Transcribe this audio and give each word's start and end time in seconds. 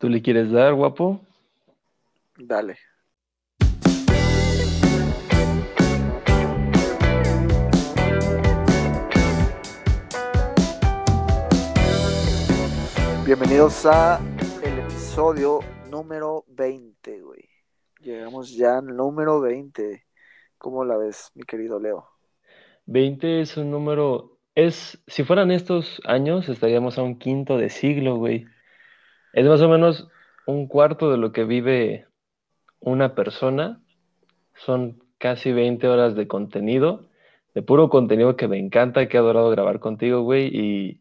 ¿Tú 0.00 0.08
le 0.08 0.22
quieres 0.22 0.50
dar, 0.50 0.72
guapo? 0.72 1.20
Dale. 2.38 2.78
Bienvenidos 13.26 13.84
a 13.84 14.18
el 14.64 14.78
episodio 14.78 15.60
número 15.90 16.46
20, 16.48 17.20
güey. 17.20 17.50
Llegamos 18.00 18.56
ya 18.56 18.78
al 18.78 18.96
número 18.96 19.42
20. 19.42 20.06
¿Cómo 20.56 20.86
la 20.86 20.96
ves, 20.96 21.30
mi 21.34 21.42
querido 21.42 21.78
Leo? 21.78 22.06
20 22.86 23.42
es 23.42 23.58
un 23.58 23.70
número. 23.70 24.38
Es, 24.54 24.98
si 25.06 25.24
fueran 25.24 25.50
estos 25.50 26.00
años, 26.06 26.48
estaríamos 26.48 26.96
a 26.96 27.02
un 27.02 27.18
quinto 27.18 27.58
de 27.58 27.68
siglo, 27.68 28.16
güey. 28.16 28.46
Es 29.32 29.46
más 29.46 29.60
o 29.60 29.68
menos 29.68 30.08
un 30.46 30.66
cuarto 30.66 31.10
de 31.10 31.18
lo 31.18 31.32
que 31.32 31.44
vive 31.44 32.06
una 32.80 33.14
persona. 33.14 33.80
Son 34.54 35.02
casi 35.18 35.52
20 35.52 35.86
horas 35.88 36.14
de 36.14 36.26
contenido, 36.26 37.08
de 37.54 37.62
puro 37.62 37.88
contenido 37.88 38.36
que 38.36 38.48
me 38.48 38.58
encanta, 38.58 39.08
que 39.08 39.16
he 39.16 39.20
adorado 39.20 39.50
grabar 39.50 39.80
contigo, 39.80 40.22
güey. 40.22 40.50
Y 40.52 41.00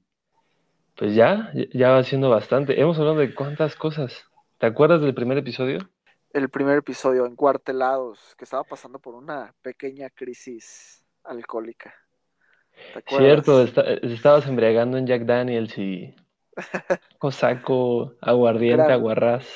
pues 0.96 1.16
ya, 1.16 1.52
ya 1.73 1.92
va 1.92 2.04
siendo 2.04 2.30
bastante. 2.30 2.80
Hemos 2.80 3.00
hablado 3.00 3.18
de 3.18 3.34
cuántas 3.34 3.76
cosas. 3.76 4.26
¿Te 4.58 4.66
acuerdas 4.66 5.02
del 5.02 5.14
primer 5.14 5.38
episodio? 5.38 5.80
El 6.32 6.50
primer 6.50 6.78
episodio, 6.78 7.26
en 7.26 7.36
Cuartelados, 7.36 8.36
que 8.38 8.44
estaba 8.44 8.64
pasando 8.64 9.00
por 9.00 9.16
una 9.16 9.54
pequeña 9.62 10.09
crisis 10.09 11.04
alcohólica. 11.23 11.94
¿Te 12.94 13.00
acuerdas? 13.00 13.44
Cierto, 13.44 13.62
estabas 14.04 14.46
embriagando 14.46 14.98
en 14.98 15.08
Jack 15.08 15.23
Daniels 15.23 15.78
y 15.78 16.14
cosaco, 17.18 18.13
aguardiente, 18.22 18.84
gran, 18.84 18.91
aguarrás. 18.91 19.48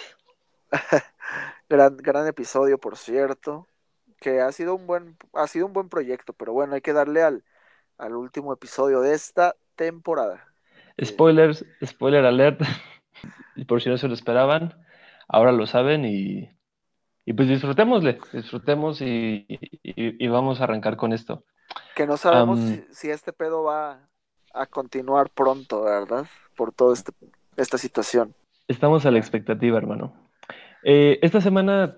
gran, 1.70 1.98
gran 1.98 2.28
episodio, 2.28 2.78
por 2.78 2.98
cierto, 2.98 3.68
que 4.20 4.42
ha 4.42 4.52
sido 4.52 4.76
un 4.76 4.88
buen, 4.88 5.18
ha 5.34 5.48
sido 5.48 5.66
un 5.66 5.74
buen 5.74 5.90
proyecto, 5.90 6.34
pero 6.34 6.54
bueno, 6.54 6.76
hay 6.76 6.82
que 6.82 6.94
darle 6.94 7.22
al, 7.24 7.44
al 7.98 8.16
último 8.16 8.54
episodio 8.54 9.02
de 9.02 9.14
esta 9.14 9.56
temporada. 9.76 10.48
Spoilers, 11.04 11.66
spoiler 11.84 12.26
alert, 12.26 12.62
por 13.68 13.82
si 13.82 13.90
no 13.90 13.98
se 13.98 14.08
lo 14.08 14.14
esperaban, 14.14 14.74
ahora 15.28 15.52
lo 15.52 15.66
saben 15.66 16.06
y, 16.06 16.50
y 17.26 17.34
pues 17.34 17.48
disfrutémosle, 17.48 18.20
disfrutemos 18.32 19.02
y, 19.02 19.46
y, 19.84 20.28
vamos 20.28 20.62
a 20.62 20.66
arrancar 20.66 20.98
con 20.98 21.14
esto. 21.14 21.44
Que 21.96 22.06
no 22.06 22.18
sabemos 22.18 22.60
si, 22.60 22.86
si, 22.92 23.10
este 23.10 23.34
pedo 23.34 23.64
va 23.64 24.08
a 24.54 24.66
continuar 24.68 25.30
pronto, 25.30 25.84
¿verdad? 25.84 26.28
Por 26.56 26.74
toda 26.74 26.94
este, 26.94 27.12
esta 27.58 27.78
situación. 27.78 28.34
Estamos 28.68 29.06
a 29.06 29.12
la 29.12 29.20
expectativa, 29.20 29.78
hermano. 29.78 30.14
Eh, 30.84 31.20
esta 31.22 31.42
semana 31.42 31.98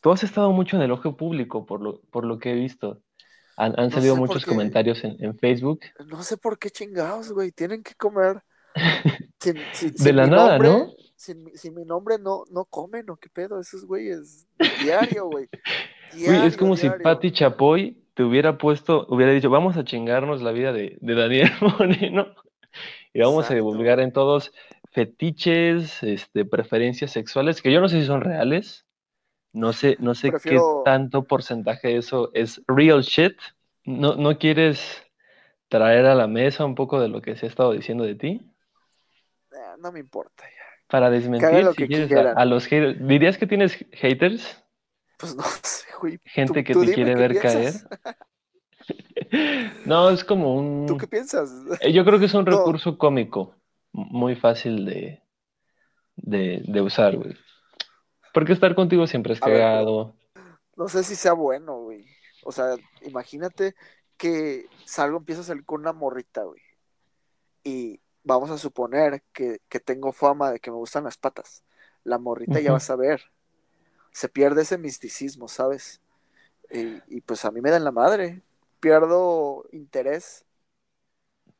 tú 0.00 0.10
has 0.10 0.22
estado 0.22 0.52
mucho 0.52 0.76
en 0.76 0.82
el 0.82 0.92
ojo 0.92 1.16
público, 1.16 1.66
por 1.66 1.80
lo, 1.80 2.00
por 2.10 2.24
lo 2.24 2.38
que 2.38 2.52
he 2.52 2.54
visto. 2.54 3.00
Han, 3.56 3.74
han 3.78 3.88
no 3.88 3.90
salido 3.90 4.16
muchos 4.16 4.44
comentarios 4.44 5.02
en, 5.02 5.16
en, 5.22 5.36
Facebook. 5.36 5.80
No 6.06 6.22
sé 6.22 6.36
por 6.36 6.58
qué 6.58 6.70
chingados, 6.70 7.32
güey. 7.32 7.50
Tienen 7.50 7.82
que 7.82 7.94
comer. 7.94 8.42
Sin, 9.40 9.56
sin, 9.72 9.94
de 9.94 10.12
la 10.12 10.26
nada, 10.26 10.58
nombre, 10.58 10.68
¿no? 10.68 10.86
Sin, 11.14 11.74
mi 11.74 11.84
nombre 11.84 12.16
no, 12.18 12.42
no 12.50 12.64
comen, 12.64 13.06
¿no? 13.06 13.16
¿Qué 13.16 13.28
pedo? 13.28 13.60
Esos 13.60 13.84
güeyes. 13.84 14.46
Diario, 14.82 15.26
güey. 15.26 15.48
Güey, 16.10 16.46
es 16.46 16.56
como 16.56 16.74
diario. 16.74 16.96
si 16.96 17.02
Patti 17.02 17.32
Chapoy 17.32 18.02
te 18.14 18.22
hubiera 18.22 18.56
puesto, 18.56 19.06
hubiera 19.10 19.30
dicho, 19.30 19.50
vamos 19.50 19.76
a 19.76 19.84
chingarnos 19.84 20.40
la 20.40 20.52
vida 20.52 20.72
de, 20.72 20.96
de 21.02 21.14
Daniel 21.14 21.50
Moreno. 21.60 22.28
Y 23.12 23.20
vamos 23.20 23.44
Exacto. 23.44 23.52
a 23.52 23.56
divulgar 23.56 24.00
en 24.00 24.12
todos 24.12 24.52
fetiches, 24.90 26.02
este, 26.02 26.44
preferencias 26.44 27.10
sexuales, 27.10 27.62
que 27.62 27.72
yo 27.72 27.80
no 27.80 27.88
sé 27.88 28.00
si 28.00 28.06
son 28.06 28.20
reales. 28.20 28.86
No 29.52 29.72
sé, 29.72 29.96
no 29.98 30.14
sé 30.14 30.30
Prefiero... 30.30 30.82
qué 30.84 30.90
tanto 30.90 31.24
porcentaje 31.24 31.88
de 31.88 31.96
eso 31.96 32.30
es 32.34 32.62
real 32.68 33.02
shit. 33.02 33.36
¿No, 33.84 34.14
¿No 34.16 34.38
quieres 34.38 35.02
traer 35.68 36.06
a 36.06 36.14
la 36.14 36.26
mesa 36.26 36.64
un 36.64 36.74
poco 36.74 37.00
de 37.00 37.08
lo 37.08 37.22
que 37.22 37.36
se 37.36 37.46
ha 37.46 37.48
estado 37.48 37.72
diciendo 37.72 38.04
de 38.04 38.14
ti? 38.14 38.40
Eh, 39.52 39.56
no 39.78 39.90
me 39.90 40.00
importa 40.00 40.44
ya. 40.44 40.64
Para 40.86 41.10
desmentir, 41.10 41.64
lo 41.64 41.72
si 41.72 41.76
que 41.76 41.86
quieres, 41.86 42.12
a, 42.12 42.32
a, 42.32 42.44
los 42.44 42.66
haters. 42.66 43.06
¿Dirías 43.06 43.38
que 43.38 43.46
tienes 43.46 43.84
haters? 43.92 44.62
Pues 45.18 45.34
no 45.36 45.42
sé, 45.62 45.86
güey. 46.00 46.20
Gente 46.24 46.62
¿Tú, 46.62 46.66
que 46.66 46.72
tú 46.72 46.84
te 46.84 46.94
quiere 46.94 47.14
ver 47.14 47.32
piensas? 47.32 47.86
caer. 48.02 48.16
no, 49.84 50.10
es 50.10 50.24
como 50.24 50.54
un. 50.54 50.86
¿Tú 50.86 50.96
qué 50.96 51.06
piensas? 51.06 51.50
Eh, 51.80 51.92
Yo 51.92 52.04
creo 52.04 52.18
que 52.18 52.26
es 52.26 52.34
un 52.34 52.44
No. 52.48 52.58
recurso 52.58 52.96
cómico, 52.98 53.54
muy 53.92 54.36
fácil 54.36 54.84
de, 54.84 55.22
de, 56.16 56.62
de 56.66 56.80
usar, 56.80 57.16
güey. 57.16 57.36
Porque 58.32 58.52
estar 58.52 58.74
contigo 58.74 59.06
siempre 59.06 59.32
es 59.34 59.40
ver, 59.40 59.52
cagado. 59.54 60.14
No 60.76 60.88
sé 60.88 61.02
si 61.04 61.16
sea 61.16 61.32
bueno, 61.32 61.80
güey. 61.82 62.06
O 62.44 62.52
sea, 62.52 62.76
imagínate 63.02 63.74
que 64.16 64.66
salgo, 64.84 65.18
empiezo 65.18 65.42
a 65.42 65.44
salir 65.44 65.64
con 65.64 65.80
una 65.80 65.92
morrita, 65.92 66.44
güey. 66.44 66.60
Y 67.64 68.00
vamos 68.24 68.50
a 68.50 68.58
suponer 68.58 69.22
que, 69.32 69.60
que 69.68 69.80
tengo 69.80 70.12
fama 70.12 70.52
de 70.52 70.60
que 70.60 70.70
me 70.70 70.76
gustan 70.76 71.04
las 71.04 71.16
patas. 71.18 71.64
La 72.04 72.18
morrita 72.18 72.60
ya 72.60 72.70
va 72.72 72.78
a 72.78 72.80
saber. 72.80 73.22
Se 74.12 74.28
pierde 74.28 74.62
ese 74.62 74.78
misticismo, 74.78 75.48
¿sabes? 75.48 76.00
Y, 76.70 77.02
y 77.08 77.20
pues 77.22 77.44
a 77.44 77.50
mí 77.50 77.60
me 77.60 77.70
dan 77.70 77.84
la 77.84 77.92
madre. 77.92 78.42
Pierdo 78.80 79.64
interés. 79.72 80.44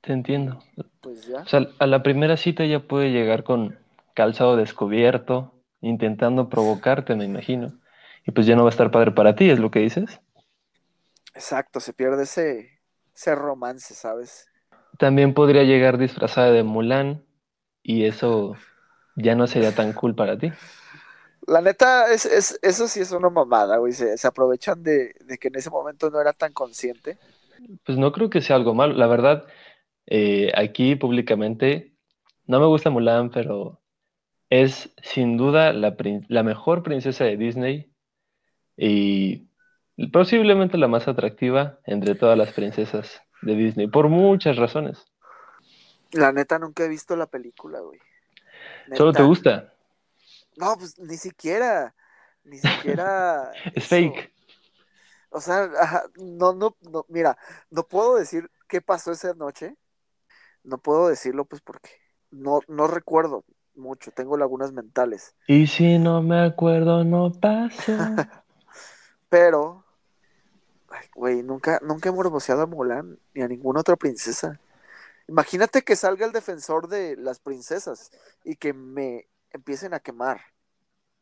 Te 0.01 0.13
entiendo. 0.13 0.61
Pues 1.01 1.27
ya. 1.27 1.43
O 1.43 1.47
sea, 1.47 1.67
a 1.79 1.87
la 1.87 2.03
primera 2.03 2.37
cita 2.37 2.65
ya 2.65 2.81
puede 2.81 3.11
llegar 3.11 3.45
con 3.45 3.79
calzado 4.15 4.57
descubierto, 4.57 5.53
intentando 5.81 6.49
provocarte, 6.49 7.15
me 7.17 7.25
imagino. 7.25 7.73
Y 8.27 8.33
pues 8.33 8.47
ya 8.47 8.57
no 8.57 8.63
va 8.63 8.69
a 8.69 8.71
estar 8.71 8.91
padre 8.91 9.13
para 9.13 9.35
ti, 9.35 9.51
¿es 9.51 9.59
lo 9.59 9.71
que 9.71 9.81
dices? 9.81 10.21
Exacto, 11.35 11.81
se 11.81 11.93
pierde 11.93 12.25
ese, 12.25 12.81
ese 13.15 13.35
romance, 13.35 13.95
¿sabes? 13.95 14.49
También 14.99 15.35
podría 15.35 15.63
llegar 15.63 15.99
disfrazada 15.99 16.51
de 16.51 16.63
Mulan 16.65 17.25
y 17.83 18.05
eso 18.05 18.57
ya 19.17 19.35
no 19.35 19.47
sería 19.47 19.75
tan 19.75 19.93
cool 19.93 20.15
para 20.15 20.37
ti. 20.39 20.53
La 21.49 21.63
neta, 21.63 22.13
es, 22.13 22.27
es, 22.27 22.59
eso 22.61 22.87
sí 22.89 23.01
es 23.01 23.11
una 23.11 23.31
mamada, 23.31 23.79
güey. 23.79 23.93
Se, 23.93 24.19
se 24.19 24.27
aprovechan 24.29 24.83
de, 24.83 25.15
de 25.25 25.39
que 25.39 25.49
en 25.49 25.57
ese 25.57 25.71
momento 25.71 26.11
no 26.11 26.21
era 26.21 26.35
tan 26.35 26.53
consciente. 26.53 27.17
Pues 27.85 27.97
no 27.97 28.13
creo 28.13 28.29
que 28.29 28.43
sea 28.43 28.57
algo 28.57 28.75
malo. 28.75 28.95
La 28.95 29.07
verdad, 29.07 29.47
eh, 30.07 30.53
aquí 30.55 30.95
públicamente 30.95 31.95
no 32.47 32.61
me 32.61 32.67
gusta 32.67 32.91
Mulan, 32.91 33.31
pero 33.31 33.81
es 34.51 34.91
sin 35.03 35.39
duda 35.39 35.73
la, 35.73 35.97
la 36.29 36.43
mejor 36.43 36.83
princesa 36.83 37.25
de 37.25 37.37
Disney 37.37 37.93
y 38.77 39.49
posiblemente 40.13 40.79
la 40.79 40.89
más 40.89 41.09
atractiva 41.09 41.79
entre 41.85 42.15
todas 42.15 42.37
las 42.37 42.53
princesas 42.53 43.23
de 43.43 43.55
Disney, 43.55 43.87
por 43.87 44.09
muchas 44.09 44.57
razones. 44.57 45.07
La 46.13 46.33
neta, 46.33 46.59
nunca 46.59 46.85
he 46.85 46.89
visto 46.89 47.17
la 47.17 47.27
película, 47.27 47.81
güey. 47.81 48.01
¿Solo 48.97 49.13
te 49.13 49.23
gusta? 49.23 49.75
No, 50.59 50.77
pues 50.77 50.99
ni 50.99 51.17
siquiera. 51.17 51.95
Ni 52.43 52.59
siquiera. 52.59 53.53
Es 53.75 53.85
eso. 53.85 53.89
fake. 53.89 54.33
O 55.31 55.41
sea, 55.41 55.69
no, 56.17 56.53
no, 56.53 56.77
no, 56.81 57.05
mira, 57.09 57.39
no 57.71 57.87
puedo 57.87 58.17
decir 58.17 58.51
qué 58.67 58.81
pasó 58.81 59.13
esa 59.13 59.35
noche. 59.35 59.77
No 60.65 60.79
puedo 60.79 61.09
decirlo, 61.09 61.45
pues, 61.45 61.63
porque 61.63 61.91
no, 62.31 62.61
no 62.67 62.87
recuerdo 62.89 63.45
mucho. 63.75 64.11
Tengo 64.11 64.37
lagunas 64.37 64.73
mentales. 64.73 65.37
Y 65.47 65.67
si 65.67 65.99
no 65.99 66.23
me 66.23 66.41
acuerdo, 66.41 67.05
no 67.05 67.31
pasó. 67.31 67.93
Pero, 69.29 69.85
güey, 71.15 71.43
nunca, 71.43 71.79
nunca 71.83 72.09
he 72.09 72.13
morboseado 72.13 72.63
a 72.63 72.67
Mulan 72.67 73.19
ni 73.35 73.43
a 73.43 73.49
ninguna 73.49 73.81
otra 73.81 73.97
princesa. 73.97 74.59
Imagínate 75.29 75.83
que 75.83 75.95
salga 75.95 76.27
el 76.27 76.33
defensor 76.33 76.89
de 76.89 77.17
las 77.17 77.39
princesas 77.39 78.11
y 78.45 78.57
que 78.57 78.73
me 78.73 79.29
empiecen 79.53 79.95
a 79.95 80.01
quemar. 80.01 80.41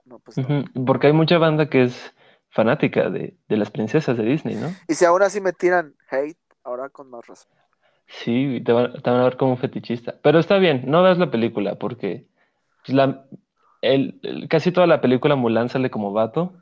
No, 0.04 0.18
pues 0.20 0.38
no. 0.38 0.54
Porque 0.86 1.08
hay 1.08 1.12
mucha 1.12 1.38
banda 1.38 1.68
que 1.68 1.82
es 1.82 2.14
fanática 2.50 3.10
de, 3.10 3.36
de 3.48 3.56
las 3.56 3.70
princesas 3.70 4.16
de 4.16 4.24
Disney, 4.24 4.54
¿no? 4.56 4.76
Y 4.88 4.94
si 4.94 5.04
aún 5.04 5.22
así 5.22 5.40
me 5.40 5.52
tiran 5.52 5.94
hate, 6.10 6.38
ahora 6.64 6.88
con 6.88 7.10
más 7.10 7.26
razón. 7.26 7.50
Sí, 8.08 8.60
te 8.64 8.72
van, 8.72 8.92
te 9.02 9.10
van 9.10 9.20
a 9.20 9.24
ver 9.24 9.36
como 9.36 9.52
un 9.52 9.58
fetichista. 9.58 10.18
Pero 10.22 10.38
está 10.38 10.58
bien, 10.58 10.84
no 10.86 11.02
veas 11.02 11.18
la 11.18 11.30
película 11.30 11.76
porque 11.76 12.26
pues, 12.84 12.94
la, 12.94 13.26
el, 13.82 14.20
el- 14.22 14.48
casi 14.48 14.72
toda 14.72 14.86
la 14.86 15.00
película 15.00 15.36
Mulan 15.36 15.68
sale 15.68 15.90
como 15.90 16.12
vato, 16.12 16.54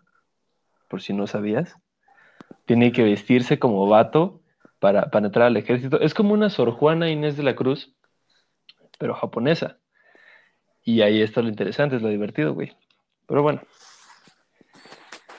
por 0.89 1.03
si 1.03 1.13
no 1.13 1.27
sabías. 1.27 1.77
Tiene 2.67 2.93
que 2.93 3.03
vestirse 3.05 3.59
como 3.59 3.89
vato 3.89 4.43
para, 4.81 5.11
para 5.11 5.27
entrar 5.27 5.47
al 5.49 5.57
ejército. 5.57 6.01
Es 6.01 6.15
como 6.15 6.35
una 6.35 6.51
Sor 6.51 6.73
Juana 6.73 7.11
Inés 7.11 7.37
de 7.37 7.45
la 7.45 7.57
Cruz, 7.57 7.95
pero 8.99 9.15
japonesa. 9.15 9.79
Y 10.85 11.01
ahí 11.01 11.23
está 11.23 11.41
lo 11.41 11.49
interesante, 11.49 11.97
es 11.97 12.03
lo 12.03 12.09
divertido, 12.09 12.53
güey. 12.55 12.77
Pero 13.27 13.43
bueno, 13.43 13.63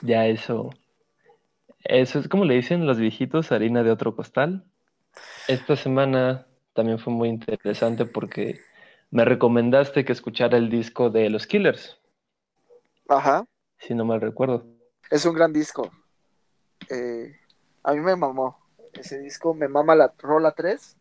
ya 0.02 0.26
eso, 0.26 0.70
eso 1.84 2.18
es 2.18 2.28
como 2.28 2.44
le 2.44 2.54
dicen 2.54 2.86
los 2.86 2.98
viejitos, 2.98 3.52
harina 3.52 3.82
de 3.82 3.92
otro 3.92 4.16
costal. 4.16 4.64
Esta 5.46 5.76
semana 5.76 6.46
también 6.72 6.98
fue 6.98 7.12
muy 7.12 7.28
interesante 7.28 8.04
porque 8.04 8.58
me 9.10 9.24
recomendaste 9.24 10.04
que 10.04 10.12
escuchara 10.12 10.58
el 10.58 10.68
disco 10.68 11.10
de 11.10 11.30
los 11.30 11.46
Killers, 11.46 11.98
Ajá. 13.08 13.46
si 13.78 13.94
no 13.94 14.04
mal 14.04 14.20
recuerdo. 14.20 14.66
Es 15.10 15.24
un 15.24 15.34
gran 15.34 15.52
disco. 15.52 15.90
Eh, 16.90 17.36
a 17.84 17.92
mí 17.92 18.00
me 18.00 18.16
mamó. 18.16 18.58
Ese 18.92 19.20
disco 19.20 19.54
me 19.54 19.68
mama 19.68 19.94
la 19.94 20.12
rola 20.18 20.52
3 20.52 20.96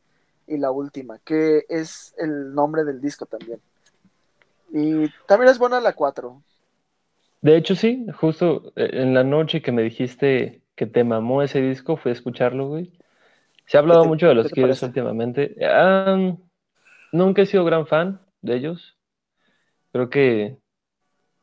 y 0.48 0.58
la 0.58 0.70
última, 0.70 1.18
que 1.20 1.66
es 1.68 2.14
el 2.18 2.54
nombre 2.54 2.84
del 2.84 3.02
disco 3.02 3.26
también. 3.26 3.60
Y 4.76 5.10
también 5.26 5.50
es 5.50 5.58
buena 5.58 5.82
la 5.82 5.94
4. 5.94 6.44
De 7.42 7.56
hecho, 7.56 7.76
sí, 7.76 8.06
justo 8.20 8.74
eh, 8.76 8.90
en 8.94 9.14
la 9.14 9.24
noche 9.24 9.62
que 9.62 9.72
me 9.72 9.84
dijiste 9.84 10.62
que 10.76 10.86
te 10.86 11.04
mamó 11.04 11.42
ese 11.42 11.62
disco, 11.62 11.96
fui 11.98 12.10
a 12.10 12.14
escucharlo, 12.14 12.68
güey. 12.68 12.92
Se 13.68 13.78
ha 13.78 13.82
hablado 13.82 14.02
te- 14.02 14.10
mucho 14.10 14.28
de 14.28 14.36
los 14.36 14.52
Killers 14.52 14.84
últimamente. 14.84 15.56
Nunca 17.12 17.42
he 17.42 17.46
sido 17.48 17.66
gran 17.66 17.88
fan 17.88 18.22
de 18.42 18.58
ellos. 18.58 18.96
Creo 19.92 20.10
que 20.10 20.58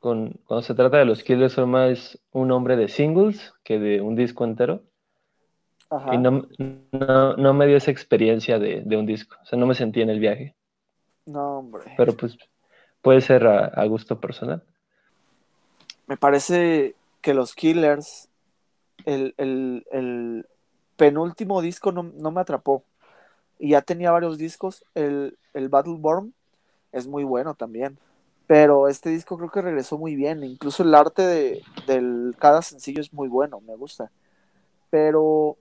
con, 0.01 0.41
cuando 0.47 0.63
se 0.63 0.75
trata 0.75 0.99
de 0.99 1.07
los 1.07 1.23
Killers 1.25 1.55
son 1.55 1.71
más 1.71 2.21
un 2.33 2.53
hombre 2.53 2.77
de 2.77 2.89
singles 2.89 3.55
que 3.65 3.79
de 3.79 4.01
un 4.01 4.17
disco 4.17 4.45
entero. 4.45 4.85
Ajá. 5.91 6.15
Y 6.15 6.19
no, 6.19 6.47
no, 6.93 7.37
no 7.37 7.55
me 7.55 7.67
dio 7.67 7.77
esa 7.77 7.91
experiencia 7.91 8.61
de, 8.61 8.83
de 8.85 8.97
un 8.97 9.07
disco. 9.07 9.37
O 9.43 9.47
sea, 9.47 9.59
no 9.59 9.67
me 9.67 9.75
sentí 9.75 10.01
en 10.01 10.11
el 10.11 10.21
viaje. 10.21 10.55
No, 11.27 11.59
hombre. 11.59 11.85
Pero 11.97 12.17
pues 12.17 12.37
puede 13.03 13.21
ser 13.21 13.47
a, 13.47 13.85
gusto 13.87 14.21
personal. 14.21 14.63
Me 16.07 16.17
parece 16.17 16.95
que 17.21 17.35
los 17.35 17.55
Killers, 17.55 18.29
el 19.05 19.35
penúltimo 20.97 21.61
disco 21.63 21.91
no, 21.93 22.05
no 22.05 22.31
me 22.31 22.41
atrapó. 22.41 22.85
Y 23.59 23.71
ya 23.71 23.83
tenía 23.83 24.11
varios 24.11 24.39
discos. 24.39 24.85
El, 24.95 25.37
el 25.55 25.69
Battleborn 25.69 26.33
es 26.93 27.07
muy 27.07 27.25
bueno 27.25 27.55
también. 27.55 27.99
Pero 28.47 28.89
este 28.89 29.11
disco 29.11 29.37
creo 29.37 29.51
que 29.51 29.63
regresó 29.63 29.99
muy 29.99 30.15
bien. 30.15 30.45
Incluso 30.45 30.83
el 30.83 30.95
arte 30.95 31.23
de 31.23 31.63
del, 31.87 32.35
cada 32.39 32.63
sencillo 32.63 33.01
es 33.01 33.13
muy 33.13 33.29
bueno, 33.29 33.61
me 33.61 33.77
gusta. 33.77 34.11
Pero, 34.91 35.57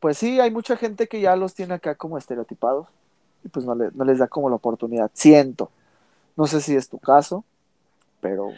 pues 0.00 0.18
sí, 0.18 0.38
hay 0.40 0.50
mucha 0.50 0.76
gente 0.76 1.08
que 1.08 1.20
ya 1.20 1.36
los 1.36 1.54
tiene 1.54 1.74
acá 1.74 1.94
como 1.94 2.18
estereotipados. 2.18 2.88
Y 3.44 3.48
pues 3.48 3.64
no, 3.64 3.74
le- 3.74 3.90
no 3.94 4.04
les 4.04 4.18
da 4.18 4.28
como 4.28 4.48
la 4.50 4.56
oportunidad. 4.56 5.10
Siento. 5.14 5.70
No 6.38 6.46
sé 6.46 6.60
si 6.60 6.76
es 6.76 6.88
tu 6.88 7.00
caso, 7.00 7.44
pero 8.20 8.52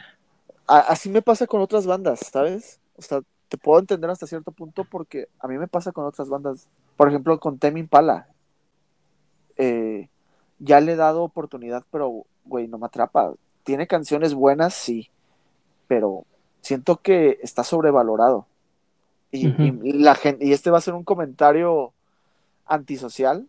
así 0.66 1.08
me 1.08 1.22
pasa 1.22 1.46
con 1.46 1.62
otras 1.62 1.86
bandas, 1.86 2.20
¿sabes? 2.30 2.78
O 2.98 3.00
sea, 3.00 3.22
te 3.48 3.56
puedo 3.56 3.80
entender 3.80 4.10
hasta 4.10 4.26
cierto 4.26 4.52
punto 4.52 4.84
porque 4.84 5.28
a 5.38 5.48
mí 5.48 5.56
me 5.56 5.66
pasa 5.66 5.90
con 5.90 6.04
otras 6.04 6.28
bandas. 6.28 6.68
Por 6.98 7.08
ejemplo, 7.08 7.40
con 7.40 7.58
Temi 7.58 7.80
Impala. 7.80 8.26
Eh, 9.56 10.10
ya 10.58 10.82
le 10.82 10.92
he 10.92 10.96
dado 10.96 11.22
oportunidad, 11.22 11.82
pero, 11.90 12.26
güey, 12.44 12.68
no 12.68 12.76
me 12.76 12.84
atrapa. 12.84 13.32
Tiene 13.64 13.86
canciones 13.86 14.34
buenas, 14.34 14.74
sí, 14.74 15.08
pero 15.88 16.26
siento 16.60 16.98
que 16.98 17.38
está 17.42 17.64
sobrevalorado. 17.64 18.44
Y 19.32 19.48
la 19.94 20.14
gente, 20.16 20.44
y 20.44 20.52
este 20.52 20.70
va 20.70 20.76
a 20.76 20.82
ser 20.82 20.92
un 20.92 21.04
comentario 21.04 21.94
antisocial, 22.66 23.48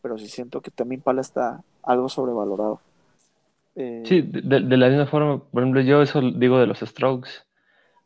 pero 0.00 0.16
sí 0.16 0.26
siento 0.26 0.62
que 0.62 0.70
Temi 0.70 0.94
Impala 0.94 1.20
está 1.20 1.62
algo 1.82 2.08
sobrevalorado. 2.08 2.80
Eh, 3.80 4.02
Sí, 4.04 4.22
de, 4.22 4.60
de 4.60 4.76
la 4.76 4.88
misma 4.88 5.06
forma, 5.06 5.42
por 5.44 5.62
ejemplo, 5.62 5.80
yo 5.82 6.02
eso 6.02 6.20
digo 6.20 6.58
de 6.58 6.66
los 6.66 6.80
Strokes. 6.80 7.30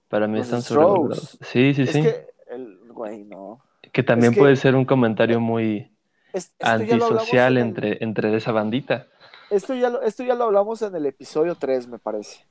Para 0.08 0.26
mí 0.28 0.36
Los 0.38 0.46
están 0.46 0.62
sobrevalorados. 0.62 1.38
Sí, 1.40 1.72
sí, 1.74 1.82
es 1.82 1.90
sí. 1.92 2.02
que, 2.02 2.26
el, 2.50 2.78
güey, 2.88 3.24
no. 3.24 3.60
Que 3.92 4.02
también 4.02 4.34
puede 4.34 4.56
ser 4.56 4.74
un 4.74 4.84
comentario 4.84 5.40
muy 5.40 5.90
Es- 6.34 6.54
antisocial 6.60 7.56
en 7.56 7.62
el- 7.62 7.68
entre, 7.68 8.04
entre 8.04 8.36
esa 8.36 8.52
bandita. 8.52 9.06
Esto 9.50 9.74
ya, 9.74 9.88
lo, 9.90 10.02
esto 10.02 10.22
ya 10.24 10.34
lo 10.34 10.44
hablamos 10.44 10.80
en 10.82 10.94
el 10.94 11.06
episodio 11.06 11.54
3, 11.54 11.88
me 11.88 11.98
parece. 11.98 12.44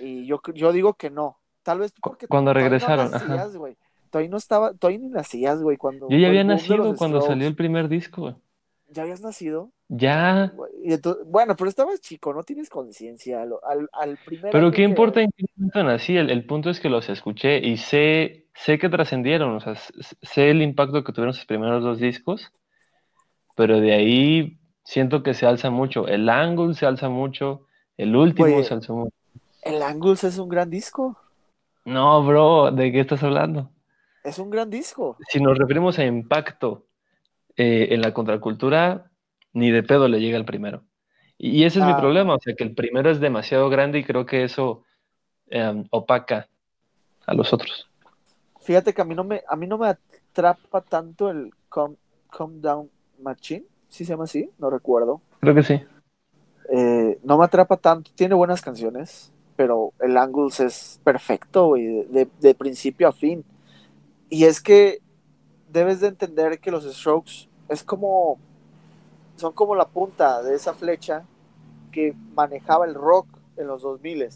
Y 0.00 0.26
yo, 0.26 0.40
yo 0.54 0.72
digo 0.72 0.94
que 0.94 1.10
no. 1.10 1.38
Tal 1.62 1.78
vez 1.80 1.92
porque 2.00 2.26
Cuando 2.26 2.52
regresaron, 2.52 3.10
no 3.12 3.18
nacías, 3.18 3.56
güey. 3.56 3.76
Todavía 4.10 4.30
no 4.30 4.36
estaba, 4.36 4.74
todavía 4.74 4.98
ni 4.98 5.08
nacías, 5.08 5.62
güey, 5.62 5.76
cuando 5.76 6.08
Yo 6.10 6.18
ya 6.18 6.28
había 6.28 6.42
nacido 6.44 6.78
cuando 6.96 7.18
Strokes. 7.18 7.26
salió 7.28 7.46
el 7.48 7.54
primer 7.54 7.88
disco. 7.88 8.34
¿Ya 8.92 9.02
habías 9.02 9.22
nacido? 9.22 9.70
Ya. 9.88 10.52
Güey, 10.54 10.70
y 10.84 10.92
entonces- 10.92 11.24
bueno, 11.26 11.56
pero 11.56 11.68
estabas 11.70 12.00
chico, 12.00 12.32
no 12.34 12.42
tienes 12.42 12.68
conciencia. 12.68 13.42
Al, 13.42 13.88
al, 13.92 14.18
Pero 14.50 14.70
qué 14.70 14.76
que- 14.78 14.82
importa 14.82 15.20
en 15.22 15.30
qué 15.36 15.44
momento 15.56 15.82
nací, 15.84 16.16
el, 16.16 16.30
el 16.30 16.44
punto 16.44 16.68
es 16.70 16.78
que 16.78 16.90
los 16.90 17.08
escuché 17.08 17.58
y 17.58 17.78
sé, 17.78 18.46
sé 18.54 18.78
que 18.78 18.88
trascendieron, 18.90 19.54
o 19.56 19.60
sea, 19.60 19.74
sé 20.22 20.50
el 20.50 20.60
impacto 20.62 21.02
que 21.04 21.12
tuvieron 21.12 21.32
sus 21.34 21.46
primeros 21.46 21.82
dos 21.82 21.98
discos, 21.98 22.52
pero 23.56 23.80
de 23.80 23.92
ahí 23.94 24.58
siento 24.84 25.22
que 25.22 25.34
se 25.34 25.46
alza 25.46 25.70
mucho. 25.70 26.06
El 26.08 26.28
Angle 26.28 26.74
se 26.74 26.84
alza 26.86 27.08
mucho, 27.08 27.66
el 27.96 28.14
último 28.14 28.62
se 28.62 28.74
alzó 28.74 28.94
mucho. 28.94 29.14
El 29.62 29.80
Angus 29.82 30.24
es 30.24 30.38
un 30.38 30.48
gran 30.48 30.68
disco. 30.70 31.16
No, 31.84 32.22
bro, 32.24 32.70
¿de 32.72 32.92
qué 32.92 33.00
estás 33.00 33.22
hablando? 33.22 33.70
Es 34.24 34.38
un 34.38 34.50
gran 34.50 34.68
disco. 34.70 35.16
Si 35.28 35.40
nos 35.40 35.56
referimos 35.56 35.98
a 35.98 36.04
impacto 36.04 36.86
eh, 37.56 37.88
en 37.90 38.00
la 38.02 38.12
contracultura, 38.14 39.10
ni 39.52 39.70
de 39.70 39.82
pedo 39.82 40.08
le 40.08 40.20
llega 40.20 40.38
el 40.38 40.44
primero. 40.44 40.82
Y, 41.38 41.64
ese 41.64 41.80
es 41.80 41.84
mi 41.84 41.92
Ah. 41.92 41.96
problema, 42.00 42.34
o 42.34 42.40
sea, 42.40 42.54
que 42.54 42.64
el 42.64 42.74
primero 42.74 43.10
es 43.10 43.18
demasiado 43.20 43.68
grande 43.68 43.98
y 43.98 44.04
creo 44.04 44.26
que 44.26 44.44
eso 44.44 44.84
em, 45.50 45.84
opaca 45.90 46.48
a 47.26 47.34
los 47.34 47.52
otros. 47.52 47.90
Fíjate 48.60 48.94
que 48.94 49.02
a 49.02 49.04
mí 49.04 49.14
no 49.14 49.24
me, 49.24 49.42
a 49.46 49.54
mí 49.56 49.66
no 49.66 49.76
me 49.76 49.88
atrapa 49.88 50.80
tanto 50.80 51.30
el 51.30 51.50
Calm, 51.70 51.96
Calm 52.30 52.60
Down 52.62 52.88
Machine. 53.20 53.64
¿Sí 53.88 54.04
se 54.06 54.12
llama 54.12 54.24
así? 54.24 54.48
No 54.58 54.70
recuerdo. 54.70 55.20
Creo 55.40 55.54
que 55.54 55.62
sí. 55.62 55.80
Eh, 56.72 57.18
no 57.22 57.36
me 57.38 57.44
atrapa 57.44 57.76
tanto. 57.76 58.10
Tiene 58.14 58.34
buenas 58.34 58.62
canciones, 58.62 59.30
pero 59.56 59.92
el 60.00 60.16
Angles 60.16 60.60
es 60.60 61.00
perfecto, 61.04 61.66
güey, 61.66 62.04
de- 62.06 62.28
de 62.40 62.54
principio 62.54 63.08
a 63.08 63.12
fin. 63.12 63.44
Y 64.30 64.44
es 64.44 64.60
que 64.62 65.00
debes 65.72 66.00
de 66.00 66.08
entender 66.08 66.60
que 66.60 66.70
los 66.70 66.84
Strokes 66.84 67.48
es 67.68 67.82
como. 67.82 68.38
Son 69.36 69.52
como 69.52 69.74
la 69.74 69.88
punta 69.88 70.42
de 70.42 70.54
esa 70.54 70.74
flecha 70.74 71.24
que 71.90 72.14
manejaba 72.34 72.86
el 72.86 72.94
rock 72.94 73.26
en 73.56 73.66
los 73.66 73.82
2000 73.82 74.28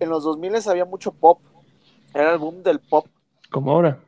En 0.00 0.08
los 0.10 0.24
2000 0.24 0.68
había 0.68 0.84
mucho 0.84 1.12
pop. 1.12 1.40
Era 2.12 2.32
el 2.32 2.38
boom 2.38 2.62
del 2.62 2.80
pop. 2.80 3.06
Como 3.50 3.70
ahora. 3.72 4.00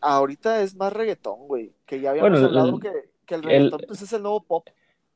Ahorita 0.00 0.60
es 0.60 0.76
más 0.76 0.92
reggaetón, 0.92 1.46
güey. 1.48 1.72
Que 1.86 2.00
ya 2.00 2.10
habíamos 2.10 2.30
Bueno, 2.30 2.46
hablado 2.46 2.68
el- 2.76 2.80
que, 2.80 2.92
que 3.26 3.34
el 3.34 3.40
el- 3.40 3.46
reggaetón 3.46 3.80
pues, 3.88 4.02
es 4.02 4.12
el 4.12 4.22
nuevo 4.22 4.42
pop. 4.42 4.66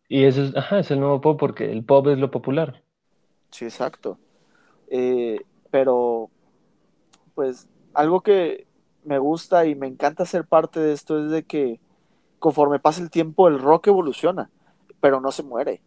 Y 0.08 0.24
eso 0.24 0.42
es, 0.42 0.56
ajá, 0.56 0.80
es 0.80 0.90
el 0.90 1.00
nuevo 1.00 1.20
pop 1.20 1.38
porque 1.38 1.70
el 1.70 1.84
pop 1.84 2.06
es 2.08 2.18
lo 2.18 2.30
popular. 2.30 2.82
Sí, 3.50 3.64
exacto. 3.66 4.18
Eh, 4.88 5.38
pero, 5.70 6.28
pues, 7.34 7.68
algo 7.94 8.20
que 8.22 8.66
me 9.04 9.18
gusta 9.18 9.66
y 9.66 9.74
me 9.74 9.86
encanta 9.86 10.24
ser 10.26 10.46
parte 10.46 10.80
de 10.80 10.92
esto 10.92 11.18
es 11.18 11.30
de 11.30 11.44
que 11.44 11.80
conforme 12.38 12.80
pasa 12.80 13.02
el 13.02 13.10
tiempo 13.10 13.48
el 13.48 13.60
rock 13.60 13.88
evoluciona, 13.88 14.50
pero 15.00 15.20
no 15.20 15.32
se 15.32 15.42
muere. 15.42 15.82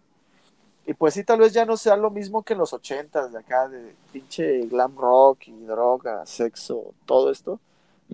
Y 0.85 0.93
pues 0.93 1.15
sí, 1.15 1.23
tal 1.23 1.39
vez 1.39 1.53
ya 1.53 1.65
no 1.65 1.77
sea 1.77 1.97
lo 1.97 2.11
mismo 2.11 2.43
que 2.43 2.53
en 2.53 2.59
los 2.59 2.73
ochentas 2.73 3.31
de 3.33 3.39
acá, 3.39 3.67
de 3.69 3.95
pinche 4.11 4.61
glam 4.67 4.95
rock 4.97 5.47
y 5.47 5.65
droga, 5.65 6.25
sexo, 6.25 6.93
todo 7.05 7.31
esto. 7.31 7.59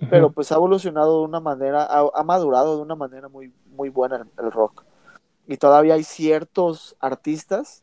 Pero 0.08 0.30
pues 0.32 0.52
ha 0.52 0.56
evolucionado 0.56 1.20
de 1.20 1.24
una 1.26 1.40
manera, 1.40 1.84
ha, 1.84 2.08
ha 2.14 2.22
madurado 2.24 2.76
de 2.76 2.82
una 2.82 2.96
manera 2.96 3.28
muy, 3.28 3.52
muy 3.76 3.88
buena 3.90 4.16
el, 4.16 4.26
el 4.44 4.52
rock. 4.52 4.84
Y 5.48 5.58
todavía 5.58 5.94
hay 5.94 6.04
ciertos 6.04 6.96
artistas 7.00 7.82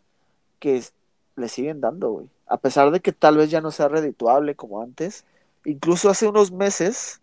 que 0.59 0.77
es- 0.77 0.93
le 1.35 1.49
siguen 1.49 1.81
dando, 1.81 2.11
güey. 2.11 2.29
A 2.47 2.57
pesar 2.57 2.91
de 2.91 2.99
que 3.01 3.11
tal 3.13 3.37
vez 3.37 3.49
ya 3.51 3.61
no 3.61 3.71
sea 3.71 3.87
redituable 3.89 4.55
como 4.55 4.81
antes. 4.81 5.25
Incluso 5.69 6.09
hace 6.09 6.27
unos 6.27 6.51
meses, 6.51 7.21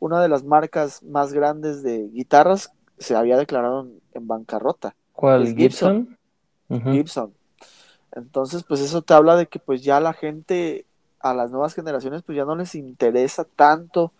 una 0.00 0.20
de 0.20 0.28
las 0.28 0.42
marcas 0.42 1.00
más 1.04 1.32
grandes 1.32 1.84
de 1.84 2.08
guitarras 2.08 2.72
se 2.98 3.14
había 3.14 3.36
declarado 3.36 3.82
en, 3.82 4.00
en 4.14 4.26
bancarrota, 4.26 4.96
¿Cuál? 5.12 5.54
Gibson. 5.54 6.18
Gibson. 6.68 6.92
Gibson. 6.92 7.34
Entonces, 8.10 8.64
pues 8.64 8.80
eso 8.80 9.02
te 9.02 9.14
habla 9.14 9.36
de 9.36 9.46
que 9.46 9.60
pues 9.60 9.84
ya 9.84 10.00
la 10.00 10.12
gente, 10.12 10.86
a 11.20 11.34
las 11.34 11.52
nuevas 11.52 11.74
generaciones, 11.74 12.22
pues 12.22 12.36
ya 12.36 12.44
no 12.44 12.56
les 12.56 12.74
interesa 12.74 13.44
tanto 13.44 14.12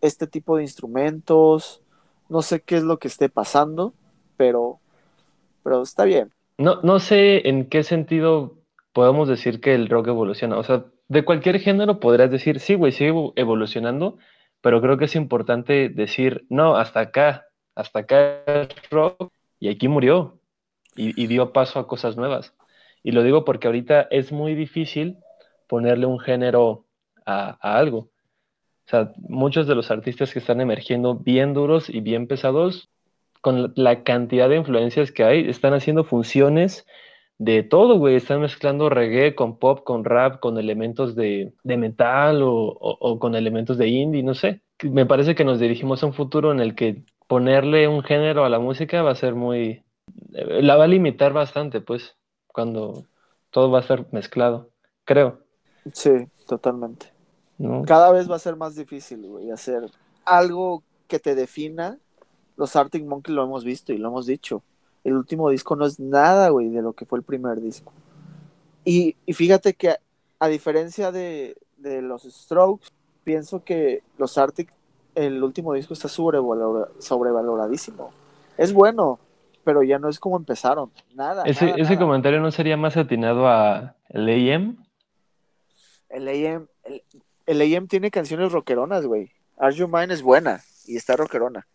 este 0.00 0.26
tipo 0.26 0.56
de 0.56 0.62
instrumentos. 0.62 1.82
No 2.30 2.40
sé 2.40 2.60
qué 2.60 2.76
es 2.76 2.82
lo 2.82 2.98
que 2.98 3.08
esté 3.08 3.28
pasando, 3.28 3.92
pero, 4.38 4.78
pero 5.62 5.82
está 5.82 6.04
bien. 6.04 6.32
No, 6.56 6.80
no 6.80 6.98
sé 6.98 7.46
en 7.46 7.68
qué 7.68 7.82
sentido 7.82 8.54
podemos 8.94 9.28
decir 9.28 9.60
que 9.60 9.74
el 9.74 9.90
rock 9.90 10.08
evoluciona. 10.08 10.56
O 10.56 10.62
sea, 10.62 10.86
de 11.08 11.24
cualquier 11.24 11.60
género 11.60 12.00
podrías 12.00 12.30
decir, 12.30 12.60
sí, 12.60 12.74
güey, 12.74 12.92
sigue 12.92 13.10
evo- 13.10 13.32
evolucionando, 13.36 14.18
pero 14.60 14.80
creo 14.80 14.96
que 14.98 15.04
es 15.06 15.16
importante 15.16 15.88
decir, 15.88 16.46
no, 16.48 16.76
hasta 16.76 17.00
acá, 17.00 17.46
hasta 17.74 18.00
acá 18.00 18.42
es 18.46 18.68
rock 18.90 19.30
y 19.60 19.68
aquí 19.68 19.88
murió 19.88 20.40
y, 20.96 21.20
y 21.22 21.26
dio 21.26 21.52
paso 21.52 21.78
a 21.78 21.86
cosas 21.86 22.16
nuevas. 22.16 22.54
Y 23.02 23.12
lo 23.12 23.22
digo 23.22 23.44
porque 23.44 23.66
ahorita 23.66 24.08
es 24.10 24.32
muy 24.32 24.54
difícil 24.54 25.18
ponerle 25.68 26.06
un 26.06 26.18
género 26.18 26.86
a, 27.26 27.58
a 27.60 27.78
algo. 27.78 27.98
O 27.98 28.90
sea, 28.90 29.12
muchos 29.16 29.66
de 29.66 29.74
los 29.74 29.90
artistas 29.90 30.32
que 30.32 30.38
están 30.38 30.60
emergiendo 30.60 31.14
bien 31.16 31.54
duros 31.54 31.88
y 31.88 32.00
bien 32.00 32.26
pesados 32.26 32.90
con 33.40 33.72
la 33.76 34.04
cantidad 34.04 34.48
de 34.48 34.56
influencias 34.56 35.12
que 35.12 35.24
hay, 35.24 35.48
están 35.48 35.74
haciendo 35.74 36.04
funciones 36.04 36.86
de 37.38 37.62
todo, 37.62 37.98
güey. 37.98 38.16
Están 38.16 38.40
mezclando 38.40 38.88
reggae 38.88 39.34
con 39.34 39.58
pop, 39.58 39.84
con 39.84 40.04
rap, 40.04 40.40
con 40.40 40.58
elementos 40.58 41.14
de, 41.14 41.52
de 41.62 41.76
metal 41.76 42.42
o, 42.42 42.52
o, 42.52 42.96
o, 43.00 43.18
con 43.18 43.34
elementos 43.34 43.78
de 43.78 43.88
indie, 43.88 44.22
no 44.22 44.34
sé. 44.34 44.62
Me 44.82 45.06
parece 45.06 45.34
que 45.34 45.44
nos 45.44 45.60
dirigimos 45.60 46.02
a 46.02 46.06
un 46.06 46.14
futuro 46.14 46.52
en 46.52 46.60
el 46.60 46.74
que 46.74 47.04
ponerle 47.26 47.88
un 47.88 48.02
género 48.02 48.44
a 48.44 48.48
la 48.48 48.58
música 48.58 49.02
va 49.02 49.12
a 49.12 49.16
ser 49.16 49.34
muy... 49.34 49.84
La 50.30 50.76
va 50.76 50.84
a 50.84 50.88
limitar 50.88 51.32
bastante, 51.32 51.80
pues, 51.80 52.16
cuando 52.48 53.06
todo 53.50 53.70
va 53.70 53.78
a 53.78 53.82
ser 53.82 54.06
mezclado, 54.12 54.70
creo. 55.04 55.40
Sí, 55.92 56.10
totalmente. 56.46 57.12
¿no? 57.58 57.82
Cada 57.82 58.12
vez 58.12 58.30
va 58.30 58.36
a 58.36 58.40
ser 58.40 58.56
más 58.56 58.74
difícil, 58.74 59.26
güey, 59.26 59.50
hacer 59.50 59.90
algo 60.24 60.82
que 61.08 61.18
te 61.18 61.34
defina. 61.34 61.98
Los 62.56 62.76
Arctic 62.76 63.04
Monkeys 63.04 63.34
lo 63.34 63.44
hemos 63.44 63.64
visto 63.64 63.92
y 63.92 63.98
lo 63.98 64.08
hemos 64.08 64.26
dicho 64.26 64.62
el 65.04 65.14
último 65.14 65.50
disco 65.50 65.76
no 65.76 65.86
es 65.86 66.00
nada, 66.00 66.48
güey, 66.48 66.70
de 66.70 66.82
lo 66.82 66.94
que 66.94 67.04
fue 67.04 67.18
el 67.18 67.24
primer 67.24 67.60
disco. 67.60 67.92
Y, 68.84 69.16
y 69.26 69.32
fíjate 69.34 69.74
que 69.74 69.96
a 70.38 70.48
diferencia 70.48 71.12
de, 71.12 71.56
de, 71.76 72.02
los 72.02 72.22
Strokes, 72.22 72.88
pienso 73.22 73.64
que 73.64 74.02
los 74.18 74.36
Arctic, 74.36 74.72
el 75.14 75.42
último 75.42 75.74
disco 75.74 75.94
está 75.94 76.08
sobrevalor, 76.08 76.92
sobrevaloradísimo. 76.98 78.12
Es 78.56 78.72
bueno, 78.72 79.18
pero 79.62 79.82
ya 79.82 79.98
no 79.98 80.08
es 80.08 80.18
como 80.18 80.36
empezaron. 80.36 80.90
Nada. 81.14 81.44
Ese, 81.44 81.66
nada, 81.66 81.76
ese 81.76 81.94
nada. 81.94 82.06
comentario 82.06 82.40
no 82.40 82.50
sería 82.50 82.76
más 82.76 82.96
atinado 82.96 83.46
a 83.46 83.96
el 84.08 84.28
AM. 84.28 84.84
El 86.08 86.28
AM, 86.28 86.68
el, 86.84 87.02
el 87.46 87.76
AM 87.76 87.88
tiene 87.88 88.10
canciones 88.10 88.52
rockeronas, 88.52 89.06
güey. 89.06 89.30
Are 89.56 89.74
You 89.74 89.88
Mine 89.88 90.12
es 90.12 90.22
buena 90.22 90.62
y 90.86 90.96
está 90.96 91.16
rockerona. 91.16 91.66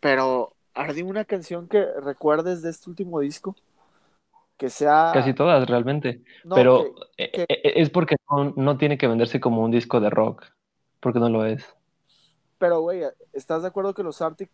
Pero 0.00 0.51
Ardi, 0.74 1.02
una 1.02 1.24
canción 1.24 1.68
que 1.68 1.84
recuerdes 2.02 2.62
de 2.62 2.70
este 2.70 2.88
último 2.88 3.20
disco. 3.20 3.56
Que 4.56 4.70
sea. 4.70 5.10
Casi 5.12 5.34
todas, 5.34 5.68
realmente. 5.68 6.22
No, 6.44 6.54
Pero 6.54 6.94
que, 7.16 7.30
que... 7.30 7.46
es 7.48 7.90
porque 7.90 8.16
no, 8.30 8.52
no, 8.56 8.78
tiene 8.78 8.96
que 8.96 9.08
venderse 9.08 9.40
como 9.40 9.62
un 9.62 9.70
disco 9.70 10.00
de 10.00 10.10
rock. 10.10 10.44
Porque 11.00 11.18
no 11.18 11.28
lo 11.28 11.44
es. 11.44 11.66
Pero, 12.58 12.80
güey, 12.80 13.02
¿estás 13.32 13.62
de 13.62 13.68
acuerdo 13.68 13.92
que 13.92 14.04
los 14.04 14.22
Arctic 14.22 14.48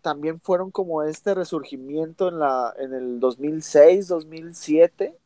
también 0.00 0.40
fueron 0.40 0.72
como 0.72 1.04
este 1.04 1.32
resurgimiento 1.34 2.28
en, 2.28 2.40
la, 2.40 2.74
en 2.78 2.92
el 2.92 3.20
2006, 3.20 4.08
2007? 4.08 5.16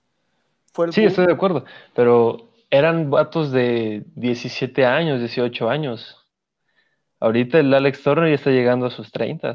Fue 0.72 0.86
el 0.86 0.92
sí, 0.92 1.00
boom. 1.00 1.08
estoy 1.08 1.26
de 1.26 1.32
acuerdo. 1.32 1.64
Pero 1.94 2.50
eran 2.70 3.10
vatos 3.10 3.52
de 3.52 4.04
17 4.16 4.84
años, 4.84 5.20
18 5.20 5.70
años. 5.70 6.26
Ahorita 7.20 7.58
el 7.58 7.72
Alex 7.72 8.02
Turner 8.02 8.28
ya 8.28 8.34
está 8.34 8.50
llegando 8.50 8.86
a 8.86 8.90
sus 8.90 9.10
30 9.10 9.54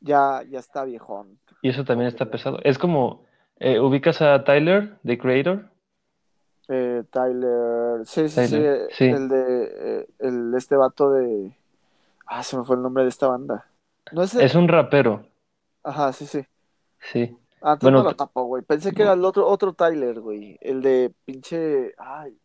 ya, 0.00 0.42
ya 0.48 0.58
está 0.58 0.84
viejón. 0.84 1.38
Y 1.62 1.70
eso 1.70 1.84
también 1.84 2.08
está 2.08 2.26
pesado. 2.26 2.58
Es 2.62 2.78
como, 2.78 3.24
eh, 3.58 3.80
¿ubicas 3.80 4.22
a 4.22 4.44
Tyler, 4.44 4.98
The 5.04 5.18
Creator? 5.18 5.70
Eh, 6.68 7.04
Tyler, 7.10 8.04
sí, 8.04 8.28
sí, 8.28 8.34
Tyler. 8.34 8.88
sí, 8.90 8.96
sí, 8.96 9.04
el 9.04 9.28
de, 9.28 9.64
eh, 10.00 10.06
el, 10.18 10.52
este 10.56 10.76
vato 10.76 11.10
de, 11.10 11.52
ah, 12.26 12.42
se 12.42 12.56
me 12.56 12.64
fue 12.64 12.76
el 12.76 12.82
nombre 12.82 13.04
de 13.04 13.08
esta 13.08 13.28
banda. 13.28 13.66
¿No 14.12 14.22
es, 14.22 14.34
el... 14.34 14.42
es 14.42 14.54
un 14.54 14.68
rapero. 14.68 15.26
Ajá, 15.84 16.12
sí, 16.12 16.26
sí. 16.26 16.44
Sí. 16.98 17.36
Ah, 17.62 17.78
bueno, 17.80 17.98
no 17.98 18.04
lo 18.04 18.16
tapo, 18.16 18.44
güey. 18.44 18.62
Pensé 18.62 18.92
que 18.92 19.02
era 19.02 19.12
el 19.12 19.24
otro, 19.24 19.46
otro 19.46 19.72
Tyler, 19.72 20.20
güey. 20.20 20.58
El 20.60 20.82
de 20.82 21.12
pinche, 21.24 21.94
ay, 21.98 22.36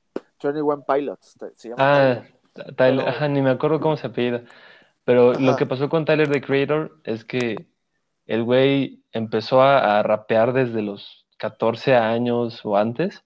21 0.41 0.83
Pilots, 0.83 1.37
se 1.55 1.69
llama 1.69 1.77
Ah, 1.79 2.21
Tyler, 2.53 2.75
Tyler. 2.75 3.05
Pero... 3.05 3.09
ajá, 3.09 3.27
ni 3.27 3.41
me 3.41 3.49
acuerdo 3.51 3.79
cómo 3.79 3.97
se 3.97 4.07
apellida. 4.07 4.43
Pero 5.11 5.31
Ajá. 5.31 5.41
lo 5.41 5.57
que 5.57 5.65
pasó 5.65 5.89
con 5.89 6.05
Tyler, 6.05 6.29
the 6.29 6.39
Creator, 6.39 7.01
es 7.03 7.25
que 7.25 7.65
el 8.27 8.45
güey 8.45 9.03
empezó 9.11 9.61
a, 9.61 9.99
a, 9.99 10.03
rapear 10.03 10.53
desde 10.53 10.81
los 10.81 11.27
14 11.37 11.95
años 11.95 12.61
o 12.63 12.77
antes. 12.77 13.21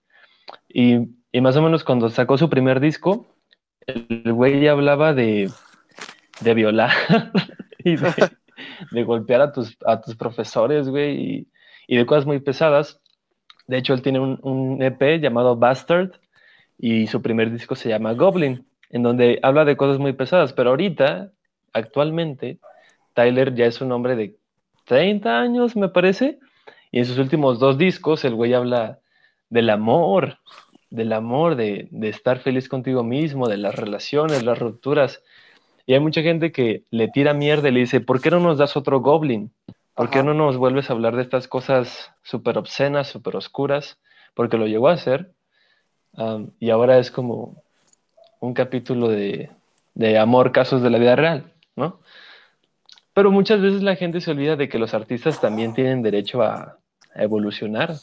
Y, 0.67 0.95
y, 1.31 1.41
más 1.41 1.55
o 1.57 1.61
menos 1.61 1.83
cuando 1.83 2.09
sacó 2.09 2.39
su 2.39 2.49
primer 2.49 2.79
disco, 2.79 3.27
el 3.85 4.33
güey 4.33 4.61
ya 4.61 4.71
hablaba 4.71 5.13
de, 5.13 5.51
de 6.41 6.53
violar 6.55 6.89
y 7.77 7.97
de, 7.97 8.31
de, 8.89 9.03
golpear 9.03 9.41
a 9.41 9.51
tus, 9.51 9.77
a 9.85 10.01
tus 10.01 10.15
profesores, 10.15 10.89
güey, 10.89 11.19
y, 11.19 11.47
y, 11.85 11.97
de 11.97 12.07
cosas 12.07 12.25
muy 12.25 12.39
pesadas. 12.39 12.99
De 13.67 13.77
hecho, 13.77 13.93
él 13.93 14.01
tiene 14.01 14.19
un, 14.19 14.39
un 14.41 14.81
EP 14.81 15.21
llamado 15.21 15.55
Bastard 15.55 16.13
y 16.79 17.05
su 17.05 17.21
primer 17.21 17.51
disco 17.51 17.75
se 17.75 17.89
llama 17.89 18.13
Goblin, 18.13 18.65
en 18.89 19.03
donde 19.03 19.37
habla 19.43 19.65
de 19.65 19.77
cosas 19.77 19.99
muy 19.99 20.13
pesadas. 20.13 20.51
Pero 20.51 20.71
ahorita 20.71 21.31
actualmente 21.75 22.57
Tyler 23.13 23.53
ya 23.53 23.65
es 23.65 23.81
un 23.81 23.91
hombre 23.91 24.15
de 24.15 24.35
30 24.85 25.39
años, 25.39 25.75
me 25.75 25.89
parece, 25.89 26.39
y 26.91 26.99
en 26.99 27.05
sus 27.05 27.17
últimos 27.17 27.59
dos 27.59 27.77
discos 27.77 28.23
el 28.25 28.35
güey 28.35 28.53
habla 28.53 28.99
del 29.49 29.69
amor, 29.69 30.39
del 30.89 31.13
amor, 31.13 31.55
de, 31.55 31.87
de, 31.91 32.09
estar 32.09 32.39
feliz 32.39 32.69
contigo 32.69 33.03
mismo, 33.03 33.47
de 33.47 33.57
las 33.57 33.75
relaciones, 33.75 34.43
las 34.43 34.57
rupturas. 34.57 35.21
Y 35.85 35.93
hay 35.93 35.99
mucha 35.99 36.21
gente 36.21 36.51
que 36.51 36.83
le 36.89 37.07
tira 37.09 37.33
mierda 37.33 37.69
y 37.69 37.71
le 37.71 37.81
dice, 37.81 37.99
¿por 37.99 38.21
qué 38.21 38.31
no 38.31 38.39
nos 38.39 38.57
das 38.57 38.77
otro 38.77 39.01
Goblin? 39.01 39.51
¿Por 39.93 40.09
qué 40.09 40.19
Ajá. 40.19 40.27
no 40.27 40.33
nos 40.33 40.57
vuelves 40.57 40.89
a 40.89 40.93
hablar 40.93 41.15
de 41.15 41.21
estas 41.21 41.47
cosas 41.47 42.11
súper 42.23 42.57
obscenas, 42.57 43.07
súper 43.07 43.35
oscuras? 43.35 43.97
Porque 44.33 44.57
lo 44.57 44.67
llegó 44.67 44.89
a 44.89 44.93
hacer. 44.93 45.31
Um, 46.13 46.51
y 46.59 46.69
ahora 46.69 46.97
es 46.97 47.11
como 47.11 47.61
un 48.39 48.53
capítulo 48.53 49.09
de, 49.09 49.51
de 49.93 50.17
amor, 50.17 50.51
casos 50.51 50.81
de 50.81 50.89
la 50.89 50.97
vida 50.97 51.15
real. 51.15 51.54
¿No? 51.75 51.99
Pero 53.13 53.31
muchas 53.31 53.61
veces 53.61 53.81
la 53.81 53.95
gente 53.95 54.21
se 54.21 54.31
olvida 54.31 54.55
de 54.55 54.67
que 54.67 54.79
los 54.79 54.93
artistas 54.93 55.39
también 55.39 55.73
tienen 55.73 56.01
derecho 56.01 56.41
a, 56.41 56.79
a 57.13 57.23
evolucionar. 57.23 57.95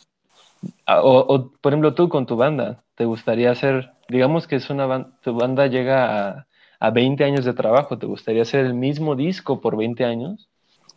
A, 0.86 1.02
o, 1.02 1.18
o, 1.18 1.52
por 1.60 1.72
ejemplo, 1.72 1.94
tú 1.94 2.08
con 2.08 2.26
tu 2.26 2.36
banda, 2.36 2.82
¿te 2.94 3.04
gustaría 3.04 3.50
hacer, 3.50 3.92
digamos 4.08 4.46
que 4.46 4.56
es 4.56 4.70
una 4.70 4.86
banda, 4.86 5.10
tu 5.22 5.34
banda 5.34 5.66
llega 5.66 6.28
a, 6.28 6.46
a 6.80 6.90
20 6.90 7.22
años 7.24 7.44
de 7.44 7.52
trabajo, 7.52 7.98
¿te 7.98 8.06
gustaría 8.06 8.42
hacer 8.42 8.64
el 8.64 8.74
mismo 8.74 9.14
disco 9.14 9.60
por 9.60 9.76
20 9.76 10.04
años? 10.04 10.48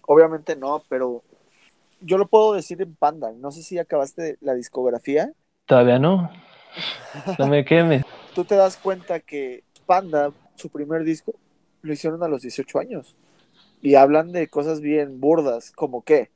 Obviamente 0.07 0.55
no, 0.55 0.83
pero 0.87 1.23
yo 2.01 2.17
lo 2.17 2.27
puedo 2.27 2.53
decir 2.53 2.81
en 2.81 2.95
Panda. 2.95 3.31
No 3.35 3.51
sé 3.51 3.63
si 3.63 3.77
acabaste 3.79 4.37
la 4.41 4.53
discografía. 4.53 5.31
Todavía 5.65 5.99
no. 5.99 6.31
No 7.37 7.47
me 7.47 7.65
quemes. 7.65 8.03
Tú 8.33 8.45
te 8.45 8.55
das 8.55 8.77
cuenta 8.77 9.19
que 9.19 9.63
Panda, 9.85 10.31
su 10.55 10.69
primer 10.69 11.03
disco, 11.03 11.33
lo 11.85 11.93
hicieron 11.93 12.23
a 12.23 12.27
los 12.27 12.41
18 12.41 12.79
años. 12.79 13.15
Y 13.81 13.95
hablan 13.95 14.31
de 14.31 14.47
cosas 14.47 14.81
bien 14.81 15.19
burdas, 15.21 15.71
como 15.71 16.03
que 16.03 16.29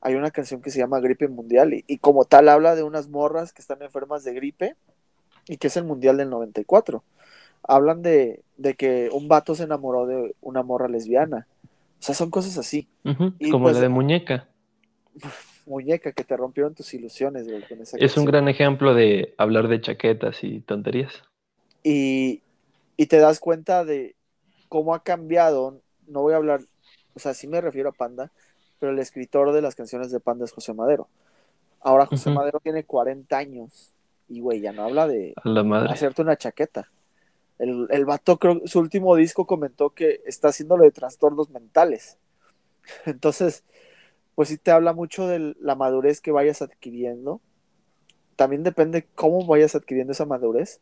hay 0.00 0.14
una 0.14 0.30
canción 0.30 0.60
que 0.62 0.70
se 0.70 0.78
llama 0.78 1.00
Gripe 1.00 1.28
Mundial 1.28 1.74
y, 1.74 1.84
y, 1.86 1.98
como 1.98 2.24
tal 2.24 2.48
habla 2.48 2.74
de 2.76 2.82
unas 2.82 3.08
morras 3.08 3.52
que 3.52 3.62
están 3.62 3.82
enfermas 3.82 4.24
de 4.24 4.34
gripe 4.34 4.76
y 5.48 5.56
que 5.58 5.68
es 5.68 5.76
el 5.76 5.84
Mundial 5.84 6.16
del 6.18 6.30
94. 6.30 7.02
Hablan 7.62 8.02
de, 8.02 8.42
de 8.56 8.74
que 8.74 9.08
un 9.12 9.28
vato 9.28 9.54
se 9.54 9.64
enamoró 9.64 10.06
de 10.06 10.34
una 10.40 10.62
morra 10.62 10.88
lesbiana. 10.88 11.46
O 11.98 12.02
sea, 12.02 12.14
son 12.14 12.30
cosas 12.30 12.58
así. 12.58 12.88
Uh 13.04 13.10
-huh, 13.10 13.34
y 13.38 13.50
como 13.50 13.64
pues, 13.64 13.76
la 13.76 13.80
de 13.80 13.88
muñeca. 13.88 14.48
Muñeca, 15.66 16.12
que 16.12 16.24
te 16.24 16.36
rompieron 16.36 16.74
tus 16.74 16.94
ilusiones, 16.94 17.48
güey, 17.48 17.62
con 17.66 17.80
esa 17.80 17.98
Es 17.98 18.14
canción. 18.14 18.24
un 18.24 18.24
gran 18.26 18.48
ejemplo 18.48 18.94
de 18.94 19.34
hablar 19.38 19.68
de 19.68 19.80
chaquetas 19.80 20.44
y 20.44 20.60
tonterías. 20.60 21.24
Y, 21.82 22.42
y 22.96 23.06
te 23.06 23.18
das 23.18 23.40
cuenta 23.40 23.84
de, 23.84 24.14
cómo 24.68 24.94
ha 24.94 25.02
cambiado, 25.02 25.80
no 26.06 26.22
voy 26.22 26.34
a 26.34 26.36
hablar, 26.36 26.60
o 27.14 27.18
sea, 27.18 27.34
sí 27.34 27.46
me 27.46 27.60
refiero 27.60 27.90
a 27.90 27.92
Panda, 27.92 28.30
pero 28.78 28.92
el 28.92 28.98
escritor 28.98 29.52
de 29.52 29.62
las 29.62 29.74
canciones 29.74 30.10
de 30.10 30.20
Panda 30.20 30.44
es 30.44 30.52
José 30.52 30.74
Madero. 30.74 31.08
Ahora 31.80 32.06
José 32.06 32.30
uh 32.30 32.32
-huh. 32.32 32.36
Madero 32.36 32.60
tiene 32.60 32.84
40 32.84 33.36
años 33.36 33.92
y, 34.28 34.40
güey, 34.40 34.60
ya 34.60 34.72
no 34.72 34.84
habla 34.84 35.06
de 35.06 35.34
hacerte 35.88 36.22
una 36.22 36.36
chaqueta. 36.36 36.90
El, 37.58 37.86
el 37.90 38.04
vato, 38.04 38.38
creo, 38.38 38.60
su 38.66 38.80
último 38.80 39.16
disco 39.16 39.46
comentó 39.46 39.90
que 39.90 40.20
está 40.26 40.48
haciéndolo 40.48 40.84
de 40.84 40.90
trastornos 40.90 41.50
mentales. 41.50 42.18
Entonces, 43.06 43.64
pues 44.34 44.48
sí 44.50 44.58
te 44.58 44.70
habla 44.70 44.92
mucho 44.92 45.26
de 45.26 45.56
la 45.60 45.74
madurez 45.74 46.20
que 46.20 46.32
vayas 46.32 46.60
adquiriendo. 46.62 47.40
También 48.36 48.62
depende 48.62 49.06
cómo 49.14 49.46
vayas 49.46 49.74
adquiriendo 49.74 50.12
esa 50.12 50.26
madurez. 50.26 50.80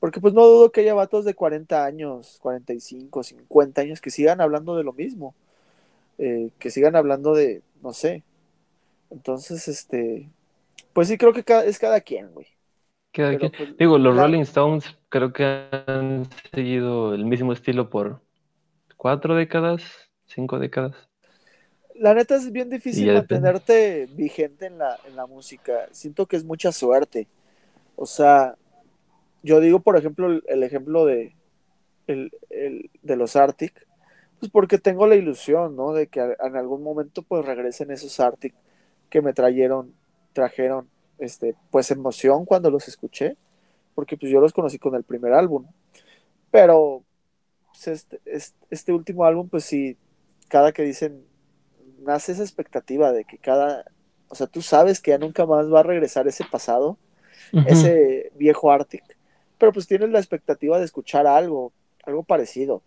Porque 0.00 0.20
pues 0.20 0.34
no 0.34 0.46
dudo 0.46 0.70
que 0.70 0.82
haya 0.82 0.94
vatos 0.94 1.24
de 1.24 1.34
40 1.34 1.84
años, 1.84 2.38
45, 2.40 3.22
50 3.22 3.80
años 3.80 4.00
que 4.00 4.10
sigan 4.10 4.40
hablando 4.40 4.76
de 4.76 4.84
lo 4.84 4.92
mismo. 4.92 5.34
Eh, 6.18 6.50
que 6.58 6.70
sigan 6.70 6.96
hablando 6.96 7.34
de, 7.34 7.62
no 7.82 7.92
sé. 7.92 8.24
Entonces, 9.10 9.68
este, 9.68 10.28
pues 10.92 11.08
sí 11.08 11.18
creo 11.18 11.32
que 11.32 11.44
cada, 11.44 11.64
es 11.64 11.78
cada 11.78 12.00
quien, 12.00 12.32
güey. 12.32 12.46
Cada 13.12 13.30
Pero, 13.30 13.38
quien. 13.38 13.52
Pues, 13.56 13.76
Digo, 13.78 13.98
los 13.98 14.14
la... 14.14 14.22
Rolling 14.22 14.42
Stones 14.42 14.84
creo 15.08 15.32
que 15.32 15.44
han 15.86 16.28
seguido 16.52 17.14
el 17.14 17.24
mismo 17.24 17.52
estilo 17.52 17.90
por 17.90 18.20
cuatro 18.96 19.34
décadas, 19.34 19.82
cinco 20.26 20.58
décadas. 20.58 20.96
La 21.94 22.14
neta 22.14 22.36
es 22.36 22.52
bien 22.52 22.70
difícil 22.70 23.10
mantenerte 23.12 23.72
depende. 23.72 24.14
vigente 24.14 24.66
en 24.66 24.78
la, 24.78 24.98
en 25.04 25.16
la 25.16 25.26
música. 25.26 25.88
Siento 25.90 26.26
que 26.26 26.36
es 26.36 26.44
mucha 26.44 26.70
suerte. 26.72 27.26
O 27.96 28.06
sea, 28.06 28.56
yo 29.42 29.60
digo, 29.60 29.80
por 29.80 29.96
ejemplo, 29.96 30.26
el, 30.26 30.42
el 30.48 30.62
ejemplo 30.62 31.04
de, 31.04 31.34
el, 32.06 32.30
el, 32.50 32.90
de 33.02 33.16
los 33.16 33.36
Arctic, 33.36 33.86
Pues 34.40 34.52
porque 34.52 34.78
tengo 34.78 35.06
la 35.06 35.16
ilusión, 35.16 35.74
¿no? 35.76 35.92
De 35.92 36.06
que 36.06 36.20
en 36.20 36.56
algún 36.56 36.82
momento 36.82 37.22
pues 37.22 37.44
regresen 37.44 37.90
esos 37.90 38.20
Arctic 38.20 38.54
que 39.10 39.20
me 39.20 39.32
trajeron, 39.32 39.94
trajeron, 40.32 40.88
este, 41.18 41.54
pues 41.70 41.90
emoción 41.90 42.44
cuando 42.44 42.70
los 42.70 42.86
escuché, 42.88 43.36
porque 43.94 44.16
pues 44.16 44.30
yo 44.30 44.40
los 44.40 44.52
conocí 44.52 44.78
con 44.78 44.94
el 44.94 45.02
primer 45.02 45.32
álbum. 45.32 45.66
Pero 46.50 47.02
pues, 47.72 47.88
este, 47.88 48.20
este, 48.24 48.56
este 48.70 48.92
último 48.92 49.24
álbum, 49.24 49.48
pues 49.48 49.64
sí, 49.64 49.96
cada 50.48 50.72
que 50.72 50.82
dicen, 50.82 51.24
nace 52.00 52.32
esa 52.32 52.42
expectativa 52.42 53.12
de 53.12 53.24
que 53.24 53.38
cada, 53.38 53.84
o 54.28 54.34
sea, 54.36 54.46
tú 54.46 54.62
sabes 54.62 55.00
que 55.00 55.10
ya 55.10 55.18
nunca 55.18 55.46
más 55.46 55.66
va 55.72 55.80
a 55.80 55.82
regresar 55.82 56.28
ese 56.28 56.44
pasado, 56.44 56.96
uh 57.52 57.58
-huh. 57.58 57.66
ese 57.66 58.30
viejo 58.36 58.70
Arctic, 58.70 59.17
pero 59.58 59.72
pues 59.72 59.86
tienes 59.86 60.10
la 60.10 60.18
expectativa 60.18 60.78
de 60.78 60.84
escuchar 60.84 61.26
algo, 61.26 61.72
algo 62.04 62.22
parecido. 62.22 62.82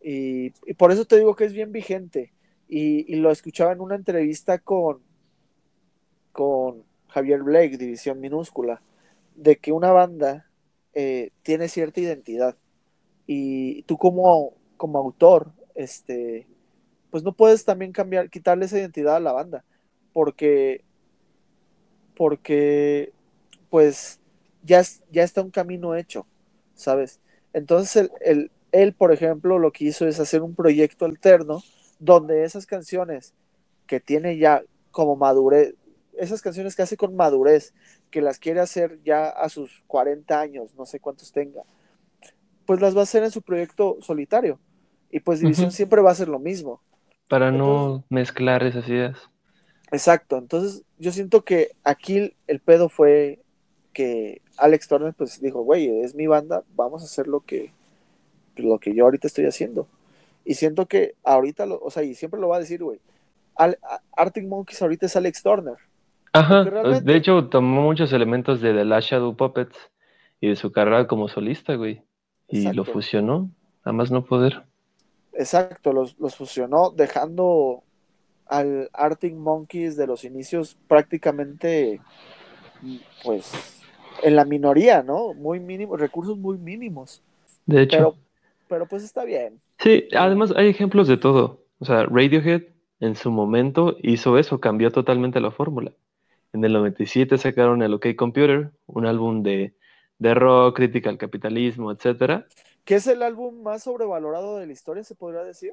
Y, 0.00 0.50
por 0.74 0.92
eso 0.92 1.04
te 1.04 1.16
digo 1.16 1.34
que 1.34 1.44
es 1.44 1.52
bien 1.52 1.72
vigente. 1.72 2.32
Y, 2.68 3.12
y, 3.12 3.16
lo 3.16 3.30
escuchaba 3.30 3.72
en 3.72 3.80
una 3.80 3.96
entrevista 3.96 4.58
con, 4.58 5.00
con 6.32 6.84
Javier 7.08 7.42
Blake, 7.42 7.78
División 7.78 8.20
Minúscula, 8.20 8.80
de 9.34 9.56
que 9.56 9.72
una 9.72 9.92
banda 9.92 10.46
eh, 10.94 11.30
tiene 11.42 11.68
cierta 11.68 12.00
identidad. 12.00 12.56
Y 13.26 13.82
tú 13.82 13.98
como, 13.98 14.54
como 14.76 14.98
autor, 14.98 15.52
este, 15.74 16.46
pues 17.10 17.22
no 17.22 17.32
puedes 17.32 17.64
también 17.64 17.92
cambiar, 17.92 18.30
quitarle 18.30 18.66
esa 18.66 18.78
identidad 18.78 19.16
a 19.16 19.20
la 19.20 19.32
banda. 19.32 19.64
Porque, 20.12 20.84
porque 22.16 23.12
pues 23.70 24.20
ya, 24.66 24.82
ya 25.10 25.22
está 25.22 25.42
un 25.42 25.50
camino 25.50 25.94
hecho, 25.94 26.26
¿sabes? 26.74 27.20
Entonces 27.52 27.96
el, 27.96 28.10
el, 28.20 28.50
él, 28.72 28.92
por 28.92 29.12
ejemplo, 29.12 29.58
lo 29.58 29.72
que 29.72 29.86
hizo 29.86 30.06
es 30.06 30.20
hacer 30.20 30.42
un 30.42 30.54
proyecto 30.54 31.06
alterno 31.06 31.62
donde 31.98 32.44
esas 32.44 32.66
canciones 32.66 33.34
que 33.86 34.00
tiene 34.00 34.36
ya 34.36 34.62
como 34.90 35.16
madurez, 35.16 35.74
esas 36.18 36.42
canciones 36.42 36.74
que 36.74 36.82
hace 36.82 36.96
con 36.96 37.14
madurez, 37.16 37.72
que 38.10 38.20
las 38.20 38.38
quiere 38.38 38.60
hacer 38.60 38.98
ya 39.04 39.28
a 39.28 39.48
sus 39.48 39.84
40 39.86 40.40
años, 40.40 40.74
no 40.76 40.86
sé 40.86 41.00
cuántos 41.00 41.32
tenga, 41.32 41.62
pues 42.66 42.80
las 42.80 42.96
va 42.96 43.00
a 43.00 43.04
hacer 43.04 43.22
en 43.22 43.30
su 43.30 43.42
proyecto 43.42 43.96
solitario. 44.00 44.58
Y 45.10 45.20
pues 45.20 45.40
División 45.40 45.68
uh 45.68 45.70
-huh. 45.70 45.74
siempre 45.74 46.02
va 46.02 46.10
a 46.10 46.14
ser 46.14 46.28
lo 46.28 46.38
mismo. 46.38 46.80
Para 47.28 47.48
Entonces, 47.48 47.68
no 47.68 48.04
mezclar 48.08 48.62
esas 48.64 48.88
ideas. 48.88 49.18
Exacto. 49.92 50.36
Entonces, 50.36 50.82
yo 50.98 51.12
siento 51.12 51.44
que 51.44 51.72
aquí 51.84 52.34
el 52.46 52.60
pedo 52.60 52.88
fue 52.88 53.40
que 53.96 54.42
Alex 54.58 54.88
Turner 54.88 55.14
pues 55.14 55.40
dijo, 55.40 55.62
güey, 55.62 56.02
es 56.02 56.14
mi 56.14 56.26
banda, 56.26 56.64
vamos 56.74 57.00
a 57.00 57.06
hacer 57.06 57.26
lo 57.26 57.40
que, 57.40 57.72
lo 58.56 58.78
que 58.78 58.94
yo 58.94 59.04
ahorita 59.04 59.26
estoy 59.26 59.46
haciendo. 59.46 59.88
Y 60.44 60.52
siento 60.52 60.84
que 60.84 61.14
ahorita, 61.24 61.64
lo, 61.64 61.80
o 61.80 61.90
sea, 61.90 62.02
y 62.02 62.14
siempre 62.14 62.38
lo 62.38 62.48
va 62.48 62.56
a 62.56 62.60
decir, 62.60 62.82
güey, 62.82 63.00
Arctic 64.14 64.46
Monkeys 64.46 64.82
ahorita 64.82 65.06
es 65.06 65.16
Alex 65.16 65.42
Turner. 65.42 65.76
Ajá, 66.34 66.64
realmente... 66.64 67.10
de 67.10 67.16
hecho 67.16 67.46
tomó 67.46 67.80
muchos 67.80 68.12
elementos 68.12 68.60
de 68.60 68.74
The 68.74 68.84
Last 68.84 69.08
Shadow 69.08 69.34
Puppets 69.34 69.78
y 70.42 70.50
de 70.50 70.56
su 70.56 70.72
carrera 70.72 71.06
como 71.06 71.28
solista, 71.28 71.74
güey. 71.76 72.02
Y 72.48 72.58
Exacto. 72.58 72.76
lo 72.76 72.84
fusionó, 72.84 73.50
a 73.82 73.92
más 73.92 74.10
no 74.10 74.26
poder. 74.26 74.62
Exacto, 75.32 75.94
los, 75.94 76.18
los 76.18 76.36
fusionó 76.36 76.90
dejando 76.90 77.82
al 78.44 78.90
Arctic 78.92 79.34
Monkeys 79.34 79.96
de 79.96 80.06
los 80.06 80.22
inicios 80.24 80.76
prácticamente, 80.86 81.98
pues, 83.24 83.75
en 84.22 84.36
la 84.36 84.44
minoría, 84.44 85.02
¿no? 85.02 85.34
Muy 85.34 85.60
mínimo, 85.60 85.96
recursos 85.96 86.36
muy 86.38 86.58
mínimos. 86.58 87.22
De 87.66 87.82
hecho. 87.82 87.96
Pero, 87.96 88.16
pero 88.68 88.86
pues 88.86 89.02
está 89.02 89.24
bien. 89.24 89.58
Sí, 89.78 90.08
además 90.16 90.52
hay 90.56 90.68
ejemplos 90.68 91.08
de 91.08 91.16
todo. 91.16 91.64
O 91.78 91.84
sea, 91.84 92.04
Radiohead 92.04 92.62
en 93.00 93.16
su 93.16 93.30
momento 93.30 93.96
hizo 94.02 94.38
eso, 94.38 94.60
cambió 94.60 94.90
totalmente 94.90 95.40
la 95.40 95.50
fórmula. 95.50 95.92
En 96.52 96.64
el 96.64 96.72
97 96.72 97.36
sacaron 97.38 97.82
el 97.82 97.92
OK 97.94 98.06
Computer, 98.16 98.70
un 98.86 99.06
álbum 99.06 99.42
de, 99.42 99.74
de 100.18 100.34
rock, 100.34 100.76
crítica 100.76 101.10
al 101.10 101.18
capitalismo, 101.18 101.92
etcétera. 101.92 102.46
¿Qué 102.84 102.94
es 102.94 103.06
el 103.06 103.22
álbum 103.22 103.62
más 103.62 103.82
sobrevalorado 103.82 104.58
de 104.58 104.66
la 104.66 104.72
historia, 104.72 105.02
se 105.02 105.14
podría 105.14 105.42
decir? 105.42 105.72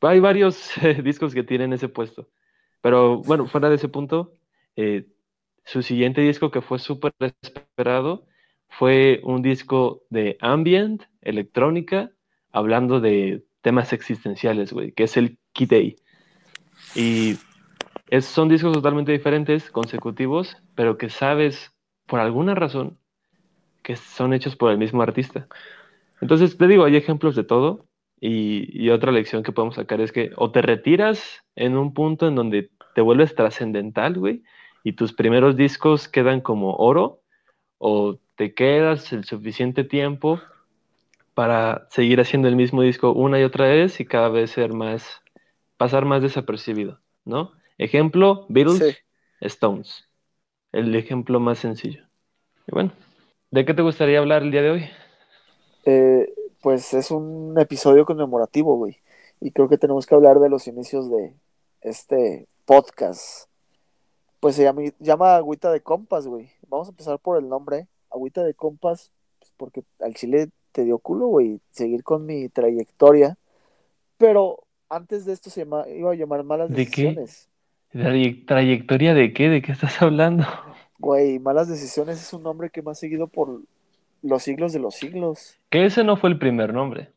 Hay 0.00 0.20
varios 0.20 0.70
eh, 0.82 1.02
discos 1.02 1.34
que 1.34 1.42
tienen 1.42 1.72
ese 1.72 1.88
puesto. 1.88 2.28
Pero 2.80 3.18
bueno, 3.18 3.46
fuera 3.46 3.68
de 3.68 3.74
ese 3.74 3.88
punto, 3.88 4.34
eh, 4.76 5.06
su 5.68 5.82
siguiente 5.82 6.22
disco 6.22 6.50
que 6.50 6.62
fue 6.62 6.78
súper 6.78 7.12
esperado 7.20 8.24
fue 8.70 9.20
un 9.22 9.42
disco 9.42 10.02
de 10.08 10.38
ambient, 10.40 11.02
electrónica, 11.20 12.10
hablando 12.52 13.00
de 13.00 13.44
temas 13.60 13.92
existenciales, 13.92 14.72
güey, 14.72 14.92
que 14.92 15.04
es 15.04 15.18
el 15.18 15.36
Day. 15.54 15.96
Y 16.94 17.36
es, 18.08 18.24
son 18.24 18.48
discos 18.48 18.72
totalmente 18.72 19.12
diferentes, 19.12 19.70
consecutivos, 19.70 20.56
pero 20.74 20.96
que 20.96 21.10
sabes, 21.10 21.74
por 22.06 22.20
alguna 22.20 22.54
razón, 22.54 22.96
que 23.82 23.96
son 23.96 24.32
hechos 24.32 24.56
por 24.56 24.70
el 24.70 24.78
mismo 24.78 25.02
artista. 25.02 25.48
Entonces, 26.22 26.56
te 26.56 26.66
digo, 26.66 26.84
hay 26.84 26.96
ejemplos 26.96 27.36
de 27.36 27.44
todo. 27.44 27.84
Y, 28.20 28.70
y, 28.72 28.88
otra 28.88 29.12
lección 29.12 29.42
que 29.42 29.52
podemos 29.52 29.76
sacar 29.76 30.00
es 30.00 30.12
que 30.12 30.32
o 30.36 30.50
te 30.50 30.62
retiras 30.62 31.44
en 31.54 31.76
un 31.76 31.92
punto 31.92 32.26
en 32.26 32.34
donde 32.34 32.70
te 32.94 33.00
vuelves 33.00 33.34
trascendental, 33.34 34.14
güey, 34.18 34.42
y 34.84 34.92
tus 34.92 35.12
primeros 35.12 35.56
discos 35.56 36.08
quedan 36.08 36.40
como 36.40 36.74
oro, 36.76 37.22
o 37.78 38.18
te 38.36 38.54
quedas 38.54 39.12
el 39.12 39.24
suficiente 39.24 39.84
tiempo 39.84 40.40
para 41.34 41.86
seguir 41.90 42.20
haciendo 42.20 42.48
el 42.48 42.56
mismo 42.56 42.82
disco 42.82 43.12
una 43.12 43.38
y 43.38 43.44
otra 43.44 43.66
vez 43.66 44.00
y 44.00 44.04
cada 44.04 44.28
vez 44.28 44.50
ser 44.50 44.72
más, 44.72 45.22
pasar 45.76 46.04
más 46.04 46.22
desapercibido, 46.22 46.98
¿no? 47.24 47.52
Ejemplo, 47.78 48.46
Beatles, 48.48 48.78
sí. 48.78 48.96
Stones. 49.40 50.04
El 50.72 50.94
ejemplo 50.94 51.40
más 51.40 51.58
sencillo. 51.58 52.02
Y 52.66 52.72
bueno, 52.72 52.92
¿de 53.50 53.64
qué 53.64 53.72
te 53.72 53.82
gustaría 53.82 54.18
hablar 54.18 54.42
el 54.42 54.50
día 54.50 54.62
de 54.62 54.70
hoy? 54.70 54.90
Eh, 55.84 56.34
pues 56.60 56.92
es 56.92 57.10
un 57.10 57.58
episodio 57.58 58.04
conmemorativo, 58.04 58.76
güey. 58.76 58.98
Y 59.40 59.52
creo 59.52 59.68
que 59.68 59.78
tenemos 59.78 60.06
que 60.06 60.14
hablar 60.14 60.40
de 60.40 60.48
los 60.48 60.66
inicios 60.66 61.10
de 61.10 61.34
este 61.80 62.48
podcast. 62.66 63.47
Pues 64.40 64.54
se 64.54 64.62
llama, 64.62 64.82
llama 65.00 65.36
Agüita 65.36 65.72
de 65.72 65.80
Compas, 65.80 66.26
güey. 66.26 66.50
Vamos 66.68 66.88
a 66.88 66.90
empezar 66.90 67.18
por 67.18 67.38
el 67.38 67.48
nombre. 67.48 67.88
Agüita 68.10 68.44
de 68.44 68.54
Compas, 68.54 69.12
pues 69.38 69.52
porque 69.56 69.82
al 70.00 70.14
chile 70.14 70.48
te 70.72 70.84
dio 70.84 70.98
culo, 70.98 71.26
güey, 71.26 71.60
seguir 71.70 72.04
con 72.04 72.24
mi 72.24 72.48
trayectoria. 72.48 73.36
Pero 74.16 74.64
antes 74.88 75.24
de 75.24 75.32
esto 75.32 75.50
se 75.50 75.64
llama, 75.64 75.88
iba 75.88 76.12
a 76.12 76.14
llamar 76.14 76.44
Malas 76.44 76.70
¿De 76.70 76.76
Decisiones. 76.76 77.48
qué? 77.90 78.44
¿Trayectoria 78.46 79.14
de 79.14 79.32
qué? 79.32 79.48
¿De 79.48 79.62
qué 79.62 79.72
estás 79.72 80.00
hablando? 80.02 80.46
Güey, 80.98 81.38
Malas 81.38 81.68
Decisiones 81.68 82.20
es 82.20 82.32
un 82.32 82.42
nombre 82.42 82.70
que 82.70 82.82
me 82.82 82.90
ha 82.90 82.94
seguido 82.94 83.28
por 83.28 83.62
los 84.22 84.42
siglos 84.42 84.72
de 84.72 84.80
los 84.80 84.94
siglos. 84.94 85.58
Que 85.70 85.84
ese 85.84 86.04
no 86.04 86.16
fue 86.16 86.30
el 86.30 86.38
primer 86.38 86.72
nombre. 86.72 87.12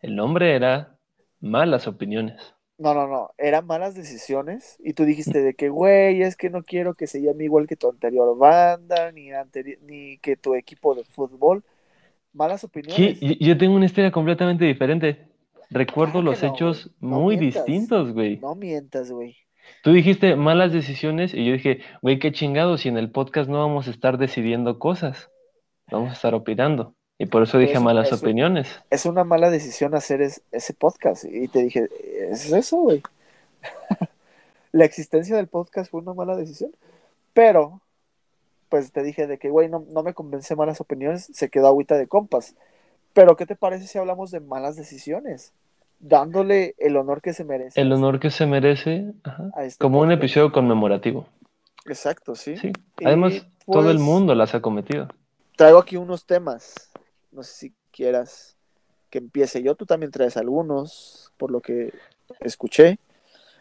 El 0.00 0.16
nombre 0.16 0.54
era 0.54 0.96
Malas 1.40 1.86
Opiniones. 1.86 2.54
No, 2.82 2.94
no, 2.94 3.06
no, 3.06 3.30
eran 3.38 3.64
malas 3.66 3.94
decisiones. 3.94 4.76
Y 4.82 4.94
tú 4.94 5.04
dijiste 5.04 5.40
de 5.40 5.54
que, 5.54 5.68
güey, 5.68 6.22
es 6.22 6.36
que 6.36 6.50
no 6.50 6.64
quiero 6.64 6.94
que 6.94 7.06
se 7.06 7.22
llame 7.22 7.44
igual 7.44 7.68
que 7.68 7.76
tu 7.76 7.88
anterior 7.88 8.36
banda, 8.36 9.12
ni, 9.12 9.30
anteri 9.30 9.78
ni 9.82 10.18
que 10.18 10.36
tu 10.36 10.56
equipo 10.56 10.96
de 10.96 11.04
fútbol. 11.04 11.62
Malas 12.32 12.64
opiniones. 12.64 13.20
¿Qué? 13.20 13.36
Yo 13.38 13.56
tengo 13.56 13.76
una 13.76 13.86
historia 13.86 14.10
completamente 14.10 14.64
diferente. 14.64 15.28
Recuerdo 15.70 16.14
Claro 16.14 16.24
que 16.24 16.30
los 16.30 16.42
no, 16.42 16.48
hechos. 16.48 16.90
No 17.00 17.20
muy 17.20 17.36
mientas. 17.36 17.64
distintos, 17.64 18.12
güey. 18.12 18.38
No 18.38 18.56
mientas, 18.56 19.12
güey. 19.12 19.36
Tú 19.84 19.92
dijiste 19.92 20.34
malas 20.34 20.72
decisiones 20.72 21.34
y 21.34 21.44
yo 21.44 21.52
dije, 21.52 21.82
güey, 22.02 22.18
qué 22.18 22.32
chingados, 22.32 22.80
si 22.80 22.88
en 22.88 22.98
el 22.98 23.12
podcast 23.12 23.48
no 23.48 23.58
vamos 23.58 23.86
a 23.86 23.92
estar 23.92 24.18
decidiendo 24.18 24.80
cosas, 24.80 25.30
vamos 25.88 26.10
a 26.10 26.14
estar 26.14 26.34
opinando. 26.34 26.96
Y 27.18 27.26
por 27.26 27.42
eso 27.42 27.58
dije 27.58 27.78
malas 27.78 28.12
opiniones. 28.12 28.68
Es 28.90 29.06
una 29.06 29.22
mala 29.24 29.50
decisión 29.50 29.94
hacer 29.94 30.22
es- 30.22 30.42
ese 30.50 30.74
podcast. 30.74 31.24
Y 31.24 31.48
te 31.48 31.62
dije, 31.62 31.88
es 32.30 32.50
eso, 32.50 32.78
güey. 32.78 33.02
La 34.72 34.84
existencia 34.84 35.36
del 35.36 35.46
podcast 35.46 35.90
fue 35.90 36.00
una 36.00 36.14
mala 36.14 36.36
decisión. 36.36 36.72
Pero, 37.32 37.80
pues 38.68 38.90
te 38.92 39.02
dije 39.02 39.26
de 39.26 39.38
que, 39.38 39.50
güey, 39.50 39.68
no, 39.68 39.84
no 39.90 40.02
me 40.02 40.14
convence 40.14 40.56
malas 40.56 40.80
opiniones, 40.80 41.28
se 41.32 41.48
quedó 41.48 41.68
agüita 41.68 41.96
de 41.96 42.06
compas. 42.08 42.54
Pero, 43.12 43.36
¿qué 43.36 43.46
te 43.46 43.54
parece 43.54 43.86
si 43.86 43.98
hablamos 43.98 44.30
de 44.30 44.40
malas 44.40 44.76
decisiones? 44.76 45.52
Dándole 46.00 46.74
el 46.78 46.96
honor 46.96 47.20
que 47.20 47.32
se 47.34 47.44
merece. 47.44 47.80
El 47.80 47.92
honor 47.92 48.18
que 48.18 48.30
se 48.30 48.46
merece, 48.46 49.12
ajá, 49.22 49.50
este 49.62 49.80
como 49.80 50.00
un 50.00 50.10
episodio 50.10 50.50
conmemorativo. 50.50 51.26
Exacto, 51.86 52.34
sí. 52.34 52.56
Sí. 52.56 52.72
Además, 53.04 53.46
todo 53.66 53.90
el 53.90 53.98
pues, 53.98 54.06
mundo 54.06 54.34
las 54.34 54.54
ha 54.54 54.60
cometido. 54.60 55.08
Traigo 55.56 55.78
aquí 55.78 55.96
unos 55.96 56.26
temas. 56.26 56.90
No 57.32 57.42
sé 57.42 57.52
si 57.52 57.74
quieras 57.90 58.56
que 59.10 59.18
empiece 59.18 59.62
yo. 59.62 59.74
Tú 59.74 59.86
también 59.86 60.12
traes 60.12 60.36
algunos, 60.36 61.32
por 61.36 61.50
lo 61.50 61.60
que 61.60 61.92
escuché. 62.40 62.98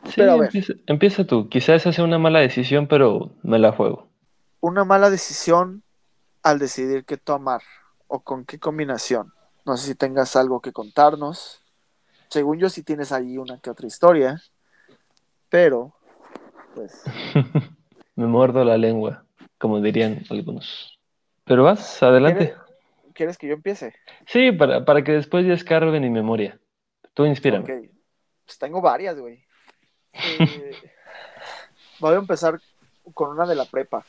Sí, 0.06 0.14
Pero 0.18 0.34
a 0.34 0.38
ver. 0.38 0.46
empieza, 0.46 0.74
empieza 0.88 1.26
tú. 1.26 1.50
Quizás 1.50 1.82
esa 1.82 1.94
sea 1.94 2.04
una 2.04 2.20
mala 2.20 2.40
decisión, 2.40 2.88
pero 2.88 3.32
me 3.44 3.60
la 3.60 3.72
juego. 3.72 4.08
Una 4.60 4.84
mala 4.86 5.10
decisión 5.10 5.84
al 6.44 6.60
decidir 6.60 7.06
qué 7.06 7.18
tomar 7.18 7.62
o 8.08 8.20
con 8.20 8.46
qué 8.46 8.60
combinación. 8.60 9.34
No 9.66 9.78
sé 9.78 9.88
si 9.88 9.96
tengas 9.96 10.36
algo 10.36 10.60
que 10.62 10.72
contarnos. 10.72 11.62
según 12.30 12.60
yo 12.60 12.70
sí 12.70 12.84
tienes 12.84 13.12
ahí 13.12 13.38
una 13.38 13.60
que 13.60 13.70
otra 13.70 13.88
historia, 13.88 14.42
pero 15.50 15.94
pues 16.76 17.04
Me 18.16 18.28
muerdo 18.28 18.64
la 18.64 18.78
lengua, 18.78 19.26
como 19.58 19.82
dirían 19.82 20.24
algunos. 20.30 21.00
Pero 21.46 21.64
vas, 21.64 22.04
adelante. 22.04 22.50
¿quieres, 22.50 22.71
quieres 23.14 23.38
que 23.38 23.48
yo 23.48 23.54
empiece? 23.54 23.94
Sí, 24.26 24.52
para, 24.52 24.86
para 24.86 25.04
que 25.04 25.14
después 25.14 25.46
ya 25.46 25.54
escarbe 25.54 26.00
mi 26.00 26.10
memoria. 26.10 26.60
Tú 27.14 27.26
inspírame. 27.26 27.64
Ok, 27.64 27.90
pues 28.46 28.58
tengo 28.58 28.82
varias, 28.82 29.20
güey. 29.20 29.44
Eh, 30.14 30.76
voy 32.00 32.16
a 32.16 32.20
empezar 32.20 32.60
con 33.14 33.30
una 33.30 33.46
de 33.46 33.56
la 33.56 33.66
prepa. 33.66 34.06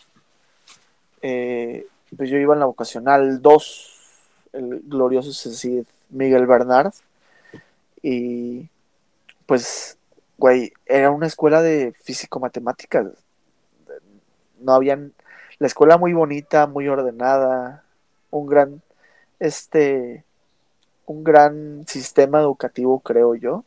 Eh, 1.20 1.86
pues 2.16 2.28
yo 2.28 2.36
iba 2.36 2.54
en 2.54 2.60
la 2.60 2.66
vocacional 2.66 3.40
2, 3.40 4.00
el 4.52 4.80
glorioso 4.84 5.32
Cecil 5.32 5.86
Miguel 6.10 6.46
Bernard. 6.46 6.92
Y 8.02 8.68
pues, 9.46 9.98
güey, 10.36 10.72
era 10.86 11.10
una 11.10 11.26
escuela 11.26 11.62
de 11.62 11.92
físico-matemáticas. 12.02 13.06
No 14.60 14.74
habían. 14.74 15.12
La 15.58 15.66
escuela 15.68 15.96
muy 15.96 16.12
bonita, 16.12 16.66
muy 16.66 16.88
ordenada, 16.88 17.84
un 18.30 18.46
gran. 18.46 18.82
Este. 19.46 20.24
Un 21.04 21.24
gran 21.24 21.84
sistema 21.88 22.40
educativo, 22.40 23.00
creo 23.00 23.34
yo. 23.34 23.64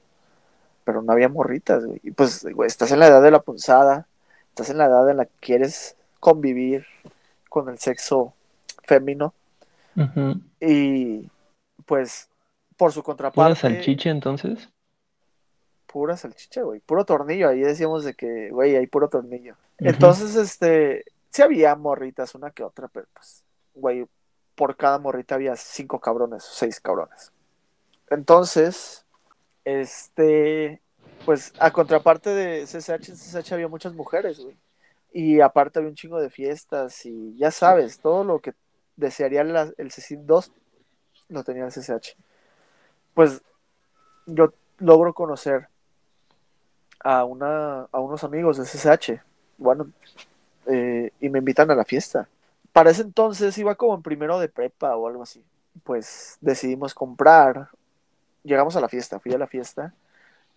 Pero 0.83 1.01
no 1.01 1.11
había 1.11 1.29
morritas, 1.29 1.85
güey. 1.85 1.99
Y 2.03 2.11
pues, 2.11 2.45
güey, 2.45 2.67
estás 2.67 2.91
en 2.91 2.99
la 2.99 3.07
edad 3.07 3.21
de 3.21 3.31
la 3.31 3.41
punzada, 3.41 4.07
estás 4.49 4.69
en 4.69 4.77
la 4.77 4.85
edad 4.85 5.09
en 5.09 5.17
la 5.17 5.25
que 5.25 5.33
quieres 5.41 5.95
convivir 6.19 6.85
con 7.49 7.69
el 7.69 7.77
sexo 7.77 8.33
femenino. 8.83 9.33
Ujú. 9.95 10.39
Y 10.59 11.29
pues, 11.85 12.29
por 12.77 12.91
su 12.91 13.01
¿Pura 13.01 13.05
contraparte. 13.05 13.55
salchicha 13.59 14.09
entonces? 14.09 14.69
pura 15.95 16.17
salchicha, 16.17 16.61
güey, 16.61 16.81
puro 16.81 17.05
tornillo. 17.05 17.47
Ahí 17.47 17.61
decíamos 17.61 18.03
de 18.03 18.15
que, 18.15 18.49
güey, 18.49 18.75
hay 18.75 18.85
puro 18.85 19.07
tornillo. 19.07 19.55
Entonces, 19.77 20.35
este, 20.35 21.05
sí 21.29 21.41
había 21.41 21.73
morritas, 21.75 22.35
una 22.35 22.51
que 22.51 22.63
otra, 22.63 22.89
pero 22.89 23.07
pues, 23.13 23.43
güey, 23.73 24.05
por 24.55 24.75
cada 24.77 24.99
morrita 24.99 25.35
había 25.35 25.55
cinco 25.55 25.99
cabrones, 25.99 26.43
seis 26.43 26.79
cabrones. 26.79 27.31
Entonces, 28.09 29.05
este, 29.63 30.81
pues, 31.25 31.53
a 31.59 31.71
contraparte 31.71 32.29
de 32.29 32.65
CCH, 32.65 33.09
en 33.09 33.15
CCH 33.15 33.53
había 33.53 33.67
muchas 33.67 33.93
mujeres, 33.93 34.39
güey. 34.39 34.57
Y 35.11 35.39
aparte 35.41 35.79
había 35.79 35.89
un 35.89 35.95
chingo 35.95 36.19
de 36.19 36.29
fiestas 36.29 37.05
y 37.05 37.35
ya 37.37 37.51
sabes, 37.51 37.99
todo 37.99 38.23
lo 38.23 38.39
que 38.39 38.53
desearía 38.95 39.41
el 39.41 39.89
CCID 39.89 40.19
2 40.19 40.51
lo 41.29 41.43
tenía 41.43 41.65
el 41.65 41.71
CCH. 41.71 42.17
Pues 43.13 43.41
yo 44.25 44.53
logro 44.77 45.13
conocer 45.13 45.69
a, 46.99 47.23
una, 47.23 47.87
a 47.91 47.99
unos 47.99 48.23
amigos 48.23 48.57
de 48.57 48.65
CCH, 48.65 49.21
bueno, 49.57 49.89
eh, 50.67 51.11
y 51.19 51.29
me 51.29 51.39
invitan 51.39 51.71
a 51.71 51.75
la 51.75 51.85
fiesta. 51.85 52.27
Para 52.75 52.89
ese 52.89 53.03
entonces 53.03 53.57
iba 53.57 53.75
como 53.75 53.95
en 53.95 54.01
primero 54.01 54.37
de 54.37 54.49
prepa 54.49 54.97
o 54.97 55.07
algo 55.07 55.23
así. 55.23 55.41
Pues 55.85 56.37
decidimos 56.41 56.93
comprar, 56.93 57.69
llegamos 58.43 58.75
a 58.75 58.81
la 58.81 58.89
fiesta, 58.89 59.17
fui 59.17 59.33
a 59.33 59.37
la 59.37 59.47
fiesta, 59.47 59.93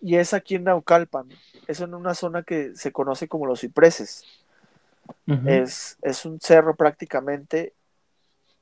y 0.01 0.17
es 0.17 0.33
aquí 0.33 0.55
en 0.55 0.65
Naucalpan, 0.65 1.29
es 1.65 1.79
en 1.79 1.93
una 1.93 2.13
zona 2.13 2.43
que 2.43 2.75
se 2.75 2.91
conoce 2.91 3.29
como 3.29 3.45
los 3.45 3.61
cipreses. 3.61 4.25
Es, 5.45 5.97
es 6.01 6.25
un 6.25 6.41
cerro 6.41 6.75
prácticamente 6.75 7.71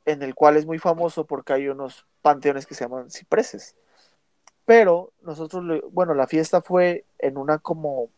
en 0.05 0.21
el 0.21 0.35
cual 0.35 0.57
es 0.57 0.67
muy 0.67 0.77
famoso 0.77 1.25
porque 1.25 1.53
hay 1.53 1.67
unos 1.67 2.05
panteones 2.21 2.67
que 2.67 2.75
se 2.75 2.83
llaman 2.83 3.09
cipreses. 3.09 3.75
Pero 4.65 5.13
nosotros, 5.23 5.81
bueno, 5.91 6.13
la 6.13 6.27
fiesta 6.27 6.61
fue 6.61 7.05
en 7.17 7.39
una 7.39 7.57
como, 7.57 8.09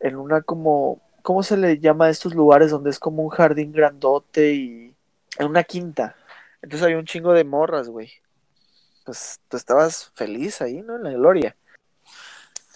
en 0.00 0.16
una 0.16 0.42
como, 0.42 1.00
¿cómo 1.28 1.42
se 1.42 1.58
le 1.58 1.78
llama 1.78 2.06
a 2.06 2.08
estos 2.08 2.34
lugares 2.34 2.70
donde 2.70 2.88
es 2.88 2.98
como 2.98 3.22
un 3.22 3.28
jardín 3.28 3.70
grandote 3.70 4.54
y 4.54 4.96
en 5.38 5.46
una 5.46 5.62
quinta? 5.62 6.16
Entonces 6.62 6.82
había 6.82 6.96
un 6.96 7.04
chingo 7.04 7.34
de 7.34 7.44
morras, 7.44 7.90
güey. 7.90 8.10
Pues 9.04 9.38
tú 9.46 9.58
estabas 9.58 10.10
feliz 10.14 10.62
ahí, 10.62 10.80
¿no? 10.80 10.96
En 10.96 11.02
la 11.02 11.10
gloria. 11.10 11.54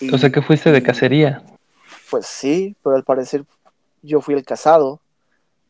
Y- 0.00 0.14
O 0.14 0.18
sea 0.18 0.28
que 0.28 0.42
fuiste 0.42 0.70
de 0.70 0.82
cacería. 0.82 1.42
Pues 2.10 2.26
sí, 2.26 2.76
pero 2.82 2.94
al 2.94 3.04
parecer 3.04 3.46
yo 4.02 4.20
fui 4.20 4.34
el 4.34 4.44
casado 4.44 5.00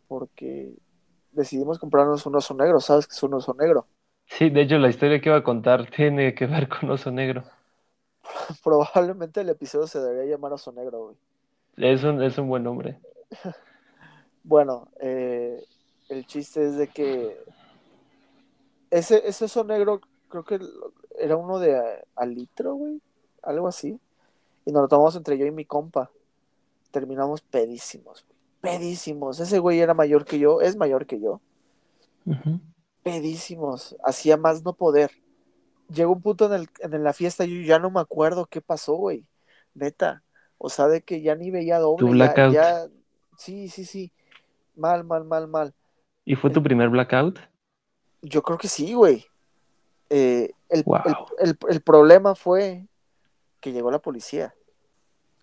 porque 0.09 0.73
decidimos 1.31 1.79
comprarnos 1.79 2.27
un 2.27 2.35
oso 2.35 2.53
negro, 2.53 2.81
¿sabes 2.81 3.07
qué 3.07 3.14
es 3.14 3.23
un 3.23 3.35
oso 3.35 3.55
negro? 3.57 3.87
Sí, 4.27 4.51
de 4.51 4.62
hecho 4.62 4.79
la 4.79 4.88
historia 4.88 5.21
que 5.21 5.29
iba 5.29 5.38
a 5.38 5.45
contar 5.45 5.88
tiene 5.88 6.35
que 6.35 6.47
ver 6.47 6.68
con 6.68 6.90
oso 6.90 7.12
negro. 7.12 7.45
Probablemente 8.64 9.42
el 9.42 9.51
episodio 9.51 9.87
se 9.87 10.01
debería 10.01 10.33
llamar 10.33 10.55
oso 10.55 10.73
negro, 10.73 11.05
güey. 11.05 11.16
Es 11.77 12.03
un, 12.03 12.23
es 12.23 12.39
un 12.39 12.49
buen 12.49 12.63
nombre. 12.63 12.99
Bueno, 14.45 14.89
eh, 15.01 15.63
el 16.09 16.27
chiste 16.27 16.65
es 16.67 16.77
de 16.77 16.89
que 16.89 17.37
ese, 18.91 19.27
ese 19.29 19.45
oso 19.47 19.65
negro 19.65 20.01
creo 20.29 20.45
que 20.45 20.61
era 21.19 21.37
uno 21.37 21.59
de 21.59 21.77
a- 21.79 22.05
al 22.17 22.35
litro, 22.35 22.75
güey, 22.75 23.01
algo 23.43 23.69
así. 23.69 24.01
Y 24.67 24.73
nos 24.73 24.83
lo 24.83 24.89
tomamos 24.89 25.17
entre 25.17 25.39
yo 25.39 25.47
y 25.47 25.51
mi 25.53 25.65
compa. 25.65 26.11
Terminamos 26.93 27.43
pedísimos, 27.43 28.25
güey. 28.27 28.39
Pedísimos. 28.61 29.41
Ese 29.41 29.59
güey 29.61 29.81
era 29.81 29.95
mayor 29.95 30.25
que 30.25 30.39
yo, 30.39 30.61
es 30.63 30.77
mayor 30.77 31.07
que 31.07 31.21
yo. 31.21 31.41
Pedísimos, 33.03 33.97
hacía 34.05 34.37
más 34.37 34.63
no 34.65 34.75
poder. 34.75 35.11
Llegó 35.89 36.13
un 36.13 36.23
punto 36.23 36.47
en, 36.47 36.63
el, 36.63 36.69
en 36.81 37.05
la 37.05 37.13
fiesta, 37.15 37.45
yo 37.45 37.61
ya 37.63 37.79
no 37.79 37.91
me 37.91 38.01
acuerdo 38.01 38.47
qué 38.47 38.61
pasó, 38.63 38.95
güey. 38.95 39.27
Neta. 39.75 40.25
O 40.64 40.68
sea, 40.68 40.87
de 40.87 41.01
que 41.03 41.20
ya 41.22 41.35
ni 41.35 41.51
veía 41.51 41.79
doble. 41.81 41.98
Tu 41.98 42.07
ya- 42.07 42.12
blackout. 42.12 42.53
Ya, 42.55 42.87
sí, 43.37 43.68
sí, 43.68 43.85
sí. 43.85 44.12
Mal, 44.77 45.03
mal, 45.03 45.25
mal, 45.25 45.48
mal. 45.48 45.75
¿Y 46.25 46.37
fue 46.37 46.51
tu 46.51 46.62
primer 46.62 46.88
blackout? 46.88 47.40
Yo 48.22 48.42
creo 48.42 48.59
que 48.59 48.68
sí, 48.68 48.94
güey. 48.94 49.27
Eh, 50.09 50.53
el, 50.68 50.85
Wow. 50.85 51.01
el- 51.40 51.48
el- 51.51 51.59
el 51.68 51.81
problema 51.81 52.37
fue 52.37 52.87
que 53.61 53.72
llegó 53.72 53.90
la 53.90 53.98
policía. 53.98 54.55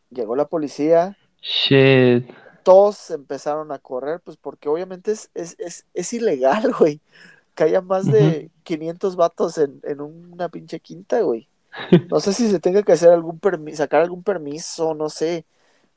Llegó 0.09 0.35
la 0.37 0.47
policía, 0.47 1.17
Shit. 1.41 2.25
todos 2.63 3.11
empezaron 3.11 3.71
a 3.73 3.79
correr, 3.79 4.21
pues 4.21 4.37
porque 4.37 4.69
obviamente 4.69 5.11
es, 5.11 5.29
es, 5.33 5.55
es, 5.59 5.85
es 5.93 6.13
ilegal, 6.13 6.61
güey. 6.79 7.01
Que 7.55 7.65
haya 7.65 7.81
más 7.81 8.05
de 8.05 8.49
500 8.63 9.17
vatos 9.17 9.57
en, 9.57 9.81
en 9.83 9.99
una 9.99 10.47
pinche 10.47 10.79
quinta, 10.79 11.19
güey. 11.21 11.49
No 12.09 12.19
sé 12.19 12.33
si 12.33 12.49
se 12.49 12.59
tenga 12.59 12.83
que 12.83 12.91
hacer 12.91 13.09
algún 13.09 13.39
permiso, 13.39 13.77
sacar 13.77 14.01
algún 14.01 14.23
permiso, 14.23 14.93
no 14.93 15.09
sé, 15.09 15.45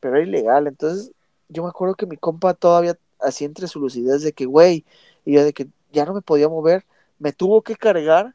pero 0.00 0.16
era 0.16 0.26
ilegal. 0.26 0.66
Entonces, 0.66 1.12
yo 1.48 1.62
me 1.62 1.68
acuerdo 1.68 1.94
que 1.94 2.06
mi 2.06 2.16
compa 2.16 2.54
todavía 2.54 2.98
así 3.20 3.44
entre 3.44 3.68
su 3.68 3.80
lucidez 3.80 4.22
de 4.22 4.32
que, 4.32 4.46
güey, 4.46 4.84
y 5.24 5.34
yo 5.34 5.44
de 5.44 5.52
que 5.52 5.68
ya 5.92 6.04
no 6.04 6.14
me 6.14 6.22
podía 6.22 6.48
mover, 6.48 6.84
me 7.18 7.32
tuvo 7.32 7.62
que 7.62 7.76
cargar 7.76 8.34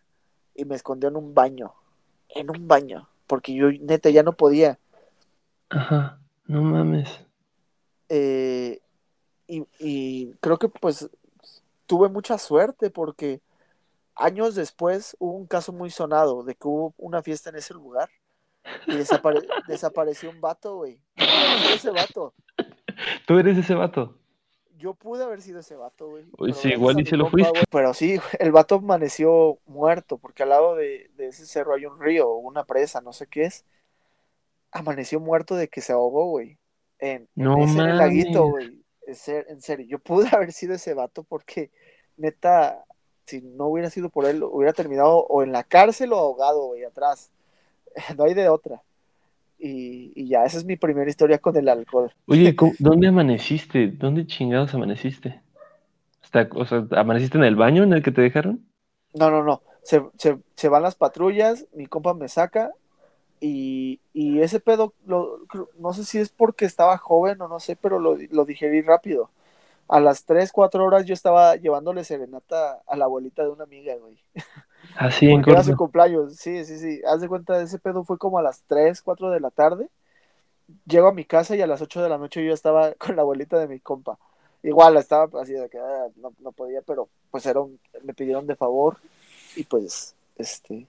y 0.56 0.65
me 0.65 0.76
escondió 0.76 1.10
en 1.10 1.17
un 1.17 1.34
baño, 1.34 1.73
en 2.30 2.50
un 2.50 2.67
baño, 2.67 3.08
porque 3.28 3.54
yo 3.54 3.71
neta 3.71 4.10
ya 4.10 4.23
no 4.23 4.34
podía. 4.34 4.80
Ajá. 5.69 6.19
No 6.45 6.62
mames. 6.62 7.10
Eh, 8.10 8.80
y, 9.47 9.65
y 9.80 10.32
creo 10.39 10.58
que 10.58 10.69
pues 10.69 11.10
tuve 11.86 12.10
mucha 12.10 12.38
suerte 12.38 12.89
porque 12.89 13.41
años 14.17 14.56
después 14.56 15.15
hubo 15.19 15.34
un 15.34 15.47
caso 15.47 15.71
muy 15.73 15.89
sonado 15.89 16.43
de 16.43 16.56
que 16.56 16.67
hubo 16.67 16.93
una 16.97 17.21
fiesta 17.23 17.49
en 17.49 17.58
ese 17.58 17.73
lugar 17.73 18.10
y 18.88 18.93
desapare- 18.93 19.45
desapareció 19.67 20.30
un 20.30 20.41
vato, 20.41 20.75
güey. 20.77 20.99
Ese 21.73 21.91
vato. 21.91 22.34
¿Tú 23.25 23.38
eres 23.39 23.58
ese 23.58 23.73
vato? 23.75 24.17
Yo 24.77 24.93
pude 24.93 25.23
haber 25.23 25.41
sido 25.41 25.60
ese 25.60 25.75
vato, 25.75 26.08
güey. 26.08 26.25
Sí, 26.53 26.69
igual 26.69 26.97
a 26.97 27.01
y 27.01 27.06
se 27.06 27.17
lo 27.17 27.30
compa, 27.32 27.47
fuiste. 27.49 27.65
Pero 27.71 27.93
sí, 27.93 28.19
el 28.39 28.51
vato 28.51 28.75
amaneció 28.75 29.58
muerto 29.65 30.17
porque 30.19 30.43
al 30.43 30.49
lado 30.49 30.75
de, 30.75 31.10
de 31.15 31.27
ese 31.27 31.45
cerro 31.47 31.73
hay 31.73 31.86
un 31.86 31.99
río, 31.99 32.32
una 32.36 32.63
presa, 32.63 33.01
no 33.01 33.12
sé 33.13 33.25
qué 33.27 33.45
es. 33.45 33.65
Amaneció 34.71 35.19
muerto 35.19 35.56
de 35.56 35.67
que 35.67 35.82
se 35.82 35.93
ahogó, 35.93 36.25
güey. 36.25 36.60
En, 36.99 37.27
No 37.36 37.58
ese 37.63 37.80
en 37.80 37.88
el 37.88 37.97
laguito, 37.97 38.47
güey. 38.47 38.84
En 39.06 39.62
serio, 39.62 39.86
yo 39.88 39.99
pude 39.99 40.27
haber 40.32 40.51
sido 40.51 40.73
ese 40.75 40.93
vato 40.93 41.23
porque, 41.23 41.71
neta, 42.17 42.86
si 43.28 43.42
no 43.42 43.68
hubiera 43.68 43.92
sido 43.92 44.10
por 44.10 44.26
él, 44.26 44.44
hubiera 44.44 44.74
terminado 44.74 45.20
o 45.28 45.44
en 45.44 45.52
la 45.54 45.63
cárcel 45.63 46.13
o 46.13 46.18
ahogado, 46.18 46.68
güey, 46.68 46.86
atrás. 46.86 47.32
No 48.18 48.26
hay 48.26 48.34
de 48.36 48.50
otra. 48.50 48.82
Y, 49.60 50.13
y 50.16 50.28
ya, 50.30 50.46
esa 50.46 50.58
es 50.58 50.66
mi 50.66 50.78
primera 50.78 51.10
historia 51.10 51.40
con 51.40 51.56
el 51.58 51.70
alcohol. 51.70 52.12
Oye, 52.28 52.56
¿cómo- 52.56 52.74
¿dónde 52.80 53.08
amaneciste? 53.08 53.88
¿Dónde 53.90 54.28
chingados 54.28 54.74
amaneciste? 54.74 55.42
Hasta- 56.24 56.50
o 56.56 56.66
sea, 56.66 56.86
¿amaneciste 56.92 57.38
en 57.38 57.46
el 57.46 57.56
baño 57.56 57.84
en 57.84 57.94
el 57.94 58.04
que 58.04 58.12
te 58.12 58.22
dejaron? 58.22 58.66
No, 59.13 59.32
no, 59.32 59.44
no. 59.44 59.62
Se, 59.84 60.04
se, 60.18 60.38
se 60.56 60.70
van 60.70 60.84
las 60.84 60.96
patrullas, 60.96 61.66
mi 61.74 61.88
compa 61.88 62.13
me 62.13 62.28
saca 62.28 62.72
y, 63.40 64.00
y 64.13 64.42
ese 64.42 64.60
pedo, 64.60 64.94
lo- 65.06 65.40
no 65.80 65.94
sé 65.94 66.06
si 66.06 66.20
es 66.20 66.30
porque 66.30 66.66
estaba 66.66 66.98
joven 66.98 67.42
o 67.42 67.48
no 67.48 67.60
sé, 67.60 67.76
pero 67.76 68.00
lo, 68.00 68.18
lo 68.32 68.46
digerí 68.46 68.82
rápido. 68.82 69.32
A 69.88 70.00
las 70.00 70.26
3, 70.26 70.52
4 70.52 70.84
horas 70.84 71.06
yo 71.06 71.13
estaba 71.13 71.56
llevándole 71.56 72.04
serenata 72.04 72.82
a 72.86 72.95
la 72.97 73.06
abuelita 73.06 73.43
de 73.43 73.50
una 73.50 73.63
amiga, 73.63 73.95
güey. 73.95 74.19
Así 74.95 75.30
en 75.30 75.47
era 75.47 75.63
su 75.63 75.76
cumpleaños. 75.76 76.36
Sí, 76.36 76.65
sí, 76.65 76.78
sí. 76.78 77.02
Haz 77.08 77.21
de 77.21 77.28
cuenta, 77.28 77.62
ese 77.62 77.80
pedo 77.80 78.04
fue 78.04 78.17
como 78.17 78.39
a 78.39 78.41
las 78.41 78.63
3, 78.67 79.02
4 79.02 79.30
de 79.30 79.39
la 79.39 79.52
tarde. 79.52 79.89
Llego 80.86 81.08
a 81.08 81.13
mi 81.13 81.23
casa 81.23 81.56
y 81.56 81.62
a 81.62 81.67
las 81.67 81.82
8 81.82 82.02
de 82.02 82.10
la 82.10 82.17
noche 82.17 82.45
yo 82.45 82.54
estaba 82.54 82.93
con 82.97 83.15
la 83.15 83.21
abuelita 83.21 83.60
de 83.60 83.67
mi 83.67 83.80
compa. 83.80 84.17
Igual 84.63 84.97
estaba 84.97 85.41
así 85.41 85.54
de 85.54 85.69
que 85.69 85.78
ah, 85.78 86.08
no, 86.15 86.34
no, 86.39 86.52
podía, 86.52 86.82
pero 86.82 87.08
pues 87.32 87.45
era 87.45 87.62
un, 87.62 87.80
me 88.04 88.13
pidieron 88.13 88.47
de 88.47 88.56
favor 88.56 88.97
y 89.56 89.63
pues, 89.63 90.15
este, 90.36 90.88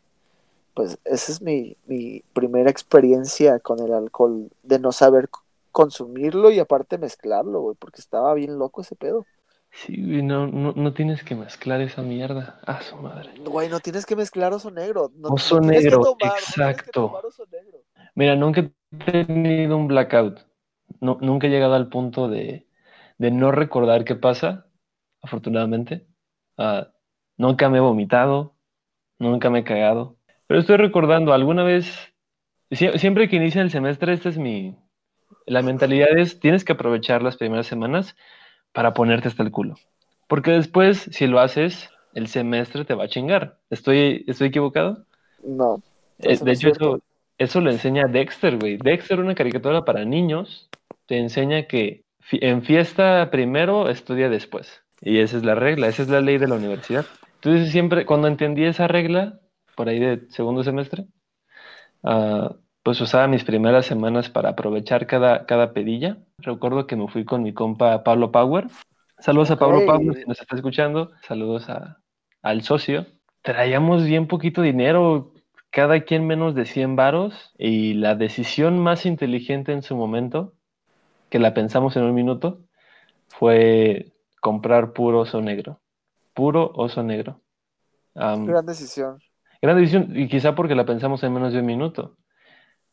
pues 0.74 0.98
esa 1.04 1.32
es 1.32 1.42
mi, 1.42 1.76
mi 1.86 2.24
primera 2.32 2.70
experiencia 2.70 3.60
con 3.60 3.78
el 3.80 3.92
alcohol, 3.92 4.50
de 4.62 4.78
no 4.78 4.90
saber 4.90 5.28
consumirlo 5.72 6.50
y 6.50 6.58
aparte 6.58 6.98
mezclarlo, 6.98 7.60
güey, 7.60 7.76
porque 7.78 8.00
estaba 8.00 8.34
bien 8.34 8.58
loco 8.58 8.80
ese 8.80 8.96
pedo. 8.96 9.26
Sí, 9.70 10.02
güey, 10.02 10.22
no, 10.22 10.46
no, 10.46 10.72
no 10.72 10.92
tienes 10.94 11.22
que 11.22 11.34
mezclar 11.34 11.80
esa 11.80 12.02
mierda. 12.02 12.60
Ah, 12.66 12.80
su 12.80 12.96
madre. 12.96 13.30
Güey, 13.44 13.68
no 13.68 13.80
tienes 13.80 14.06
que 14.06 14.16
mezclar 14.16 14.52
oso 14.52 14.70
negro. 14.70 15.12
No, 15.14 15.28
oso 15.28 15.60
no 15.60 15.68
negro, 15.68 16.00
tomar, 16.00 16.38
exacto. 16.38 16.56
no 16.56 16.64
tienes 16.64 16.82
que 16.82 16.90
tomar 16.90 17.26
oso 17.26 17.44
negro. 17.50 17.78
Mira, 18.14 18.34
nunca 18.34 18.62
he 18.62 19.24
tenido 19.24 19.76
un 19.76 19.86
blackout. 19.86 20.40
No, 21.00 21.18
nunca 21.20 21.46
he 21.46 21.50
llegado 21.50 21.74
al 21.74 21.88
punto 21.88 22.28
de, 22.28 22.66
de 23.18 23.30
no 23.30 23.52
recordar 23.52 24.04
qué 24.04 24.16
pasa, 24.16 24.66
afortunadamente. 25.22 26.06
Uh, 26.56 26.86
nunca 27.36 27.68
me 27.68 27.78
he 27.78 27.80
vomitado, 27.80 28.56
nunca 29.18 29.50
me 29.50 29.60
he 29.60 29.64
cagado. 29.64 30.16
Pero 30.46 30.60
estoy 30.60 30.78
recordando, 30.78 31.32
alguna 31.32 31.62
vez, 31.62 32.14
siempre 32.70 33.28
que 33.28 33.36
inicia 33.36 33.62
el 33.62 33.70
semestre, 33.70 34.14
esta 34.14 34.30
es 34.30 34.38
mi... 34.38 34.76
La 35.46 35.62
mentalidad 35.62 36.16
es, 36.16 36.40
tienes 36.40 36.64
que 36.64 36.72
aprovechar 36.72 37.22
las 37.22 37.36
primeras 37.36 37.66
semanas 37.66 38.16
para 38.72 38.92
ponerte 38.94 39.28
hasta 39.28 39.42
el 39.42 39.50
culo. 39.50 39.76
Porque 40.26 40.50
después, 40.50 41.08
si 41.10 41.26
lo 41.26 41.40
haces, 41.40 41.90
el 42.14 42.28
semestre 42.28 42.84
te 42.84 42.94
va 42.94 43.04
a 43.04 43.08
chingar. 43.08 43.58
¿Estoy, 43.70 44.24
estoy 44.26 44.48
equivocado? 44.48 45.04
No. 45.42 45.82
Eh, 46.18 46.38
de 46.40 46.52
hecho, 46.52 46.68
eso, 46.68 47.00
eso 47.38 47.60
lo 47.60 47.70
enseña 47.70 48.06
Dexter, 48.06 48.58
güey. 48.58 48.76
Dexter, 48.76 49.20
una 49.20 49.34
caricatura 49.34 49.84
para 49.84 50.04
niños, 50.04 50.68
te 51.06 51.18
enseña 51.18 51.66
que 51.66 52.02
en 52.30 52.62
fiesta 52.62 53.30
primero, 53.30 53.88
estudia 53.88 54.28
después. 54.28 54.82
Y 55.00 55.18
esa 55.18 55.36
es 55.38 55.44
la 55.44 55.54
regla, 55.54 55.88
esa 55.88 56.02
es 56.02 56.08
la 56.08 56.20
ley 56.20 56.38
de 56.38 56.48
la 56.48 56.56
universidad. 56.56 57.06
Entonces, 57.36 57.70
siempre, 57.70 58.04
cuando 58.04 58.28
entendí 58.28 58.64
esa 58.64 58.88
regla, 58.88 59.40
por 59.76 59.88
ahí 59.88 59.98
de 59.98 60.28
segundo 60.30 60.62
semestre, 60.64 61.06
uh, 62.02 62.52
pues 62.88 63.02
usaba 63.02 63.28
mis 63.28 63.44
primeras 63.44 63.84
semanas 63.84 64.30
para 64.30 64.48
aprovechar 64.48 65.06
cada, 65.06 65.44
cada 65.44 65.74
pedilla. 65.74 66.16
Recuerdo 66.38 66.86
que 66.86 66.96
me 66.96 67.06
fui 67.06 67.26
con 67.26 67.42
mi 67.42 67.52
compa 67.52 68.02
Pablo 68.02 68.32
Power. 68.32 68.68
Saludos 69.18 69.50
a 69.50 69.58
Pablo 69.58 69.84
Pablo, 69.84 70.14
si 70.14 70.24
nos 70.24 70.40
está 70.40 70.56
escuchando. 70.56 71.10
Saludos 71.20 71.68
a, 71.68 71.98
al 72.40 72.62
socio. 72.62 73.04
Traíamos 73.42 74.06
bien 74.06 74.26
poquito 74.26 74.62
dinero, 74.62 75.34
cada 75.68 76.00
quien 76.00 76.26
menos 76.26 76.54
de 76.54 76.64
100 76.64 76.96
varos. 76.96 77.52
Y 77.58 77.92
la 77.92 78.14
decisión 78.14 78.78
más 78.78 79.04
inteligente 79.04 79.72
en 79.72 79.82
su 79.82 79.94
momento, 79.94 80.54
que 81.28 81.38
la 81.38 81.52
pensamos 81.52 81.94
en 81.98 82.04
un 82.04 82.14
minuto, 82.14 82.62
fue 83.26 84.14
comprar 84.40 84.94
puro 84.94 85.20
oso 85.20 85.42
negro. 85.42 85.78
Puro 86.32 86.72
oso 86.74 87.02
negro. 87.02 87.42
Um, 88.14 88.46
gran 88.46 88.64
decisión. 88.64 89.18
Gran 89.60 89.76
decisión, 89.76 90.10
y 90.16 90.26
quizá 90.26 90.54
porque 90.54 90.74
la 90.74 90.86
pensamos 90.86 91.22
en 91.22 91.34
menos 91.34 91.52
de 91.52 91.60
un 91.60 91.66
minuto. 91.66 92.16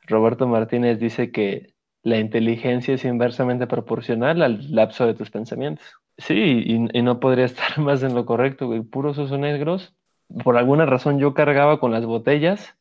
Roberto 0.07 0.47
Martínez 0.47 0.99
dice 0.99 1.31
que 1.31 1.73
la 2.03 2.17
inteligencia 2.17 2.93
es 2.93 3.03
inversamente 3.03 3.65
proporcional 3.65 4.41
al 4.43 4.73
lapso 4.73 5.07
de 5.07 5.15
tus 5.15 5.31
pensamientos. 5.31 5.85
Sí, 6.17 6.63
y, 6.65 7.01
no 7.01 7.19
podría 7.19 7.45
estar 7.45 7.79
más 7.79 8.03
en 8.03 8.13
lo 8.13 8.25
correcto, 8.25 8.67
güey. 8.67 8.81
Puros 8.81 9.17
osos 9.17 9.39
negros. 9.39 9.95
Por 10.43 10.57
alguna 10.57 10.85
razón 10.85 11.19
yo 11.19 11.33
cargaba 11.33 11.79
con 11.79 11.91
las 11.91 12.05
botellas. 12.05 12.75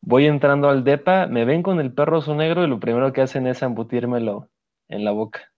Voy 0.00 0.26
entrando 0.26 0.68
al 0.68 0.84
DEPA, 0.84 1.26
me 1.26 1.44
ven 1.44 1.62
con 1.62 1.80
el 1.80 1.92
perro 1.92 2.18
oso 2.18 2.34
negro 2.34 2.64
y 2.64 2.68
lo 2.68 2.80
primero 2.80 3.12
que 3.12 3.22
hacen 3.22 3.46
es 3.46 3.62
embutírmelo 3.62 4.50
en 4.88 5.04
la 5.04 5.12
boca. 5.12 5.52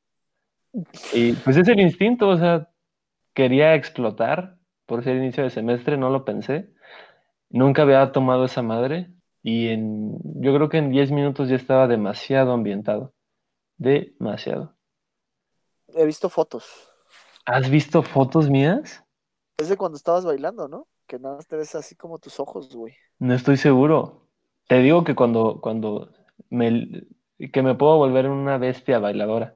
Y 1.13 1.33
pues 1.33 1.57
es 1.57 1.67
el 1.69 1.81
instinto, 1.81 2.29
o 2.29 2.37
sea, 2.37 2.69
quería 3.35 3.75
explotar 3.75 4.57
por 4.85 5.03
ser 5.03 5.17
inicio 5.17 5.43
de 5.43 5.51
semestre, 5.51 5.97
no 5.97 6.11
lo 6.11 6.25
pensé. 6.25 6.71
Nunca 7.51 7.83
había 7.83 8.13
tomado 8.13 8.45
esa 8.45 8.63
madre 8.63 9.11
y 9.47 9.69
en, 9.69 10.19
yo 10.43 10.53
creo 10.57 10.69
que 10.69 10.79
en 10.79 10.91
10 10.91 11.13
minutos 11.13 11.49
ya 11.49 11.55
estaba 11.55 11.87
demasiado 11.87 12.51
ambientado. 12.51 13.13
Demasiado. 13.77 14.75
He 15.95 16.05
visto 16.05 16.29
fotos. 16.29 16.65
¿Has 17.45 17.71
visto 17.71 18.03
fotos 18.03 18.51
mías? 18.51 19.05
Es 19.57 19.69
de 19.69 19.77
cuando 19.77 19.99
estabas 19.99 20.25
bailando, 20.25 20.67
¿no? 20.67 20.89
Que 21.07 21.21
nada 21.21 21.37
más 21.37 21.47
te 21.47 21.55
ves 21.55 21.77
así 21.77 21.95
como 21.95 22.19
tus 22.19 22.41
ojos, 22.41 22.75
güey. 22.75 22.95
No 23.21 23.35
estoy 23.35 23.57
seguro. 23.57 24.27
Te 24.67 24.81
digo 24.81 25.05
que 25.05 25.15
cuando, 25.15 25.61
cuando 25.61 26.11
me, 26.51 27.07
que 27.53 27.63
me 27.63 27.77
puedo 27.77 27.99
volver 27.99 28.29
una 28.29 28.59
bestia 28.59 28.99
bailadora. 28.99 29.55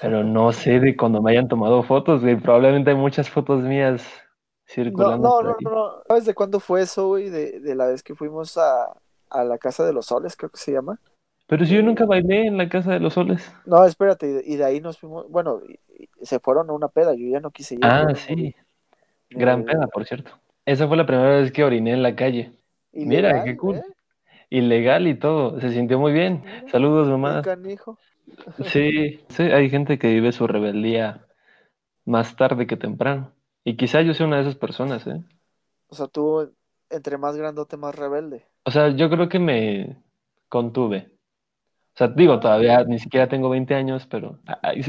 Pero 0.00 0.24
no 0.24 0.50
sé 0.52 0.80
de 0.80 0.96
cuando 0.96 1.20
me 1.20 1.32
hayan 1.32 1.48
tomado 1.48 1.82
fotos, 1.82 2.22
güey. 2.22 2.40
Probablemente 2.40 2.92
hay 2.92 2.96
muchas 2.96 3.28
fotos 3.28 3.62
mías 3.62 4.02
circulando. 4.64 5.28
No, 5.28 5.42
no, 5.42 5.56
no, 5.60 5.70
no. 5.70 6.02
¿Sabes 6.08 6.24
de 6.24 6.32
cuándo 6.32 6.58
fue 6.58 6.80
eso, 6.80 7.08
güey? 7.08 7.28
De, 7.28 7.60
de 7.60 7.74
la 7.74 7.88
vez 7.88 8.02
que 8.02 8.14
fuimos 8.14 8.56
a, 8.56 8.96
a 9.40 9.44
la 9.44 9.58
Casa 9.58 9.84
de 9.84 9.92
los 9.92 10.06
Soles, 10.06 10.36
creo 10.36 10.50
que 10.50 10.58
se 10.58 10.72
llama. 10.72 11.00
Pero 11.46 11.64
si 11.64 11.74
yo 11.74 11.82
nunca 11.82 12.04
bailé 12.06 12.46
en 12.46 12.56
la 12.56 12.68
Casa 12.68 12.92
de 12.92 13.00
los 13.00 13.14
Soles. 13.14 13.52
No, 13.64 13.84
espérate, 13.84 14.42
y 14.44 14.56
de 14.56 14.64
ahí 14.64 14.80
nos 14.80 14.98
fuimos, 14.98 15.28
bueno, 15.30 15.60
se 16.22 16.40
fueron 16.40 16.70
a 16.70 16.72
una 16.72 16.88
peda, 16.88 17.14
yo 17.14 17.28
ya 17.28 17.40
no 17.40 17.50
quise 17.50 17.76
ir. 17.76 17.84
Ah, 17.84 18.08
sí. 18.14 18.54
Gran 19.30 19.64
peda, 19.64 19.86
por 19.86 20.04
cierto. 20.04 20.32
Esa 20.64 20.88
fue 20.88 20.96
la 20.96 21.06
primera 21.06 21.36
vez 21.36 21.52
que 21.52 21.64
oriné 21.64 21.92
en 21.92 22.02
la 22.02 22.16
calle. 22.16 22.52
Ilegal, 22.92 23.32
Mira, 23.32 23.44
qué 23.44 23.56
cool. 23.56 23.76
¿eh? 23.76 23.84
Ilegal 24.50 25.06
y 25.06 25.14
todo, 25.14 25.60
se 25.60 25.70
sintió 25.70 25.98
muy 25.98 26.12
bien. 26.12 26.42
Saludos, 26.70 27.08
mamá. 27.08 27.42
Canijo. 27.42 27.98
Sí, 28.64 29.20
sí, 29.28 29.44
hay 29.44 29.70
gente 29.70 30.00
que 30.00 30.08
vive 30.08 30.32
su 30.32 30.48
rebeldía 30.48 31.24
más 32.04 32.34
tarde 32.34 32.66
que 32.66 32.76
temprano. 32.76 33.32
Y 33.62 33.76
quizá 33.76 34.02
yo 34.02 34.14
sea 34.14 34.26
una 34.26 34.36
de 34.36 34.42
esas 34.42 34.56
personas, 34.56 35.06
¿eh? 35.06 35.22
O 35.88 35.94
sea, 35.94 36.08
tú, 36.08 36.52
entre 36.90 37.18
más 37.18 37.36
grandote, 37.36 37.76
más 37.76 37.94
rebelde. 37.94 38.46
O 38.64 38.70
sea, 38.70 38.88
yo 38.90 39.10
creo 39.10 39.28
que 39.28 39.38
me 39.38 40.02
contuve. 40.48 41.10
O 41.94 41.98
sea, 41.98 42.08
digo, 42.08 42.40
todavía 42.40 42.84
ni 42.84 42.98
siquiera 42.98 43.28
tengo 43.28 43.48
20 43.48 43.74
años, 43.74 44.06
pero 44.06 44.38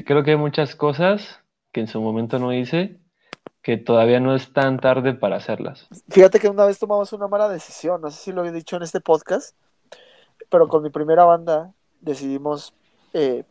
creo 0.05 0.23
que 0.23 0.31
hay 0.31 0.37
muchas 0.37 0.75
cosas 0.75 1.41
que 1.71 1.79
en 1.79 1.87
su 1.87 2.01
momento 2.01 2.37
no 2.39 2.53
hice 2.53 2.99
que 3.61 3.77
todavía 3.77 4.21
no 4.21 4.33
es 4.33 4.53
tan 4.53 4.79
tarde 4.79 5.13
para 5.13 5.35
hacerlas. 5.35 5.87
Fíjate 6.09 6.39
que 6.39 6.47
una 6.47 6.65
vez 6.65 6.79
tomamos 6.79 7.11
una 7.11 7.27
mala 7.27 7.49
decisión, 7.49 7.99
no 7.99 8.09
sé 8.09 8.17
si 8.17 8.31
lo 8.31 8.45
he 8.45 8.51
dicho 8.53 8.77
en 8.77 8.83
este 8.83 9.01
podcast, 9.01 9.57
pero 10.49 10.69
con 10.69 10.83
mi 10.83 10.89
primera 10.89 11.25
banda 11.25 11.73
decidimos 11.99 12.73
eh, 13.13 13.43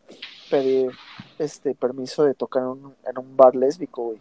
pedir 0.51 0.91
este 1.39 1.75
permiso 1.75 2.25
de 2.25 2.33
tocar 2.33 2.63
en 2.63 2.69
un, 2.69 2.97
en 3.07 3.19
un 3.19 3.37
bar 3.37 3.55
lésbico, 3.55 4.05
güey. 4.05 4.19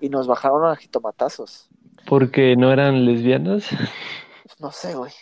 Y 0.00 0.08
nos 0.08 0.26
bajaron 0.26 0.64
a 0.64 0.76
jitomatazos. 0.76 1.68
¿Porque 2.10 2.56
no 2.56 2.72
eran 2.72 3.04
lesbianas? 3.04 3.70
No 4.58 4.72
sé, 4.72 4.96
güey. 4.96 5.12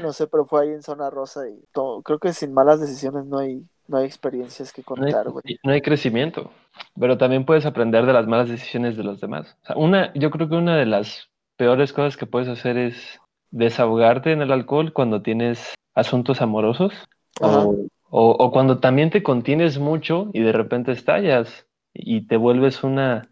No 0.00 0.12
sé, 0.12 0.28
pero 0.28 0.44
fue 0.46 0.62
ahí 0.62 0.68
en 0.68 0.82
zona 0.82 1.10
rosa 1.10 1.48
y 1.48 1.64
todo. 1.72 2.00
creo 2.02 2.20
que 2.20 2.32
sin 2.32 2.54
malas 2.54 2.80
decisiones 2.80 3.26
no 3.26 3.38
hay, 3.38 3.66
no 3.88 3.98
hay 3.98 4.06
experiencias 4.06 4.72
que 4.72 4.84
contar, 4.84 5.28
güey. 5.30 5.42
No, 5.44 5.70
no, 5.70 5.72
hay 5.72 5.82
crecimiento, 5.82 6.52
pero 6.98 7.18
también 7.18 7.44
puedes 7.44 7.66
aprender 7.66 8.06
de 8.06 8.12
las 8.12 8.28
malas 8.28 8.48
decisiones 8.48 8.96
de 8.96 9.02
los 9.02 9.20
demás. 9.20 9.56
O 9.64 9.66
sea, 9.66 9.76
una, 9.76 10.14
yo 10.14 10.30
creo 10.30 10.48
que 10.48 10.54
una 10.54 10.76
de 10.76 10.86
las 10.86 11.28
peores 11.56 11.92
cosas 11.92 12.16
que 12.16 12.26
puedes 12.26 12.48
hacer 12.48 12.78
es 12.78 13.20
desahogarte 13.50 14.30
en 14.30 14.42
el 14.42 14.52
alcohol 14.52 14.92
cuando 14.92 15.22
tienes 15.22 15.74
asuntos 15.92 16.40
amorosos 16.40 16.94
o, 17.40 17.88
o, 18.10 18.30
o, 18.30 18.50
cuando 18.52 18.78
también 18.78 19.10
te 19.10 19.24
contienes 19.24 19.80
mucho 19.80 20.30
y 20.34 20.40
de 20.40 20.52
repente 20.52 20.92
estallas 20.92 21.66
y 21.92 22.28
te 22.28 22.36
vuelves 22.36 22.84
una 22.84 23.28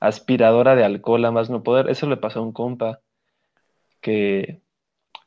aspiradora 0.00 0.76
de 0.76 0.84
alcohol 0.84 1.24
a 1.24 1.30
más 1.30 1.50
no 1.50 1.62
poder. 1.62 1.88
Eso 1.90 2.08
le 2.08 2.16
pasó 2.16 2.40
a 2.40 2.42
un 2.42 2.52
compa 2.52 3.00
que 4.00 4.62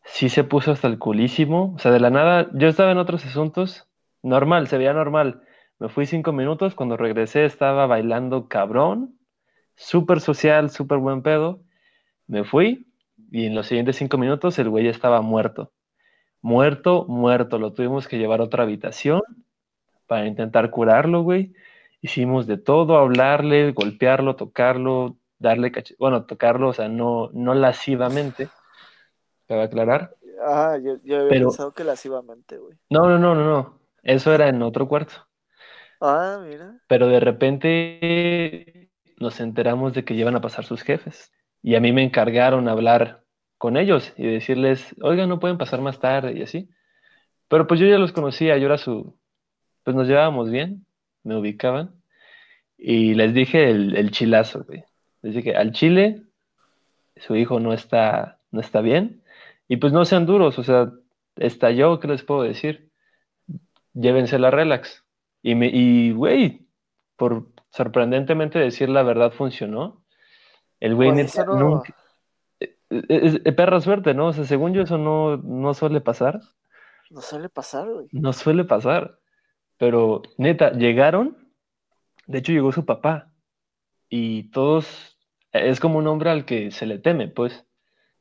sí 0.06 0.30
se 0.30 0.44
puso 0.44 0.72
hasta 0.72 0.88
el 0.88 1.00
culísimo. 1.00 1.74
O 1.76 1.80
sea, 1.80 1.92
de 1.92 2.00
la 2.00 2.10
nada, 2.10 2.50
yo 2.54 2.68
estaba 2.68 2.92
en 2.92 2.98
otros 2.98 3.26
asuntos, 3.26 3.88
normal, 4.24 4.68
se 4.68 4.78
veía 4.78 4.94
normal. 4.94 5.42
Me 5.80 5.90
fui 5.90 6.06
cinco 6.06 6.34
minutos, 6.34 6.76
cuando 6.76 6.98
regresé 6.98 7.46
estaba 7.46 7.88
bailando 7.88 8.48
cabrón, 8.50 9.18
súper 9.76 10.20
social, 10.22 10.70
súper 10.70 10.98
buen 11.00 11.22
pedo. 11.24 11.62
Me 12.28 12.44
fui 12.44 12.88
y 13.32 13.46
en 13.46 13.56
los 13.56 13.68
siguientes 13.68 13.98
cinco 13.98 14.18
minutos 14.18 14.60
el 14.60 14.70
güey 14.70 14.86
ya 14.86 14.92
estaba 14.92 15.22
muerto. 15.22 15.72
Muerto, 16.42 17.06
muerto. 17.08 17.60
Lo 17.60 17.74
tuvimos 17.74 18.08
que 18.08 18.18
llevar 18.18 18.42
a 18.42 18.46
otra 18.46 18.64
habitación 18.64 19.22
para 20.08 20.28
intentar 20.28 20.70
curarlo, 20.72 21.22
güey. 21.22 21.54
Hicimos 22.02 22.48
de 22.48 22.58
todo, 22.58 22.98
hablarle, 22.98 23.72
golpearlo, 23.72 24.36
tocarlo, 24.36 25.18
darle 25.38 25.72
cach... 25.72 25.92
bueno, 26.00 26.26
tocarlo, 26.26 26.70
o 26.70 26.74
sea, 26.74 26.88
no, 26.88 27.30
no 27.34 27.54
lascivamente, 27.54 28.50
para 29.48 29.64
aclarar. 29.64 30.16
Ah, 30.46 30.78
yo, 30.82 30.98
yo 31.04 31.18
había 31.18 31.30
Pero- 31.30 31.48
pensado 31.50 31.74
que 31.74 31.84
lascivamente, 31.84 32.58
güey. 32.58 32.78
No, 32.90 33.08
no, 33.10 33.20
no, 33.20 33.36
no, 33.36 33.44
no. 33.46 33.80
Eso 34.04 34.34
era 34.34 34.48
en 34.48 34.62
otro 34.62 34.88
cuarto. 34.88 35.14
Ah, 36.00 36.40
mira. 36.42 36.80
Pero 36.88 37.08
de 37.08 37.20
repente 37.20 38.90
nos 39.18 39.40
enteramos 39.42 39.94
de 39.94 40.06
que 40.06 40.16
llevan 40.16 40.36
a 40.38 40.42
pasar 40.42 40.64
sus 40.64 40.82
jefes. 40.82 41.32
Y 41.62 41.76
a 41.76 41.82
mí 41.82 41.92
me 41.92 42.04
encargaron 42.04 42.70
hablar 42.70 43.26
con 43.58 43.76
ellos 43.76 44.14
y 44.16 44.26
decirles, 44.26 44.96
oiga, 45.02 45.28
no 45.28 45.42
pueden 45.42 45.58
pasar 45.58 45.82
más 45.82 46.00
tarde 46.00 46.32
y 46.38 46.44
así. 46.44 46.70
Pero 47.50 47.68
pues 47.68 47.82
yo 47.82 47.88
ya 47.88 47.98
los 47.98 48.14
conocía, 48.14 48.58
yo 48.58 48.68
era 48.68 48.78
su, 48.78 49.18
pues 49.84 49.94
nos 49.96 50.08
llevábamos 50.08 50.50
bien, 50.50 50.86
me 51.30 51.38
ubicaban. 51.38 51.96
Y 52.78 53.14
les 53.14 53.34
dije 53.34 53.70
el, 53.70 53.96
el 53.96 54.12
chilazo, 54.12 54.64
güey. 54.66 54.84
Les 55.22 55.36
dije, 55.36 55.56
al 55.56 55.72
chile, 55.72 56.24
su 57.18 57.36
hijo 57.36 57.60
no 57.60 57.74
está, 57.74 58.40
no 58.52 58.60
está 58.62 58.82
bien. 58.82 59.22
Y 59.68 59.78
pues 59.78 59.94
no 59.94 60.06
sean 60.06 60.26
duros, 60.26 60.58
o 60.60 60.64
sea, 60.64 60.92
estalló, 61.36 62.00
¿qué 62.00 62.08
les 62.08 62.24
puedo 62.24 62.44
decir? 62.44 62.90
Llévense 63.94 64.40
la 64.40 64.52
relax. 64.52 65.04
Y, 65.44 65.56
me, 65.56 65.68
y 65.68 66.12
güey, 66.12 66.66
por 67.18 67.48
sorprendentemente 67.72 68.60
decir 68.60 68.90
la 68.90 69.04
verdad 69.04 69.32
funcionó. 69.32 70.04
El 70.80 70.96
güey 70.96 71.12
neta 71.12 71.44
eso 71.44 71.46
no, 71.46 71.60
nunca... 71.60 71.96
Es, 72.60 72.70
es- 73.10 73.42
es 73.46 73.54
perra 73.54 73.80
suerte, 73.82 74.14
¿no? 74.14 74.28
O 74.28 74.34
sea, 74.34 74.46
según 74.46 74.74
yo 74.74 74.82
eso 74.84 74.98
no, 74.98 75.38
no 75.38 75.74
suele 75.74 76.02
pasar. 76.02 76.40
no 77.12 77.22
suele 77.22 77.50
pasar, 77.50 77.88
güey. 77.90 78.08
No 78.12 78.34
suele 78.34 78.64
pasar. 78.64 79.19
Pero 79.80 80.22
neta, 80.38 80.74
llegaron, 80.74 81.38
de 82.28 82.40
hecho 82.40 82.52
llegó 82.52 82.72
su 82.72 82.86
papá 82.86 83.34
y 84.10 84.52
todos, 84.52 85.18
es 85.54 85.80
como 85.80 86.00
un 86.00 86.08
hombre 86.08 86.32
al 86.32 86.46
que 86.46 86.72
se 86.72 86.86
le 86.86 87.00
teme, 87.00 87.30
pues, 87.30 87.66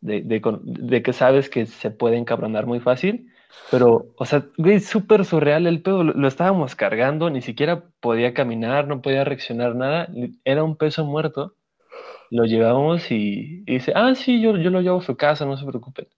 de, 0.01 0.23
de, 0.23 0.41
de 0.63 1.03
que 1.03 1.13
sabes 1.13 1.51
que 1.51 1.67
se 1.67 1.91
puede 1.91 2.17
encabronar 2.17 2.67
muy 2.67 2.81
fácil, 2.81 3.31
pero, 3.71 4.15
o 4.17 4.25
sea, 4.27 4.47
güey, 4.59 4.81
súper 4.81 5.25
surreal 5.25 5.67
el 5.67 5.83
pedo, 5.83 6.05
lo, 6.05 6.15
lo 6.15 6.29
estábamos 6.29 6.77
cargando, 6.77 7.31
ni 7.31 7.43
siquiera 7.43 7.85
podía 8.01 8.35
caminar, 8.35 8.87
no 8.89 9.03
podía 9.03 9.25
reaccionar 9.25 9.75
nada, 9.75 10.09
era 10.45 10.65
un 10.65 10.77
peso 10.77 11.05
muerto, 11.05 11.57
lo 12.31 12.45
llevamos 12.45 13.11
y, 13.11 13.65
y 13.67 13.75
dice, 13.75 13.93
ah, 13.97 14.15
sí, 14.15 14.41
yo, 14.41 14.57
yo 14.57 14.71
lo 14.71 14.81
llevo 14.83 14.99
a 14.99 15.03
su 15.03 15.17
casa, 15.17 15.47
no 15.47 15.57
se 15.57 15.67
preocupen. 15.67 16.09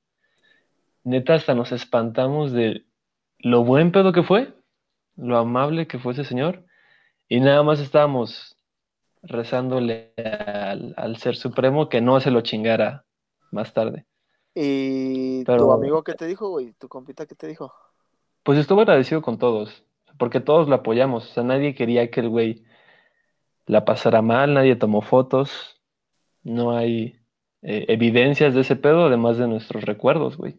Neta, 1.05 1.35
hasta 1.35 1.55
nos 1.55 1.73
espantamos 1.73 2.53
de 2.53 2.85
lo 3.39 3.65
buen 3.65 3.93
pedo 3.93 4.13
que 4.13 4.23
fue, 4.23 4.53
lo 5.21 5.39
amable 5.39 5.87
que 5.87 5.99
fue 5.99 6.13
ese 6.13 6.25
señor, 6.25 6.65
y 7.29 7.41
nada 7.41 7.63
más 7.63 7.81
estábamos 7.81 8.57
rezándole 9.23 10.13
al, 10.17 10.95
al 10.97 11.17
Ser 11.19 11.37
Supremo 11.37 11.89
que 11.89 12.01
no 12.01 12.21
se 12.21 12.31
lo 12.31 12.41
chingara 12.41 13.05
más 13.51 13.73
tarde. 13.73 14.07
¿Y 14.55 15.45
tu 15.45 15.73
amigo 15.73 16.03
qué 16.03 16.15
te 16.15 16.27
dijo, 16.27 16.49
güey? 16.49 16.73
¿Tu 16.73 16.89
compita 16.89 17.27
qué 17.27 17.35
te 17.35 17.47
dijo? 17.47 17.73
pues 18.43 18.59
estuvo 18.59 18.81
agradecido 18.81 19.23
con 19.23 19.39
todos, 19.39 19.85
porque 20.19 20.41
todos 20.41 20.69
lo 20.69 20.77
apoyamos, 20.77 21.31
o 21.31 21.35
sea, 21.35 21.43
nadie 21.43 21.75
quería 21.75 22.11
que 22.11 22.21
el 22.21 22.29
güey 22.29 22.65
la 23.67 23.85
pasara 23.85 24.23
mal, 24.23 24.55
nadie 24.55 24.77
tomó 24.77 25.03
fotos, 25.03 25.81
no 26.43 26.77
hay 26.77 27.21
eh, 27.63 27.87
evidencias 27.89 28.55
de 28.55 28.63
ese 28.63 28.77
pedo, 28.77 29.07
además 29.07 29.39
de 29.39 29.47
nuestros 29.49 29.85
recuerdos, 29.85 30.37
güey. 30.37 30.59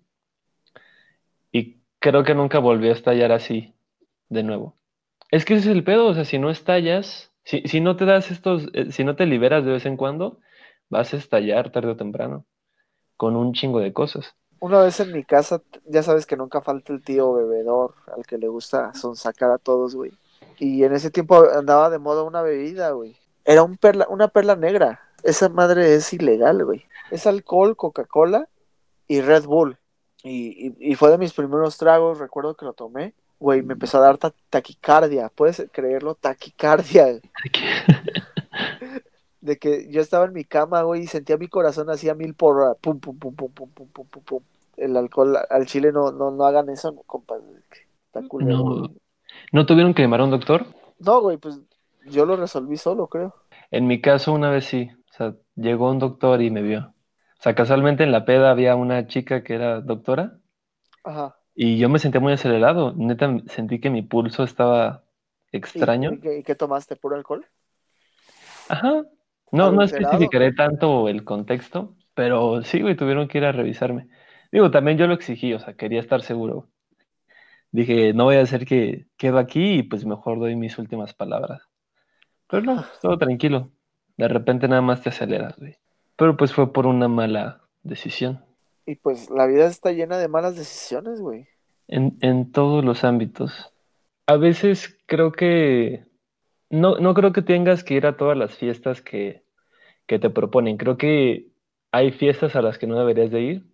Y 1.52 1.82
creo 2.00 2.24
que 2.24 2.36
nunca 2.36 2.60
volvió 2.60 2.92
a 2.92 2.94
estallar 2.94 3.32
así, 3.32 3.74
de 4.32 4.44
nuevo. 4.44 4.76
Es 5.30 5.46
que 5.46 5.54
ese 5.56 5.70
es 5.70 5.76
el 5.76 5.84
pedo, 5.84 6.08
o 6.08 6.14
sea, 6.14 6.26
si 6.26 6.40
no 6.40 6.50
estallas, 6.50 7.32
si, 7.44 7.62
si 7.68 7.82
no 7.82 7.96
te 7.96 8.06
das 8.06 8.32
estos, 8.32 8.70
eh, 8.74 8.92
si 8.92 9.04
no 9.04 9.16
te 9.16 9.26
liberas 9.26 9.64
de 9.66 9.72
vez 9.74 9.86
en 9.86 9.98
cuando, 9.98 10.40
vas 10.90 11.14
a 11.14 11.18
estallar 11.18 11.72
tarde 11.72 11.92
o 11.92 11.96
temprano, 11.98 12.46
con 13.18 13.36
un 13.36 13.54
chingo 13.54 13.80
de 13.80 13.94
cosas. 13.94 14.36
Una 14.60 14.80
vez 14.82 15.00
en 15.00 15.12
mi 15.12 15.24
casa, 15.24 15.62
ya 15.86 16.04
sabes 16.04 16.26
que 16.26 16.38
nunca 16.38 16.62
falta 16.62 16.94
el 16.94 17.04
tío 17.04 17.34
bebedor 17.34 17.96
al 18.16 18.26
que 18.26 18.38
le 18.38 18.48
gusta 18.48 18.94
sonsacar 18.94 19.52
a 19.52 19.58
todos, 19.58 19.96
güey. 19.96 20.12
Y 20.60 20.84
en 20.84 20.94
ese 20.94 21.10
tiempo 21.10 21.44
andaba 21.52 21.90
de 21.90 21.98
moda 21.98 22.24
una 22.24 22.42
bebida, 22.44 22.92
güey. 22.92 23.16
Era 23.44 23.64
un 23.64 23.78
perla, 23.78 24.06
una 24.10 24.28
perla 24.28 24.56
negra. 24.56 25.02
Esa 25.24 25.50
madre 25.50 25.96
es 25.96 26.14
ilegal, 26.14 26.64
güey. 26.64 26.86
Es 27.10 27.26
alcohol, 27.26 27.76
Coca-Cola 27.76 28.48
y 29.08 29.22
Red 29.22 29.46
Bull. 29.46 29.78
Y, 30.24 30.68
y- 30.68 30.92
y 30.92 30.96
fue 30.96 31.10
de 31.10 31.18
mis 31.18 31.34
primeros 31.34 31.78
tragos, 31.78 32.20
recuerdo 32.20 32.56
que 32.56 32.66
lo 32.66 32.74
tomé. 32.74 33.16
Güey, 33.42 33.62
me 33.64 33.74
empezó 33.74 33.98
a 33.98 34.02
dar 34.02 34.18
ta- 34.20 34.34
taquicardia. 34.50 35.28
¿Puedes 35.30 35.68
creerlo? 35.74 36.16
Taquicardia. 36.16 37.20
De 39.42 39.58
que 39.58 39.90
yo 39.92 40.02
estaba 40.02 40.26
en 40.26 40.34
mi 40.34 40.44
cama, 40.46 40.84
güey, 40.84 41.04
y 41.04 41.08
sentía 41.08 41.38
mi 41.38 41.48
corazón 41.48 41.90
hacía 41.90 42.14
mil 42.14 42.36
por. 42.36 42.78
Pum, 42.78 43.00
pum, 43.00 43.18
pum, 43.18 43.36
pum, 43.36 43.52
pum, 43.52 43.70
pum, 43.72 43.88
pum, 43.90 44.06
pum, 44.08 44.24
pum. 44.24 44.44
El 44.78 44.96
alcohol 44.96 45.38
al 45.50 45.66
chile 45.66 45.92
no, 45.92 46.12
no, 46.12 46.32
no 46.32 46.46
hagan 46.46 46.70
eso, 46.70 46.96
compadre. 47.08 47.44
Está 48.06 48.28
culero, 48.28 48.58
No, 48.58 48.64
güey. 48.64 48.90
¿no 49.52 49.66
tuvieron 49.66 49.94
que 49.94 50.04
llamar 50.04 50.22
a 50.22 50.26
un 50.26 50.32
doctor? 50.32 50.68
No, 51.00 51.22
güey, 51.22 51.38
pues 51.38 51.60
yo 52.06 52.26
lo 52.26 52.36
resolví 52.36 52.78
solo, 52.78 53.08
creo. 53.08 53.34
En 53.72 53.88
mi 53.88 54.02
caso, 54.02 54.34
una 54.34 54.50
vez 54.52 54.66
sí. 54.66 54.90
O 55.10 55.14
sea, 55.14 55.36
llegó 55.56 55.90
un 55.92 56.00
doctor 56.00 56.42
y 56.42 56.52
me 56.52 56.62
vio. 56.62 56.94
O 57.40 57.44
sea, 57.44 57.56
casualmente 57.56 58.04
en 58.04 58.12
la 58.12 58.26
peda 58.26 58.52
había 58.52 58.76
una 58.76 59.08
chica 59.08 59.44
que 59.44 59.56
era 59.56 59.82
doctora 59.82 60.38
Ajá. 61.04 61.36
Y 61.56 61.78
yo 61.78 61.90
me 61.90 62.00
sentía 62.00 62.22
muy 62.22 62.34
acelerado. 62.34 62.94
Neta, 62.96 63.38
sentí 63.48 63.80
que 63.80 63.90
mi 63.90 64.02
pulso 64.02 64.44
estaba 64.44 65.04
¿Y, 65.52 65.58
extraño. 65.58 66.14
y 66.14 66.20
qué, 66.20 66.38
y 66.40 66.44
qué 66.44 66.56
tomaste? 66.56 66.96
¿Puro 66.96 67.16
alcohol? 67.16 67.46
Ajá. 68.70 69.04
No, 69.52 69.72
no 69.72 69.84
especificaré 69.84 70.54
tanto 70.54 71.10
el 71.10 71.26
contexto, 71.26 71.96
pero 72.14 72.64
sí, 72.64 72.82
güey, 72.82 72.96
tuvieron 72.96 73.28
que 73.28 73.40
ir 73.40 73.46
a 73.46 73.52
revisarme. 73.52 74.08
Digo, 74.52 74.72
también 74.72 74.98
yo 74.98 75.08
lo 75.08 75.14
exigí, 75.14 75.54
o 75.54 75.60
sea, 75.60 75.74
quería 75.74 76.00
estar 76.00 76.22
seguro. 76.22 76.70
Dije, 77.72 78.14
no 78.14 78.26
voy 78.26 78.36
a 78.36 78.42
hacer 78.42 78.66
que 78.66 79.08
quedo 79.18 79.38
aquí 79.40 79.80
y 79.80 79.84
pues 79.84 80.06
mejor 80.06 80.40
doy 80.40 80.56
mis 80.56 80.78
últimas 80.78 81.14
palabras. 81.14 81.64
Pero 82.48 82.64
no, 82.64 82.86
todo 83.02 83.18
tranquilo. 83.18 83.72
De 84.18 84.28
repente 84.28 84.68
nada 84.68 84.82
más 84.82 85.02
te 85.02 85.10
aceleras, 85.10 85.58
güey. 85.58 85.78
Pero 86.16 86.36
pues 86.36 86.54
fue 86.54 86.72
por 86.72 86.86
una 86.86 87.08
mala 87.08 87.62
decisión. 87.84 88.44
Y 88.92 88.96
pues 88.96 89.30
la 89.30 89.48
vida 89.48 89.68
está 89.68 89.94
llena 89.94 90.18
de 90.18 90.28
malas 90.28 90.58
decisiones, 90.58 91.22
güey. 91.22 91.48
En, 91.88 92.18
en 92.20 92.52
todos 92.52 92.84
los 92.84 93.06
ámbitos. 93.06 93.72
A 94.28 94.36
veces 94.36 95.00
creo 95.06 95.32
que... 95.32 96.04
No, 96.70 96.98
no 96.98 97.14
creo 97.14 97.32
que 97.32 97.42
tengas 97.42 97.86
que 97.86 97.94
ir 97.94 98.06
a 98.06 98.18
todas 98.18 98.38
las 98.38 98.54
fiestas 98.58 99.02
que, 99.02 99.46
que 100.08 100.20
te 100.20 100.30
proponen. 100.30 100.76
Creo 100.76 100.98
que 100.98 101.48
hay 101.90 102.12
fiestas 102.12 102.58
a 102.58 102.62
las 102.62 102.78
que 102.78 102.86
no 102.86 103.00
deberías 103.00 103.32
de 103.32 103.40
ir 103.40 103.66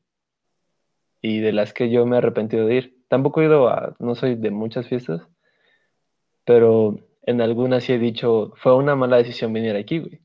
y 1.20 1.40
de 1.40 1.52
las 1.52 1.74
que 1.74 1.90
yo 1.90 2.06
me 2.06 2.18
he 2.18 2.20
arrepentido 2.20 2.68
de 2.68 2.76
ir. 2.76 3.04
Tampoco 3.08 3.42
he 3.42 3.46
ido 3.46 3.70
a... 3.70 3.96
No 3.98 4.14
soy 4.14 4.36
de 4.36 4.52
muchas 4.52 4.88
fiestas, 4.88 5.24
pero 6.46 7.00
en 7.24 7.42
algunas 7.42 7.86
sí 7.86 7.94
he 7.94 7.98
dicho, 7.98 8.54
fue 8.58 8.76
una 8.76 8.96
mala 8.96 9.18
decisión 9.18 9.52
venir 9.52 9.76
aquí, 9.76 9.98
güey. 9.98 10.22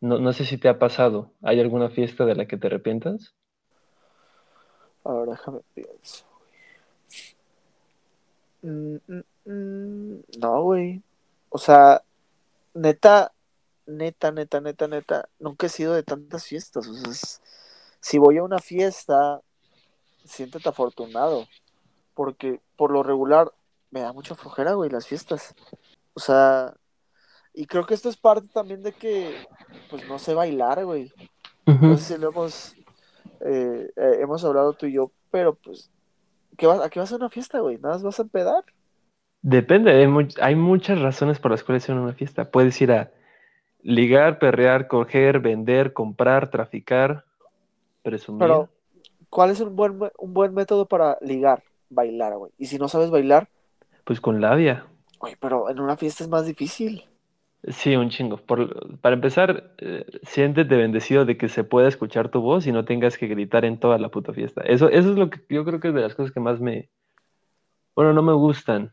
No, 0.00 0.18
no 0.18 0.32
sé 0.32 0.44
si 0.44 0.58
te 0.58 0.68
ha 0.68 0.80
pasado. 0.80 1.34
¿Hay 1.40 1.60
alguna 1.60 1.88
fiesta 1.88 2.24
de 2.24 2.34
la 2.34 2.46
que 2.46 2.56
te 2.56 2.66
arrepientas? 2.66 3.36
A 5.10 5.12
ver, 5.12 5.28
déjame 5.30 5.60
pienso. 5.74 6.24
Mm, 8.62 8.96
mm, 9.08 9.22
mm, 9.44 10.22
no, 10.38 10.62
güey. 10.62 11.02
O 11.48 11.58
sea, 11.58 12.02
neta, 12.74 13.32
neta, 13.86 14.30
neta, 14.30 14.60
neta, 14.60 14.86
neta, 14.86 15.28
nunca 15.40 15.66
he 15.66 15.68
sido 15.70 15.94
de 15.94 16.04
tantas 16.04 16.44
fiestas. 16.46 16.86
O 16.86 16.94
sea, 16.94 17.10
es- 17.10 17.40
si 18.00 18.18
voy 18.18 18.38
a 18.38 18.44
una 18.44 18.58
fiesta, 18.60 19.40
siéntete 20.24 20.68
afortunado. 20.68 21.48
Porque 22.14 22.60
por 22.76 22.92
lo 22.92 23.02
regular 23.02 23.52
me 23.90 24.00
da 24.00 24.12
mucha 24.12 24.34
flojera, 24.36 24.74
güey, 24.74 24.90
las 24.90 25.06
fiestas. 25.06 25.54
O 26.14 26.20
sea, 26.20 26.74
y 27.52 27.66
creo 27.66 27.84
que 27.84 27.94
esto 27.94 28.08
es 28.08 28.16
parte 28.16 28.46
también 28.52 28.82
de 28.82 28.92
que, 28.92 29.34
pues 29.88 30.06
no 30.06 30.18
sé 30.20 30.34
bailar, 30.34 30.84
güey. 30.84 31.12
No 31.66 31.96
sé 31.98 32.14
si 32.14 32.20
lo 32.20 32.28
hemos, 32.28 32.74
eh, 33.44 33.90
eh, 33.96 34.16
hemos 34.20 34.44
hablado 34.44 34.74
tú 34.74 34.86
y 34.86 34.92
yo, 34.94 35.12
pero 35.30 35.54
pues, 35.54 35.90
¿qué 36.58 36.66
vas, 36.66 36.80
¿a 36.80 36.90
qué 36.90 37.00
vas 37.00 37.12
a 37.12 37.16
una 37.16 37.30
fiesta, 37.30 37.60
güey? 37.60 37.78
¿Nada 37.78 37.94
más 37.96 38.02
vas 38.04 38.18
a 38.20 38.22
empedar? 38.22 38.64
Depende, 39.42 39.90
hay, 39.92 40.06
much- 40.06 40.38
hay 40.40 40.54
muchas 40.54 41.00
razones 41.00 41.38
por 41.38 41.50
las 41.50 41.64
cuales 41.64 41.88
ir 41.88 41.94
a 41.94 42.00
una 42.00 42.12
fiesta. 42.12 42.50
Puedes 42.50 42.80
ir 42.82 42.92
a 42.92 43.10
ligar, 43.82 44.38
perrear, 44.38 44.88
coger, 44.88 45.40
vender, 45.40 45.92
comprar, 45.92 46.50
traficar, 46.50 47.24
presumir. 48.02 48.40
Pero, 48.40 48.68
¿cuál 49.30 49.50
es 49.50 49.60
un 49.60 49.76
buen, 49.76 49.98
un 50.18 50.34
buen 50.34 50.54
método 50.54 50.86
para 50.86 51.18
ligar? 51.22 51.62
Bailar, 51.90 52.36
güey. 52.38 52.52
Y 52.58 52.66
si 52.66 52.78
no 52.78 52.88
sabes 52.88 53.10
bailar, 53.10 53.48
Pues 54.04 54.20
con 54.20 54.40
labia. 54.40 54.86
güey, 55.20 55.36
pero 55.36 55.70
en 55.70 55.80
una 55.80 55.96
fiesta 55.96 56.24
es 56.24 56.30
más 56.30 56.46
difícil. 56.46 57.09
Sí, 57.68 57.94
un 57.96 58.08
chingo. 58.08 58.38
Por- 58.38 58.98
para 59.00 59.14
empezar, 59.14 59.74
eh, 59.78 60.06
siéntete 60.22 60.76
bendecido 60.76 61.24
de 61.26 61.36
que 61.36 61.48
se 61.48 61.62
pueda 61.64 61.88
escuchar 61.88 62.30
tu 62.30 62.40
voz 62.40 62.66
y 62.66 62.72
no 62.72 62.84
tengas 62.86 63.18
que 63.18 63.26
gritar 63.26 63.64
en 63.64 63.78
toda 63.78 63.98
la 63.98 64.08
puta 64.08 64.32
fiesta. 64.32 64.62
Eso, 64.62 64.88
eso 64.88 65.10
es 65.10 65.16
lo 65.18 65.28
que 65.30 65.40
yo 65.50 65.64
creo 65.64 65.78
que 65.80 65.88
es 65.88 65.94
de 65.94 66.00
las 66.00 66.14
cosas 66.14 66.32
que 66.32 66.40
más 66.40 66.60
me... 66.60 66.88
Bueno, 67.94 68.12
no 68.12 68.22
me 68.22 68.32
gustan. 68.32 68.92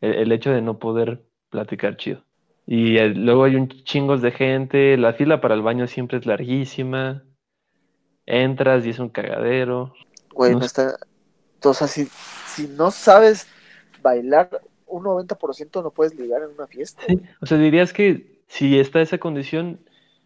El, 0.00 0.14
el 0.14 0.32
hecho 0.32 0.50
de 0.50 0.62
no 0.62 0.78
poder 0.78 1.22
platicar 1.50 1.96
chido. 1.96 2.24
Y 2.66 2.98
eh, 2.98 3.08
luego 3.10 3.44
hay 3.44 3.56
un 3.56 3.68
chingos 3.68 4.22
de 4.22 4.30
gente. 4.32 4.96
La 4.96 5.12
fila 5.14 5.40
para 5.40 5.54
el 5.54 5.62
baño 5.62 5.86
siempre 5.86 6.18
es 6.18 6.26
larguísima. 6.26 7.24
Entras 8.26 8.86
y 8.86 8.90
es 8.90 8.98
un 9.00 9.08
cagadero. 9.08 9.92
Güey, 10.34 10.52
No 10.52 10.58
no 10.58 10.62
sé. 10.62 10.66
está... 10.66 10.98
O 11.64 11.74
sea, 11.74 11.86
si, 11.86 12.06
si 12.46 12.66
no 12.68 12.90
sabes 12.90 13.46
bailar 14.02 14.50
un 14.92 15.04
90% 15.04 15.82
no 15.82 15.90
puedes 15.90 16.14
ligar 16.14 16.42
en 16.42 16.50
una 16.50 16.66
fiesta, 16.66 17.02
Sí, 17.06 17.18
o 17.40 17.46
sea, 17.46 17.58
dirías 17.58 17.92
que 17.92 18.42
si 18.48 18.78
está 18.78 19.00
esa 19.00 19.18
condición, 19.18 19.80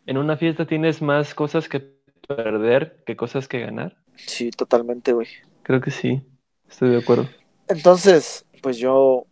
en 0.07 0.19
una 0.19 0.37
fiesta 0.37 0.67
tienes 0.67 1.01
más 1.01 1.35
cosas 1.35 1.69
que 1.69 1.97
perder 2.27 3.03
que 3.07 3.17
cosas 3.17 3.47
que 3.47 3.61
ganar. 3.61 3.97
Sí, 4.17 4.51
totalmente, 4.51 5.13
güey. 5.13 5.29
Creo 5.63 5.81
que 5.81 5.93
sí, 5.93 6.23
estoy 6.69 6.91
de 6.91 6.99
acuerdo. 6.99 7.29
Entonces, 7.69 8.45
pues 8.63 8.79
yo, 8.79 9.27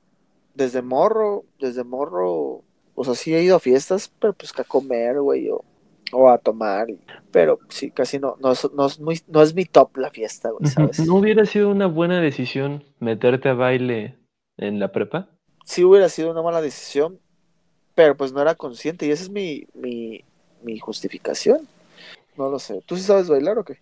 desde 0.55 0.83
morro, 0.83 1.45
desde 1.59 1.83
morro, 1.83 2.63
o 2.95 3.05
sea, 3.05 3.15
sí 3.15 3.35
he 3.35 3.43
ido 3.43 3.57
a 3.57 3.61
fiestas, 3.61 4.13
pero 4.21 4.33
pues 4.33 4.53
que 4.53 4.63
a 4.63 4.65
comer, 4.65 5.21
güey, 5.21 5.49
o, 5.51 5.65
o 6.13 6.29
a 6.29 6.39
tomar. 6.39 6.87
Pero 7.33 7.59
sí, 7.69 7.91
casi 7.91 8.21
no, 8.21 8.37
no 8.41 8.53
es, 8.53 8.69
no 8.73 8.87
es, 8.87 9.01
muy, 9.01 9.21
no 9.27 9.43
es 9.43 9.55
mi 9.55 9.65
top 9.65 9.97
la 9.97 10.11
fiesta, 10.11 10.51
güey, 10.51 10.71
¿sabes? 10.71 11.01
¿No 11.07 11.17
hubiera 11.17 11.45
sido 11.47 11.71
una 11.71 11.87
buena 11.87 12.21
decisión 12.21 12.85
meterte 13.01 13.49
a 13.49 13.55
baile 13.55 14.17
en 14.59 14.79
la 14.81 14.93
prepa? 14.93 15.31
Sí 15.65 15.85
hubiera 15.85 16.09
sido 16.09 16.31
una 16.31 16.43
mala 16.43 16.61
decisión, 16.61 17.21
pero 17.95 18.17
pues 18.17 18.33
no 18.33 18.43
era 18.43 18.55
consciente 18.57 19.07
y 19.07 19.11
esa 19.13 19.25
es 19.25 19.31
mi, 19.31 19.67
mi, 19.75 20.25
mi 20.63 20.79
justificación. 20.79 21.69
No 22.37 22.51
lo 22.51 22.59
sé. 22.59 22.83
¿Tú 22.87 22.97
sí 22.97 23.03
sabes 23.05 23.29
bailar 23.29 23.59
o 23.59 23.65
qué? 23.65 23.81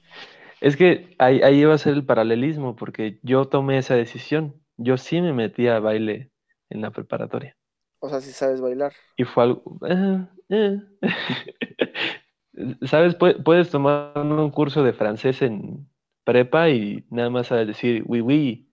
Es 0.63 0.77
que 0.79 1.15
ahí, 1.19 1.43
ahí 1.43 1.61
iba 1.61 1.75
a 1.75 1.79
ser 1.79 1.93
el 1.95 2.07
paralelismo, 2.07 2.75
porque 2.77 3.19
yo 3.23 3.47
tomé 3.49 3.79
esa 3.79 3.95
decisión. 3.95 4.55
Yo 4.79 4.97
sí 4.97 5.21
me 5.21 5.33
metí 5.35 5.69
a 5.69 5.81
baile 5.81 6.31
en 6.71 6.81
la 6.81 6.91
preparatoria. 6.91 7.57
O 8.01 8.09
sea, 8.09 8.21
sí 8.21 8.33
sabes 8.33 8.61
bailar. 8.61 8.93
Y 9.17 9.25
fue 9.25 9.45
algo... 9.45 9.79
eh, 9.89 10.27
eh. 10.51 10.81
¿Sabes? 12.87 13.17
Pue- 13.19 13.43
Puedes 13.43 13.71
tomar 13.71 14.13
un 14.19 14.51
curso 14.51 14.83
de 14.83 14.93
francés 14.93 15.43
en 15.43 15.89
prepa 16.25 16.69
y 16.71 17.05
nada 17.11 17.31
más 17.31 17.49
sabes 17.49 17.67
decir 17.67 18.03
oui, 18.07 18.21
oui, 18.21 18.69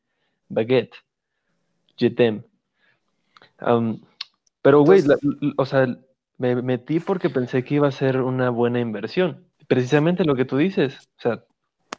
baguette, 0.50 0.96
t'aime. 2.10 2.44
Am, 3.60 4.02
pero, 4.62 4.82
güey, 4.82 5.04
o 5.58 5.66
sea, 5.66 5.88
me 6.38 6.62
metí 6.62 7.00
porque 7.00 7.30
pensé 7.30 7.64
que 7.64 7.76
iba 7.76 7.88
a 7.88 7.92
ser 7.92 8.22
una 8.22 8.50
buena 8.50 8.80
inversión. 8.80 9.46
Precisamente 9.68 10.24
lo 10.24 10.36
que 10.36 10.46
tú 10.46 10.58
dices. 10.58 11.10
O 11.18 11.22
sea, 11.22 11.44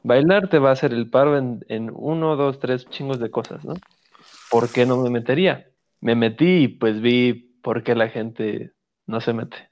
bailar 0.02 0.48
te 0.48 0.58
va 0.58 0.70
a 0.70 0.72
hacer 0.72 0.92
el 0.92 1.08
paro 1.10 1.36
en, 1.36 1.64
en 1.68 1.90
uno, 1.94 2.36
dos, 2.36 2.58
tres 2.58 2.88
chingos 2.88 3.20
de 3.20 3.30
cosas, 3.30 3.64
¿no? 3.64 3.74
¿Por 4.50 4.70
qué 4.72 4.86
no 4.86 4.96
me 4.96 5.10
metería? 5.10 5.68
Me 6.00 6.14
metí 6.14 6.64
y 6.64 6.68
pues 6.68 7.00
vi 7.00 7.34
por 7.62 7.82
qué 7.82 7.94
la 7.94 8.08
gente 8.08 8.72
no 9.06 9.20
se 9.20 9.32
mete. 9.32 9.70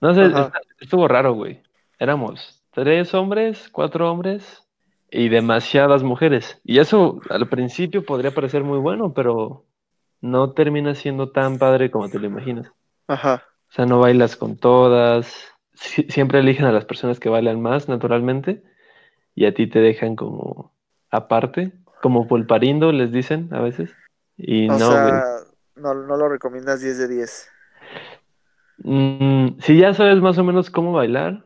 No 0.00 0.14
sé, 0.14 0.22
ajá, 0.22 0.52
estuvo 0.80 1.06
raro, 1.06 1.34
güey. 1.34 1.62
Éramos 1.98 2.64
tres 2.72 3.14
hombres, 3.14 3.68
cuatro 3.70 4.10
hombres 4.10 4.65
y 5.16 5.28
demasiadas 5.30 6.02
mujeres. 6.04 6.60
Y 6.64 6.78
eso 6.80 7.20
al 7.30 7.48
principio 7.48 8.04
podría 8.06 8.34
parecer 8.34 8.64
muy 8.64 8.78
bueno, 8.78 9.14
pero 9.14 9.66
no 10.22 10.52
termina 10.54 10.94
siendo 10.94 11.30
tan 11.32 11.58
padre 11.58 11.90
como 11.90 12.10
te 12.10 12.18
lo 12.20 12.26
imaginas. 12.26 12.72
ajá. 13.08 13.46
O 13.70 13.72
sea, 13.74 13.86
no 13.86 14.00
bailas 14.00 14.36
con 14.36 14.56
todas. 14.58 15.34
Sie- 15.74 16.10
siempre 16.10 16.38
eligen 16.40 16.64
a 16.66 16.72
las 16.72 16.84
personas 16.84 17.20
que 17.20 17.28
bailan 17.28 17.60
más 17.60 17.88
naturalmente 17.88 18.62
y 19.34 19.46
a 19.46 19.54
ti 19.54 19.68
te 19.68 19.80
dejan 19.80 20.16
como 20.16 20.74
aparte, 21.10 21.72
como 22.02 22.28
pulparindo 22.28 22.92
les 22.92 23.12
dicen 23.12 23.50
a 23.52 23.60
veces. 23.62 23.96
Y 24.38 24.68
O 24.68 24.78
no, 24.78 24.80
sea, 24.80 25.40
no, 25.74 25.94
no 25.94 26.16
lo 26.16 26.28
recomiendas 26.28 26.80
10 26.80 26.98
de 26.98 27.08
10. 27.08 27.48
Mm, 28.78 29.58
si 29.60 29.78
ya 29.78 29.92
sabes 29.94 30.20
más 30.20 30.38
o 30.38 30.44
menos 30.44 30.70
cómo 30.70 30.92
bailar, 30.92 31.44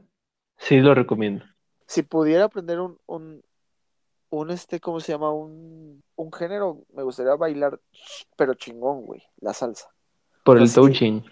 sí 0.59 0.81
lo 0.81 0.95
recomiendo. 0.95 1.45
Si 1.87 2.03
pudiera 2.03 2.45
aprender 2.45 2.81
un, 2.81 2.99
un, 3.07 3.43
un 4.31 4.51
este, 4.51 4.81
¿cómo 4.81 5.01
se 5.01 5.13
llama? 5.13 5.33
Un, 5.33 6.03
un 6.17 6.33
género, 6.33 6.79
me 6.95 7.03
gustaría 7.03 7.35
bailar, 7.35 7.81
pero 8.37 8.55
chingón, 8.55 9.03
güey, 9.03 9.23
la 9.41 9.53
salsa. 9.53 9.89
Por 10.45 10.59
el 10.59 10.73
touching. 10.73 11.23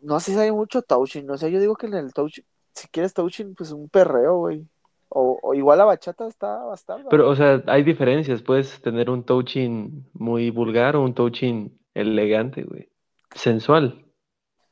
no 0.00 0.18
sé 0.20 0.32
si 0.32 0.38
hay 0.38 0.50
mucho 0.52 0.82
touching, 0.82 1.30
o 1.30 1.36
sea, 1.38 1.48
yo 1.48 1.60
digo 1.60 1.76
que 1.76 1.86
en 1.86 1.94
el 1.94 2.12
touching, 2.12 2.44
si 2.74 2.88
quieres 2.88 3.14
touching, 3.14 3.54
pues 3.54 3.70
un 3.72 3.88
perreo, 3.88 4.38
güey. 4.38 4.66
O, 5.14 5.38
o 5.42 5.52
igual 5.52 5.76
la 5.76 5.84
bachata 5.84 6.26
está 6.26 6.56
bastarda, 6.64 7.10
Pero, 7.10 7.28
o 7.28 7.36
sea, 7.36 7.62
hay 7.66 7.82
diferencias. 7.82 8.40
Puedes 8.42 8.80
tener 8.80 9.10
un 9.10 9.22
touching 9.24 10.08
muy 10.14 10.48
vulgar 10.50 10.96
o 10.96 11.02
un 11.04 11.12
touching 11.12 11.78
elegante, 11.92 12.62
güey. 12.64 12.88
Sensual. 13.34 14.06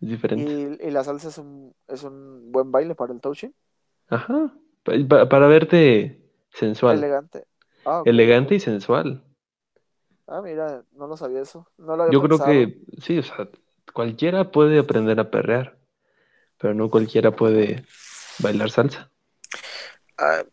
Es 0.00 0.08
diferente. 0.08 0.78
Y, 0.82 0.88
y 0.88 0.90
la 0.90 1.04
salsa 1.04 1.28
es 1.28 1.36
un, 1.36 1.74
es 1.86 2.04
un 2.04 2.50
buen 2.50 2.72
baile 2.72 2.94
para 2.94 3.12
el 3.12 3.20
touching. 3.20 3.54
Ajá. 4.08 4.50
Pa- 4.82 4.92
pa- 5.06 5.28
para 5.28 5.46
verte 5.46 6.19
sensual. 6.52 6.98
Elegante. 6.98 7.46
Ah, 7.84 8.02
Elegante 8.04 8.54
y 8.54 8.60
sensual. 8.60 9.22
Ah, 10.26 10.40
mira, 10.42 10.84
no 10.92 11.06
lo 11.06 11.16
sabía 11.16 11.42
eso. 11.42 11.66
No 11.76 11.96
lo 11.96 12.04
había 12.04 12.12
Yo 12.12 12.22
creo 12.22 12.38
que 12.38 12.78
sí, 13.02 13.18
o 13.18 13.22
sea, 13.22 13.48
cualquiera 13.92 14.52
puede 14.52 14.78
aprender 14.78 15.18
a 15.18 15.30
perrear, 15.30 15.76
pero 16.58 16.72
no 16.74 16.88
cualquiera 16.88 17.32
puede 17.32 17.84
bailar 18.38 18.70
salsa. 18.70 19.10
Ah, 20.16 20.44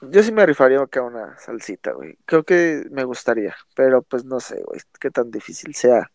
yo 0.00 0.22
sí 0.22 0.32
me 0.32 0.46
rifaría 0.46 0.80
acá 0.80 1.02
una 1.02 1.38
salsita, 1.38 1.92
güey. 1.92 2.16
Creo 2.24 2.44
que 2.44 2.84
me 2.90 3.04
gustaría, 3.04 3.54
pero 3.74 4.00
pues 4.02 4.24
no 4.24 4.40
sé, 4.40 4.62
güey, 4.62 4.80
qué 4.98 5.10
tan 5.10 5.30
difícil 5.30 5.74
sea 5.74 6.10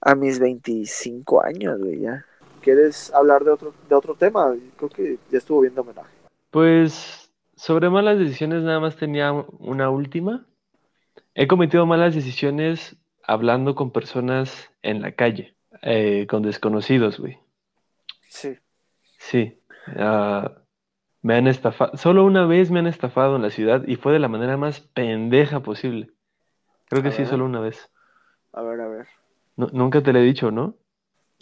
a 0.00 0.14
mis 0.14 0.40
25 0.40 1.44
años, 1.44 1.78
güey, 1.78 2.00
ya. 2.00 2.24
¿Quieres 2.62 3.12
hablar 3.14 3.44
de 3.44 3.52
otro, 3.52 3.72
de 3.88 3.94
otro 3.94 4.14
tema? 4.16 4.54
Creo 4.76 4.90
que 4.90 5.18
ya 5.30 5.38
estuvo 5.38 5.60
viendo 5.60 5.82
homenaje. 5.82 6.10
Pues 6.50 7.29
sobre 7.60 7.90
malas 7.90 8.18
decisiones 8.18 8.62
nada 8.62 8.80
más 8.80 8.96
tenía 8.96 9.32
una 9.32 9.90
última. 9.90 10.46
He 11.34 11.46
cometido 11.46 11.84
malas 11.84 12.14
decisiones 12.14 12.96
hablando 13.22 13.74
con 13.74 13.90
personas 13.90 14.70
en 14.82 15.02
la 15.02 15.12
calle, 15.12 15.54
eh, 15.82 16.26
con 16.26 16.42
desconocidos, 16.42 17.20
güey. 17.20 17.38
Sí. 18.28 18.56
Sí. 19.18 19.58
ah, 19.98 20.52
me 21.20 21.34
han 21.34 21.48
estafado. 21.48 21.98
Solo 21.98 22.24
una 22.24 22.46
vez 22.46 22.70
me 22.70 22.78
han 22.78 22.86
estafado 22.86 23.36
en 23.36 23.42
la 23.42 23.50
ciudad 23.50 23.86
y 23.86 23.96
fue 23.96 24.14
de 24.14 24.20
la 24.20 24.28
manera 24.28 24.56
más 24.56 24.80
pendeja 24.80 25.60
posible. 25.60 26.10
Creo 26.88 27.00
A 27.00 27.04
que 27.04 27.10
sí, 27.12 27.18
ver, 27.18 27.28
solo 27.28 27.44
una 27.44 27.60
vez. 27.60 27.90
a 28.54 28.62
ver, 28.62 28.80
a 28.80 28.88
ver. 28.88 29.06
Nu- 29.56 29.68
nunca 29.72 30.02
te 30.02 30.14
lo 30.14 30.18
he 30.18 30.22
dicho, 30.22 30.50
¿no? 30.50 30.76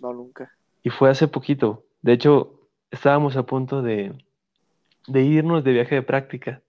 No, 0.03 0.13
nunca. 0.13 0.51
Y 0.83 0.91
fue 0.91 1.11
hace 1.11 1.29
poquito. 1.29 1.85
De 2.03 2.13
hecho, 2.13 2.61
estábamos 2.91 3.37
a 3.37 3.45
punto 3.45 3.83
de, 3.83 4.13
de 5.09 5.23
irnos 5.25 5.65
de 5.65 5.73
viaje 5.73 5.97
de 5.97 6.03
práctica. 6.03 6.63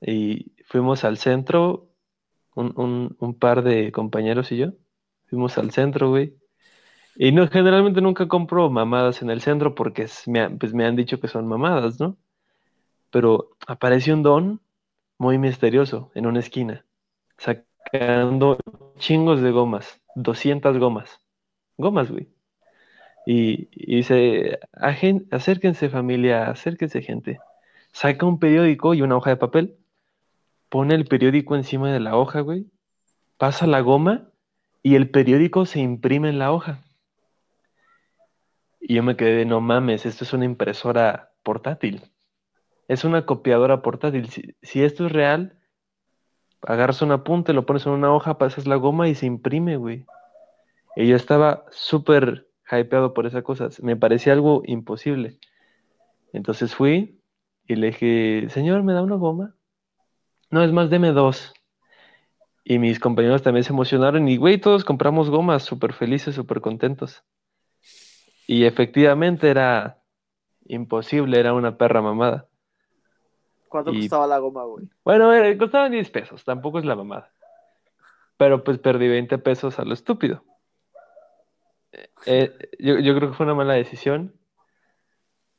Y 0.00 0.52
fuimos 0.66 1.04
al 1.04 1.18
centro, 1.18 1.88
un, 2.56 2.74
un- 3.20 3.38
par 3.38 3.62
de 3.64 3.92
compañeros 3.92 4.52
y 4.52 4.58
yo. 4.58 4.68
Fuimos 5.26 5.58
al 5.58 5.72
centro, 5.72 6.10
güey. 6.10 6.36
Y 7.16 7.32
no, 7.32 7.48
generalmente 7.48 8.00
nunca 8.02 8.28
compro 8.28 8.70
mamadas 8.70 9.22
en 9.22 9.30
el 9.30 9.40
centro 9.42 9.74
porque 9.74 10.08
me, 10.26 10.50
pues 10.50 10.74
me 10.74 10.86
han 10.86 10.96
dicho 10.96 11.20
que 11.20 11.28
son 11.28 11.48
mamadas, 11.48 12.00
¿no? 12.00 12.18
Pero 13.10 13.50
apareció 13.66 14.14
un 14.14 14.22
don 14.22 14.62
muy 15.18 15.38
misterioso 15.38 16.10
en 16.14 16.26
una 16.26 16.40
esquina, 16.40 16.86
sacando 17.38 18.58
chingos 18.98 19.42
de 19.42 19.52
gomas, 19.52 20.00
200 20.16 20.78
gomas. 20.78 21.20
Gomas, 21.78 22.10
güey. 22.12 22.28
Y, 23.26 23.68
dice, 23.94 24.58
"Agen- 24.72 25.26
acérquense 25.30 25.88
familia, 25.88 26.48
acérquense 26.50 27.02
gente. 27.02 27.38
Saca 27.92 28.26
un 28.26 28.38
periódico 28.38 28.94
y 28.94 29.02
una 29.02 29.16
hoja 29.16 29.30
de 29.30 29.36
papel, 29.36 29.76
pone 30.68 30.94
el 30.94 31.04
periódico 31.04 31.54
encima 31.54 31.92
de 31.92 32.00
la 32.00 32.16
hoja, 32.16 32.40
güey, 32.40 32.66
pasa 33.36 33.66
la 33.66 33.80
goma 33.80 34.28
y 34.82 34.94
el 34.96 35.10
periódico 35.10 35.66
se 35.66 35.80
imprime 35.80 36.30
en 36.30 36.38
la 36.38 36.52
hoja. 36.52 36.82
Y 38.80 38.94
yo 38.94 39.02
me 39.02 39.16
quedé 39.16 39.44
no 39.44 39.60
mames, 39.60 40.06
esto 40.06 40.24
es 40.24 40.32
una 40.32 40.44
impresora 40.44 41.30
portátil. 41.42 42.02
Es 42.88 43.04
una 43.04 43.24
copiadora 43.26 43.82
portátil. 43.82 44.28
Si, 44.28 44.56
si 44.62 44.82
esto 44.82 45.06
es 45.06 45.12
real, 45.12 45.56
agarras 46.62 47.02
un 47.02 47.12
apunte, 47.12 47.52
lo 47.52 47.64
pones 47.66 47.86
en 47.86 47.92
una 47.92 48.12
hoja, 48.12 48.38
pasas 48.38 48.66
la 48.66 48.76
goma 48.76 49.08
y 49.08 49.14
se 49.14 49.26
imprime, 49.26 49.76
güey. 49.76 50.04
Y 50.96 51.06
yo 51.06 51.16
estaba 51.16 51.64
súper 51.70 52.48
hypeado 52.78 53.14
por 53.14 53.26
esa 53.26 53.42
cosa. 53.42 53.68
Me 53.82 53.96
parecía 53.96 54.32
algo 54.32 54.62
imposible. 54.66 55.38
Entonces 56.32 56.74
fui 56.74 57.20
y 57.66 57.76
le 57.76 57.88
dije, 57.88 58.48
señor, 58.50 58.82
¿me 58.82 58.92
da 58.92 59.02
una 59.02 59.16
goma? 59.16 59.54
No, 60.50 60.62
es 60.62 60.72
más, 60.72 60.90
deme 60.90 61.12
dos. 61.12 61.52
Y 62.64 62.78
mis 62.78 63.00
compañeros 63.00 63.42
también 63.42 63.64
se 63.64 63.72
emocionaron 63.72 64.28
y, 64.28 64.36
güey, 64.36 64.58
todos 64.58 64.84
compramos 64.84 65.30
gomas, 65.30 65.62
súper 65.64 65.92
felices, 65.92 66.34
súper 66.34 66.60
contentos. 66.60 67.22
Y 68.46 68.64
efectivamente 68.64 69.48
era 69.50 69.98
imposible, 70.66 71.38
era 71.38 71.54
una 71.54 71.76
perra 71.76 72.02
mamada. 72.02 72.46
¿Cuánto 73.68 73.92
Y 73.92 74.00
costaba 74.00 74.26
la 74.26 74.38
goma, 74.38 74.64
güey? 74.64 74.88
bueno, 75.04 75.32
era- 75.32 75.56
costaban 75.58 75.92
10 75.92 76.10
pesos, 76.10 76.44
tampoco 76.44 76.78
es 76.78 76.84
la 76.84 76.94
mamada. 76.94 77.32
Pero 78.36 78.62
pues 78.64 78.78
perdí 78.78 79.08
20 79.08 79.38
pesos 79.38 79.78
a 79.78 79.84
lo 79.84 79.94
estúpido. 79.94 80.44
Eh, 82.26 82.70
yo, 82.78 82.98
yo 82.98 83.14
creo 83.14 83.30
que 83.30 83.36
fue 83.36 83.46
una 83.46 83.54
mala 83.54 83.74
decisión. 83.74 84.32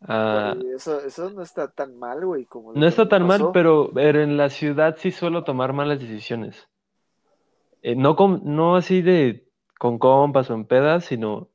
Ah, 0.02 0.56
eso, 0.76 1.00
eso 1.00 1.30
no 1.30 1.42
está 1.42 1.72
tan 1.72 1.98
mal, 1.98 2.26
güey, 2.26 2.46
como 2.46 2.74
no 2.74 2.86
está 2.86 3.08
tan 3.08 3.26
mal, 3.26 3.52
pero, 3.54 3.90
pero 3.94 4.22
en 4.22 4.36
la 4.36 4.50
ciudad 4.50 4.98
sí 4.98 5.12
suelo 5.12 5.46
tomar 5.46 5.72
malas 5.72 6.00
decisiones. 6.00 6.68
Eh, 7.82 7.96
no, 7.96 8.16
con, 8.16 8.42
no 8.44 8.76
así 8.76 9.02
de 9.02 9.48
con 9.80 10.00
compas 10.00 10.50
o 10.50 10.56
en 10.56 10.66
pedas, 10.66 11.06
sino, 11.06 11.50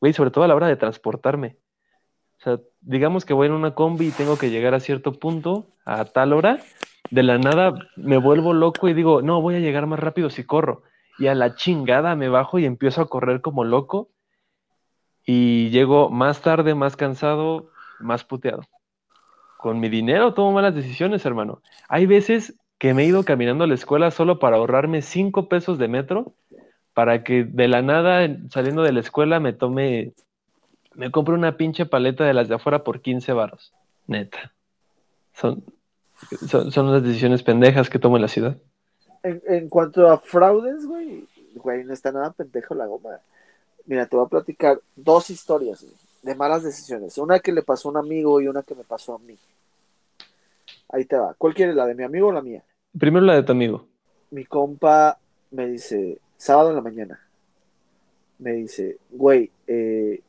güey, 0.00 0.12
sobre 0.12 0.30
todo 0.30 0.44
a 0.44 0.48
la 0.48 0.54
hora 0.54 0.68
de 0.68 0.76
transportarme. 0.76 1.58
O 2.38 2.42
sea, 2.42 2.60
digamos 2.80 3.24
que 3.24 3.34
voy 3.34 3.48
en 3.48 3.52
una 3.52 3.74
combi 3.74 4.08
y 4.08 4.12
tengo 4.12 4.38
que 4.38 4.50
llegar 4.50 4.74
a 4.74 4.80
cierto 4.80 5.12
punto 5.12 5.66
a 5.84 6.04
tal 6.04 6.32
hora, 6.32 6.62
de 7.10 7.22
la 7.22 7.38
nada 7.38 7.74
me 7.96 8.18
vuelvo 8.18 8.52
loco 8.52 8.88
y 8.88 8.94
digo, 8.94 9.22
no, 9.22 9.42
voy 9.42 9.56
a 9.56 9.60
llegar 9.60 9.86
más 9.86 9.98
rápido 9.98 10.30
si 10.30 10.44
corro. 10.44 10.82
Y 11.18 11.26
a 11.26 11.34
la 11.34 11.56
chingada 11.56 12.14
me 12.14 12.28
bajo 12.28 12.58
y 12.58 12.64
empiezo 12.64 13.02
a 13.02 13.08
correr 13.08 13.40
como 13.40 13.64
loco 13.64 14.10
y 15.24 15.68
llego 15.70 16.08
más 16.08 16.40
tarde, 16.40 16.74
más 16.74 16.96
cansado, 16.96 17.70
más 18.00 18.24
puteado. 18.24 18.62
Con 19.58 19.78
mi 19.80 19.88
dinero 19.88 20.32
tomo 20.32 20.52
malas 20.52 20.74
decisiones, 20.74 21.26
hermano. 21.26 21.60
Hay 21.88 22.06
veces 22.06 22.54
que 22.78 22.94
me 22.94 23.02
he 23.02 23.06
ido 23.06 23.24
caminando 23.24 23.64
a 23.64 23.66
la 23.66 23.74
escuela 23.74 24.10
solo 24.10 24.38
para 24.38 24.56
ahorrarme 24.56 25.02
cinco 25.02 25.48
pesos 25.48 25.78
de 25.78 25.88
metro, 25.88 26.32
para 26.94 27.24
que 27.24 27.44
de 27.44 27.68
la 27.68 27.82
nada, 27.82 28.26
saliendo 28.50 28.82
de 28.82 28.92
la 28.92 29.00
escuela, 29.00 29.40
me 29.40 29.52
tome, 29.52 30.14
me 30.94 31.10
compre 31.10 31.34
una 31.34 31.56
pinche 31.56 31.86
paleta 31.86 32.24
de 32.24 32.34
las 32.34 32.48
de 32.48 32.54
afuera 32.54 32.82
por 32.84 33.02
15 33.02 33.32
varos. 33.32 33.74
Neta. 34.06 34.54
Son, 35.34 35.62
son, 36.46 36.72
son 36.72 36.92
las 36.92 37.02
decisiones 37.02 37.42
pendejas 37.42 37.90
que 37.90 37.98
tomo 37.98 38.16
en 38.16 38.22
la 38.22 38.28
ciudad. 38.28 38.56
En, 39.22 39.42
en 39.46 39.68
cuanto 39.68 40.08
a 40.08 40.18
fraudes, 40.18 40.86
güey, 40.86 41.26
güey, 41.54 41.84
no 41.84 41.92
está 41.92 42.12
nada 42.12 42.32
pendejo 42.32 42.74
la 42.74 42.86
goma. 42.86 43.20
Mira, 43.86 44.06
te 44.06 44.16
voy 44.16 44.26
a 44.26 44.28
platicar 44.28 44.80
dos 44.96 45.30
historias 45.30 45.82
güey, 45.82 45.94
de 46.22 46.34
malas 46.34 46.62
decisiones. 46.62 47.18
Una 47.18 47.40
que 47.40 47.52
le 47.52 47.62
pasó 47.62 47.88
a 47.88 47.92
un 47.92 47.98
amigo 47.98 48.40
y 48.40 48.48
una 48.48 48.62
que 48.62 48.74
me 48.74 48.84
pasó 48.84 49.14
a 49.14 49.18
mí. 49.18 49.36
Ahí 50.90 51.04
te 51.04 51.16
va. 51.16 51.34
¿Cuál 51.36 51.54
quieres, 51.54 51.74
la 51.74 51.86
de 51.86 51.94
mi 51.94 52.04
amigo 52.04 52.28
o 52.28 52.32
la 52.32 52.42
mía? 52.42 52.62
Primero 52.98 53.24
la 53.24 53.34
de 53.34 53.42
tu 53.42 53.52
amigo. 53.52 53.86
Mi 54.30 54.44
compa 54.44 55.18
me 55.50 55.66
dice, 55.66 56.18
sábado 56.36 56.70
en 56.70 56.76
la 56.76 56.82
mañana, 56.82 57.20
me 58.38 58.52
dice, 58.52 58.98
güey, 59.10 59.50
eh, 59.66 60.20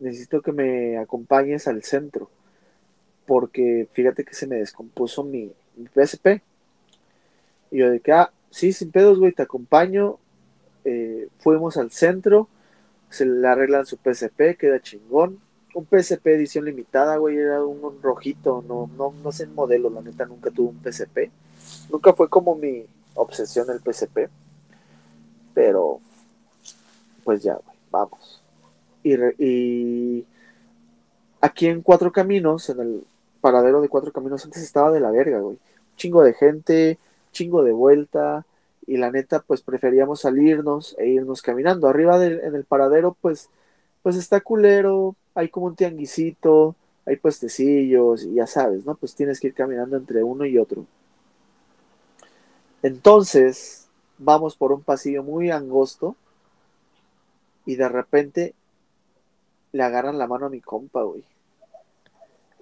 necesito 0.00 0.42
que 0.42 0.52
me 0.52 0.98
acompañes 0.98 1.66
al 1.68 1.82
centro, 1.82 2.28
porque 3.26 3.88
fíjate 3.92 4.24
que 4.24 4.34
se 4.34 4.46
me 4.46 4.56
descompuso 4.56 5.24
mi, 5.24 5.52
mi 5.76 5.86
PSP. 5.86 6.42
Y 7.70 7.78
yo 7.78 7.90
de 7.90 8.00
que, 8.00 8.12
ah, 8.12 8.32
sí, 8.50 8.72
sin 8.72 8.90
pedos, 8.90 9.18
güey, 9.18 9.32
te 9.32 9.42
acompaño. 9.42 10.18
Eh, 10.84 11.28
fuimos 11.38 11.76
al 11.76 11.90
centro, 11.90 12.48
se 13.10 13.26
le 13.26 13.46
arreglan 13.46 13.86
su 13.86 13.96
PSP, 13.96 14.56
queda 14.58 14.80
chingón. 14.80 15.40
Un 15.74 15.86
PSP 15.86 16.26
edición 16.28 16.64
limitada, 16.64 17.16
güey, 17.18 17.36
era 17.36 17.62
un, 17.64 17.84
un 17.84 18.02
rojito, 18.02 18.64
no, 18.66 18.90
no, 18.96 19.12
no 19.22 19.32
sé 19.32 19.44
el 19.44 19.50
modelo, 19.50 19.90
la 19.90 20.00
neta, 20.00 20.24
nunca 20.24 20.50
tuve 20.50 20.70
un 20.70 20.82
PSP. 20.82 21.30
Nunca 21.90 22.12
fue 22.14 22.28
como 22.28 22.54
mi 22.54 22.86
obsesión 23.14 23.66
el 23.70 23.80
PSP. 23.80 24.28
Pero, 25.54 26.00
pues 27.24 27.42
ya, 27.42 27.54
güey, 27.54 27.76
vamos. 27.90 28.42
Y, 29.02 29.14
y 29.38 30.26
aquí 31.40 31.66
en 31.66 31.82
Cuatro 31.82 32.12
Caminos, 32.12 32.68
en 32.70 32.80
el 32.80 33.04
paradero 33.40 33.80
de 33.80 33.88
Cuatro 33.88 34.12
Caminos, 34.12 34.44
antes 34.44 34.62
estaba 34.62 34.90
de 34.90 35.00
la 35.00 35.10
verga, 35.10 35.40
güey. 35.40 35.58
Chingo 35.96 36.22
de 36.22 36.34
gente, 36.34 36.98
chingo 37.32 37.62
de 37.62 37.72
vuelta. 37.72 38.44
Y 38.86 38.96
la 38.96 39.10
neta, 39.10 39.40
pues 39.40 39.60
preferíamos 39.62 40.22
salirnos 40.22 40.96
e 40.98 41.08
irnos 41.08 41.42
caminando. 41.42 41.88
Arriba 41.88 42.18
del, 42.18 42.40
en 42.40 42.54
el 42.54 42.64
paradero, 42.64 43.16
pues, 43.20 43.50
pues 44.02 44.16
está 44.16 44.40
culero, 44.40 45.14
hay 45.34 45.50
como 45.50 45.66
un 45.66 45.76
tianguisito, 45.76 46.74
hay 47.04 47.16
puestecillos, 47.16 48.24
y 48.24 48.34
ya 48.34 48.46
sabes, 48.46 48.86
¿no? 48.86 48.94
Pues 48.94 49.14
tienes 49.14 49.40
que 49.40 49.48
ir 49.48 49.54
caminando 49.54 49.96
entre 49.96 50.22
uno 50.22 50.46
y 50.46 50.58
otro. 50.58 50.86
Entonces, 52.82 53.88
vamos 54.18 54.56
por 54.56 54.72
un 54.72 54.82
pasillo 54.82 55.22
muy 55.22 55.50
angosto 55.50 56.16
y 57.66 57.76
de 57.76 57.88
repente 57.88 58.54
le 59.72 59.82
agarran 59.82 60.18
la 60.18 60.26
mano 60.26 60.46
a 60.46 60.50
mi 60.50 60.60
compa, 60.60 61.02
güey. 61.02 61.24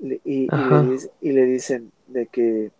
Y, 0.00 0.48
le, 0.48 0.98
y 1.22 1.32
le 1.32 1.44
dicen 1.44 1.90
de 2.06 2.26
que, 2.26 2.70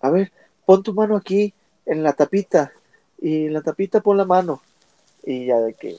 a 0.00 0.10
ver, 0.10 0.32
pon 0.68 0.82
tu 0.82 0.92
mano 0.92 1.16
aquí 1.16 1.54
en 1.86 2.02
la 2.02 2.12
tapita 2.12 2.72
y 3.18 3.46
en 3.46 3.54
la 3.54 3.62
tapita 3.62 4.02
pon 4.02 4.18
la 4.18 4.26
mano. 4.26 4.60
Y 5.24 5.46
ya 5.46 5.60
de 5.60 5.72
que, 5.72 5.96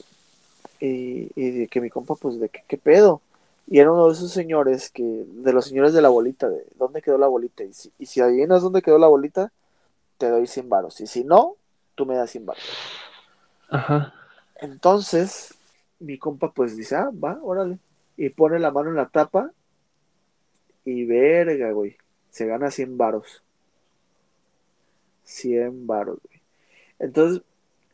y, 0.79 1.31
y 1.35 1.49
de 1.49 1.67
que 1.67 1.81
mi 1.81 1.89
compa, 1.89 2.13
pues, 2.13 2.39
de 2.39 2.49
que, 2.49 2.61
¿qué 2.67 2.77
pedo? 2.77 3.19
Y 3.65 3.79
era 3.79 3.91
uno 3.91 4.05
de 4.05 4.13
esos 4.13 4.31
señores 4.31 4.91
que, 4.91 5.01
de 5.03 5.53
los 5.53 5.65
señores 5.65 5.93
de 5.93 6.03
la 6.03 6.09
bolita, 6.09 6.47
de 6.47 6.67
¿dónde 6.77 7.01
quedó 7.01 7.17
la 7.17 7.25
bolita? 7.25 7.63
Y 7.63 7.73
si, 7.73 7.91
y 7.97 8.05
si 8.05 8.21
adivinas 8.21 8.61
dónde 8.61 8.83
quedó 8.83 8.99
la 8.99 9.07
bolita, 9.07 9.51
te 10.19 10.29
doy 10.29 10.45
100 10.45 10.69
varos. 10.69 11.01
Y 11.01 11.07
si 11.07 11.23
no, 11.23 11.55
tú 11.95 12.05
me 12.05 12.15
das 12.15 12.29
100 12.29 12.45
varos. 12.45 12.63
Ajá. 13.69 14.13
Entonces, 14.61 15.55
mi 15.97 16.19
compa 16.19 16.51
pues 16.51 16.77
dice, 16.77 16.95
ah, 16.95 17.09
va, 17.11 17.39
órale. 17.41 17.79
Y 18.17 18.29
pone 18.29 18.59
la 18.59 18.69
mano 18.69 18.91
en 18.91 18.97
la 18.97 19.07
tapa 19.07 19.51
y 20.85 21.05
verga, 21.05 21.71
güey. 21.71 21.97
Se 22.29 22.45
gana 22.45 22.69
100 22.69 22.99
varos. 22.99 23.41
100 25.29 25.85
varos, 25.87 26.19
güey. 26.23 26.41
Entonces, 26.99 27.43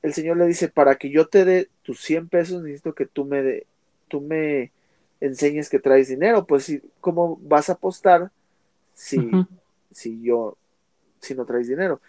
el 0.01 0.13
señor 0.13 0.37
le 0.37 0.45
dice, 0.47 0.69
para 0.69 0.95
que 0.95 1.09
yo 1.09 1.27
te 1.27 1.45
dé 1.45 1.69
tus 1.83 1.99
100 2.01 2.29
pesos, 2.29 2.63
necesito 2.63 2.93
que 2.95 3.05
tú 3.05 3.25
me, 3.25 3.41
de, 3.43 3.67
tú 4.07 4.21
me 4.21 4.71
enseñes 5.19 5.69
que 5.69 5.79
traes 5.79 6.07
dinero. 6.07 6.45
Pues, 6.45 6.63
si, 6.63 6.81
¿cómo 7.01 7.37
vas 7.43 7.69
a 7.69 7.73
apostar 7.73 8.31
si, 8.93 9.17
si 9.91 10.21
yo, 10.21 10.57
si 11.19 11.35
no 11.35 11.45
traes 11.45 11.67
dinero? 11.67 11.99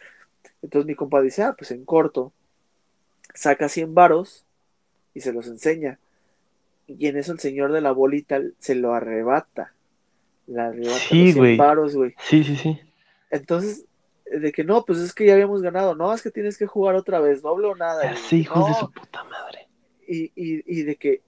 Entonces 0.63 0.87
mi 0.87 0.95
compa 0.95 1.21
dice, 1.21 1.43
ah, 1.43 1.55
pues 1.57 1.71
en 1.71 1.85
corto, 1.85 2.33
saca 3.35 3.69
100 3.69 3.95
varos 3.95 4.45
y 5.15 5.21
se 5.21 5.33
los 5.33 5.47
enseña. 5.49 5.99
Y 6.87 7.09
en 7.09 7.17
eso 7.17 7.33
el 7.33 7.41
señor 7.41 7.73
de 7.73 7.81
la 7.81 7.93
bolita 7.93 8.41
se 8.59 8.75
lo 8.75 8.95
arrebata. 8.95 9.73
Le 10.47 10.61
arrebata 10.61 10.99
Sí, 10.99 11.25
los 11.25 11.33
100 11.33 11.37
güey. 11.39 11.57
varos, 11.57 11.97
güey. 11.97 12.15
Sí, 12.21 12.45
sí, 12.45 12.57
sí. 12.57 12.79
Entonces, 13.31 13.85
de 14.31 14.53
que 14.53 14.65
no, 14.65 14.85
pues 14.85 14.99
es 14.99 15.13
que 15.15 15.27
ya 15.27 15.35
habíamos 15.35 15.63
ganado. 15.63 15.95
No, 15.95 16.13
es 16.13 16.23
que 16.23 16.31
tienes 16.31 16.59
que 16.59 16.67
jugar 16.67 16.95
otra 16.97 17.21
vez, 17.21 17.43
doble 17.43 17.67
o 17.69 17.75
nada. 17.77 18.17
Sé, 18.17 18.37
hijos 18.37 18.65
de 18.67 18.71
no, 18.73 18.79
su 18.79 18.91
puta 18.93 19.25
madre. 19.25 19.69
y, 20.07 20.25
y, 20.35 20.63
y 20.67 20.83
de 20.83 20.97
que, 20.97 21.23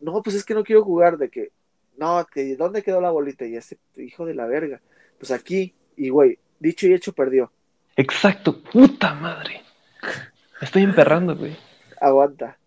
no, 0.00 0.22
pues 0.22 0.36
es 0.36 0.44
que 0.44 0.54
no 0.54 0.64
quiero 0.64 0.84
jugar. 0.84 1.16
De 1.18 1.28
que, 1.30 1.52
no, 1.96 2.26
que 2.32 2.56
¿dónde 2.56 2.82
quedó 2.82 3.00
la 3.00 3.10
bolita? 3.10 3.44
Y 3.46 3.56
este 3.56 3.78
hijo 3.96 4.26
de 4.26 4.34
la 4.34 4.46
verga. 4.46 4.80
Pues 5.18 5.30
aquí, 5.30 5.74
y 5.96 6.08
güey, 6.08 6.38
dicho 6.58 6.86
y 6.86 6.94
hecho 6.94 7.12
perdió. 7.12 7.52
Exacto, 7.96 8.60
puta 8.62 9.14
madre. 9.14 9.62
Me 10.60 10.64
estoy 10.66 10.82
emperrando, 10.82 11.36
güey. 11.36 11.56
aguanta. 12.00 12.58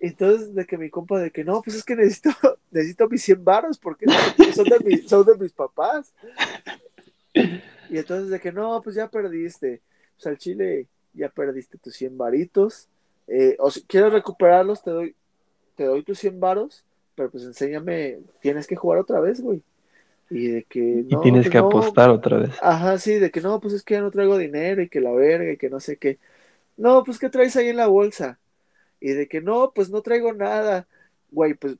Entonces, 0.00 0.54
de 0.54 0.66
que 0.66 0.78
mi 0.78 0.90
compa, 0.90 1.18
de 1.20 1.30
que 1.30 1.44
no, 1.44 1.62
pues 1.62 1.76
es 1.76 1.84
que 1.84 1.94
necesito, 1.94 2.30
necesito 2.70 3.08
mis 3.08 3.22
100 3.22 3.44
varos 3.44 3.78
porque 3.78 4.06
son 4.54 4.64
de, 4.64 4.78
mi- 4.84 4.98
son 4.98 5.24
de 5.24 5.36
mis 5.36 5.52
papás. 5.52 6.12
Y 7.92 7.98
entonces, 7.98 8.30
de 8.30 8.40
que 8.40 8.52
no, 8.52 8.80
pues 8.80 8.96
ya 8.96 9.08
perdiste. 9.08 9.82
Pues 10.16 10.26
al 10.26 10.38
chile 10.38 10.86
ya 11.12 11.28
perdiste 11.28 11.76
tus 11.76 11.94
100 11.94 12.16
varitos. 12.16 12.88
Eh, 13.28 13.54
o 13.58 13.70
si 13.70 13.82
quieres 13.82 14.14
recuperarlos, 14.14 14.82
te 14.82 14.90
doy, 14.90 15.14
te 15.76 15.84
doy 15.84 16.02
tus 16.02 16.18
100 16.18 16.40
varos, 16.40 16.86
pero 17.14 17.30
pues 17.30 17.44
enséñame, 17.44 18.18
tienes 18.40 18.66
que 18.66 18.76
jugar 18.76 18.98
otra 18.98 19.20
vez, 19.20 19.42
güey. 19.42 19.62
Y 20.30 20.46
de 20.46 20.62
que 20.64 21.04
Y 21.06 21.14
no, 21.14 21.20
tienes 21.20 21.42
pues 21.42 21.50
que 21.50 21.58
no, 21.58 21.66
apostar 21.66 22.08
otra 22.08 22.38
vez. 22.38 22.54
Ajá, 22.62 22.96
sí, 22.96 23.16
de 23.16 23.30
que 23.30 23.42
no, 23.42 23.60
pues 23.60 23.74
es 23.74 23.82
que 23.82 23.92
ya 23.94 24.00
no 24.00 24.10
traigo 24.10 24.38
dinero 24.38 24.80
y 24.80 24.88
que 24.88 25.02
la 25.02 25.12
verga 25.12 25.52
y 25.52 25.58
que 25.58 25.68
no 25.68 25.78
sé 25.78 25.98
qué. 25.98 26.18
No, 26.78 27.04
pues 27.04 27.18
¿qué 27.18 27.28
traes 27.28 27.56
ahí 27.56 27.68
en 27.68 27.76
la 27.76 27.88
bolsa? 27.88 28.38
Y 29.00 29.12
de 29.12 29.28
que 29.28 29.42
no, 29.42 29.72
pues 29.74 29.90
no 29.90 30.00
traigo 30.00 30.32
nada. 30.32 30.86
Güey, 31.30 31.52
pues 31.52 31.76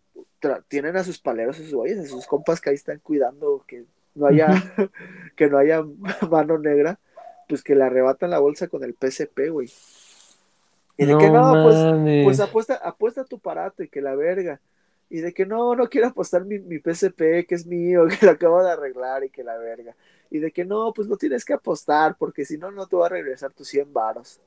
tienen 0.68 0.96
a 0.98 1.04
sus 1.04 1.18
paleros, 1.18 1.58
a 1.58 1.62
sus 1.62 1.72
güeyes, 1.72 1.98
a 2.00 2.06
sus 2.06 2.26
compas 2.26 2.60
que 2.60 2.68
ahí 2.68 2.76
están 2.76 2.98
cuidando 2.98 3.64
que 3.66 3.86
no 4.14 4.26
haya, 4.26 4.48
que 5.36 5.48
no 5.48 5.58
haya 5.58 5.82
mano 6.30 6.58
negra, 6.58 6.98
pues 7.48 7.62
que 7.62 7.74
le 7.74 7.84
arrebatan 7.84 8.30
la 8.30 8.38
bolsa 8.38 8.68
con 8.68 8.84
el 8.84 8.94
PSP, 8.94 9.50
güey. 9.50 9.70
Y 10.96 11.06
de 11.06 11.16
que 11.16 11.30
No 11.30 11.64
pues, 11.64 12.24
pues 12.24 12.40
apuesta, 12.40 12.74
apuesta 12.74 13.24
tu 13.24 13.38
parato 13.38 13.82
y 13.82 13.88
que 13.88 14.02
la 14.02 14.14
verga. 14.14 14.60
Y 15.08 15.20
de 15.20 15.34
que 15.34 15.44
no, 15.44 15.74
no 15.74 15.88
quiero 15.88 16.08
apostar 16.08 16.44
mi, 16.44 16.58
mi 16.58 16.78
PSP, 16.78 17.46
que 17.46 17.54
es 17.54 17.66
mío, 17.66 18.06
que 18.20 18.24
lo 18.24 18.32
acabo 18.32 18.62
de 18.62 18.70
arreglar 18.70 19.24
y 19.24 19.30
que 19.30 19.44
la 19.44 19.56
verga. 19.58 19.94
Y 20.30 20.38
de 20.38 20.52
que 20.52 20.64
no, 20.64 20.92
pues 20.94 21.08
no 21.08 21.16
tienes 21.16 21.44
que 21.44 21.52
apostar, 21.52 22.16
porque 22.16 22.44
si 22.44 22.56
no, 22.56 22.70
no 22.70 22.86
te 22.86 22.96
va 22.96 23.06
a 23.06 23.10
regresar 23.10 23.52
tus 23.52 23.68
100 23.68 23.92
varos. 23.92 24.40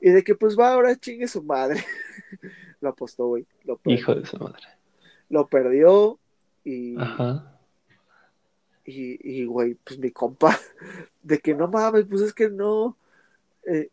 Y 0.00 0.10
de 0.10 0.22
que 0.22 0.36
pues 0.36 0.56
va, 0.56 0.74
ahora 0.74 0.94
chingue 0.94 1.26
su 1.26 1.42
madre. 1.42 1.84
lo 2.80 2.90
apostó, 2.90 3.26
güey. 3.26 3.46
Lo. 3.64 3.80
Hijo 3.86 4.14
de 4.14 4.24
su 4.24 4.38
madre. 4.38 4.62
Lo 5.28 5.48
perdió 5.48 6.18
y, 6.64 6.96
Ajá. 7.00 7.57
Y, 8.88 9.18
y, 9.22 9.44
güey, 9.44 9.74
pues 9.74 9.98
mi 9.98 10.10
compa, 10.10 10.58
de 11.22 11.38
que 11.40 11.54
no 11.54 11.68
mames, 11.68 12.06
pues 12.08 12.22
es 12.22 12.32
que 12.32 12.48
no, 12.48 12.96
eh, 13.66 13.90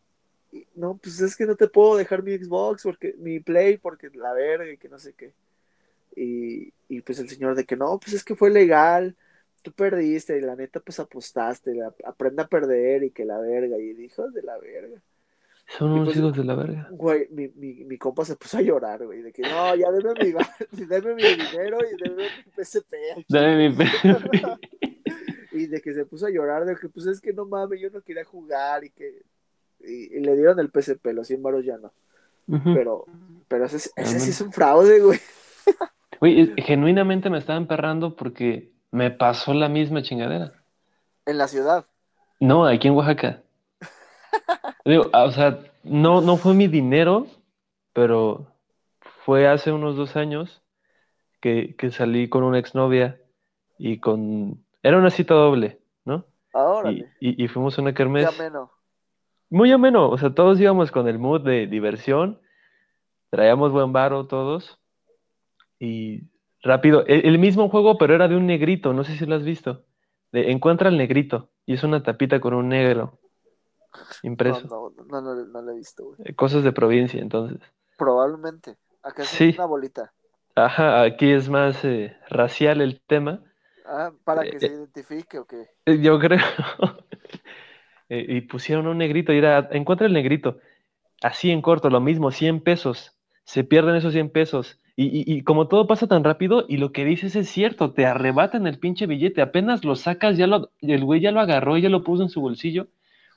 no, 0.73 0.95
pues 0.95 1.19
es 1.19 1.35
que 1.35 1.45
no 1.45 1.55
te 1.57 1.67
puedo 1.67 1.97
dejar 1.97 2.23
mi 2.23 2.37
Xbox, 2.37 2.83
porque 2.83 3.13
mi 3.17 3.41
Play, 3.41 3.77
porque 3.77 4.09
la 4.13 4.31
verga 4.31 4.71
y 4.71 4.77
que 4.77 4.87
no 4.87 4.97
sé 4.97 5.13
qué. 5.13 5.33
Y, 6.15 6.71
y 6.87 7.01
pues 7.01 7.19
el 7.19 7.27
señor 7.27 7.55
de 7.55 7.65
que 7.65 7.75
no, 7.75 7.99
pues 7.99 8.13
es 8.13 8.23
que 8.23 8.35
fue 8.35 8.49
legal, 8.49 9.17
tú 9.63 9.73
perdiste 9.73 10.37
y 10.37 10.41
la 10.41 10.55
neta 10.55 10.79
pues 10.79 10.97
apostaste, 11.01 11.75
la, 11.75 11.93
aprende 12.05 12.43
a 12.43 12.47
perder 12.47 13.03
y 13.03 13.11
que 13.11 13.25
la 13.25 13.39
verga, 13.39 13.77
y 13.77 13.93
dijo 13.93 14.31
de 14.31 14.43
la 14.43 14.57
verga. 14.57 15.01
Son 15.67 15.91
unos 15.91 16.05
pues, 16.05 16.17
hijos 16.17 16.37
de 16.37 16.43
la 16.43 16.55
verga. 16.55 16.87
güey, 16.91 17.27
mi, 17.31 17.49
mi, 17.49 17.83
mi 17.85 17.97
compa 17.97 18.23
se 18.23 18.35
puso 18.35 18.59
a 18.59 18.61
llorar, 18.61 19.03
güey, 19.05 19.21
de 19.21 19.33
que 19.33 19.41
no, 19.41 19.75
ya 19.75 19.91
deme 19.91 20.13
mi, 20.13 20.31
deme 20.85 21.15
mi 21.15 21.23
dinero 21.23 21.79
y 21.79 22.01
deme 22.01 22.23
mi 22.23 22.63
PSP 22.63 22.93
Dame 23.27 23.69
mi 23.69 23.77
que 23.77 23.83
se 25.95 26.05
puso 26.05 26.27
a 26.27 26.29
llorar, 26.29 26.65
de 26.65 26.75
que 26.75 26.89
pues 26.89 27.05
es 27.07 27.19
que 27.19 27.33
no 27.33 27.45
mames, 27.45 27.79
yo 27.81 27.89
no 27.89 28.01
quería 28.01 28.25
jugar 28.25 28.83
y 28.83 28.91
que. 28.91 29.23
Y, 29.79 30.17
y 30.17 30.19
le 30.19 30.35
dieron 30.35 30.59
el 30.59 30.69
PSP, 30.69 31.07
los 31.13 31.27
100 31.27 31.43
varos 31.43 31.65
ya 31.65 31.77
no. 31.77 31.91
Pero, 32.47 33.05
pero 33.47 33.65
ese, 33.65 33.77
ese 33.95 34.19
sí 34.19 34.29
es 34.29 34.41
un 34.41 34.51
fraude, 34.51 34.99
güey. 34.99 35.19
Güey, 36.19 36.53
genuinamente 36.57 37.29
me 37.29 37.37
estaba 37.37 37.57
emperrando 37.57 38.15
porque 38.15 38.71
me 38.91 39.11
pasó 39.11 39.53
la 39.53 39.67
misma 39.67 40.03
chingadera. 40.03 40.53
En 41.25 41.37
la 41.37 41.47
ciudad. 41.47 41.85
No, 42.39 42.65
aquí 42.65 42.87
en 42.87 42.93
Oaxaca. 42.93 43.41
Digo, 44.85 45.09
ah, 45.13 45.23
o 45.23 45.31
sea, 45.31 45.59
no, 45.83 46.21
no 46.21 46.37
fue 46.37 46.53
mi 46.53 46.67
dinero, 46.67 47.27
pero 47.93 48.47
fue 49.25 49.47
hace 49.47 49.71
unos 49.71 49.95
dos 49.95 50.15
años 50.15 50.61
que, 51.41 51.75
que 51.75 51.91
salí 51.91 52.29
con 52.29 52.43
una 52.43 52.59
exnovia 52.59 53.19
y 53.77 53.99
con... 53.99 54.63
Era 54.83 54.97
una 54.97 55.09
cita 55.09 55.33
doble. 55.33 55.79
Ahora, 56.55 56.91
Y, 56.91 57.05
y, 57.19 57.43
y 57.43 57.47
fuimos 57.49 57.77
a 57.77 57.81
una 57.81 57.93
kermés. 57.93 58.27
ameno. 58.27 58.71
Muy 59.49 59.71
ameno, 59.71 60.09
o 60.09 60.17
sea, 60.17 60.33
todos 60.33 60.59
íbamos 60.59 60.89
con 60.91 61.07
el 61.07 61.19
mood 61.19 61.41
de 61.41 61.67
diversión, 61.67 62.39
traíamos 63.29 63.71
buen 63.71 63.91
varo 63.93 64.25
todos 64.25 64.79
y 65.79 66.23
rápido, 66.63 67.05
el, 67.05 67.25
el 67.25 67.37
mismo 67.39 67.69
juego, 67.69 67.97
pero 67.97 68.15
era 68.15 68.27
de 68.27 68.35
un 68.35 68.47
negrito, 68.47 68.93
no 68.93 69.03
sé 69.03 69.15
si 69.17 69.25
lo 69.25 69.35
has 69.35 69.43
visto, 69.43 69.83
de 70.31 70.51
encuentra 70.51 70.89
al 70.89 70.97
negrito 70.97 71.49
y 71.65 71.73
es 71.73 71.83
una 71.83 72.01
tapita 72.01 72.39
con 72.39 72.53
un 72.53 72.69
negro 72.69 73.19
impreso, 74.23 74.67
no, 74.67 75.03
no, 75.05 75.21
no, 75.21 75.45
no 75.45 75.61
lo 75.61 75.71
he 75.71 75.75
visto, 75.75 76.03
güey. 76.05 76.17
Eh, 76.25 76.33
cosas 76.35 76.63
de 76.63 76.71
provincia, 76.71 77.21
entonces. 77.21 77.59
Probablemente. 77.97 78.77
Acá 79.03 79.23
es 79.23 79.29
Sí. 79.29 79.53
una 79.57 79.65
bolita. 79.65 80.11
Ajá, 80.55 81.01
aquí 81.03 81.31
es 81.31 81.49
más 81.49 81.83
eh, 81.85 82.17
racial 82.29 82.81
el 82.81 82.99
tema, 83.01 83.43
Ah, 83.87 84.11
para 84.25 84.45
que 84.45 84.59
Eh, 84.59 84.59
se 84.59 84.67
eh. 84.67 84.73
identifique 84.73 85.39
o 85.39 85.45
qué. 85.45 85.69
eh, 85.85 85.99
yo 86.01 86.19
creo. 86.19 86.39
Y 88.09 88.41
pusieron 88.41 88.87
un 88.87 88.99
negrito 88.99 89.33
y 89.33 89.37
era, 89.37 89.67
encuentra 89.71 90.05
el 90.07 90.13
negrito, 90.13 90.59
así 91.21 91.51
en 91.51 91.61
corto, 91.61 91.89
lo 91.89 92.01
mismo, 92.01 92.31
100 92.31 92.61
pesos, 92.61 93.13
se 93.45 93.63
pierden 93.63 93.95
esos 93.95 94.13
100 94.13 94.29
pesos. 94.29 94.79
Y, 94.95 95.07
y- 95.07 95.37
y 95.37 95.43
como 95.43 95.67
todo 95.67 95.87
pasa 95.87 96.07
tan 96.07 96.23
rápido, 96.23 96.65
y 96.69 96.77
lo 96.77 96.91
que 96.93 97.05
dices 97.05 97.35
es 97.35 97.49
cierto, 97.49 97.93
te 97.93 98.05
arrebatan 98.05 98.67
el 98.67 98.79
pinche 98.79 99.07
billete, 99.07 99.41
apenas 99.41 99.85
lo 99.85 99.95
sacas, 99.95 100.37
ya 100.37 100.47
lo, 100.47 100.71
el 100.81 101.05
güey 101.05 101.21
ya 101.21 101.31
lo 101.31 101.41
agarró, 101.41 101.77
ya 101.77 101.89
lo 101.89 102.03
puso 102.03 102.23
en 102.23 102.29
su 102.29 102.41
bolsillo, 102.41 102.87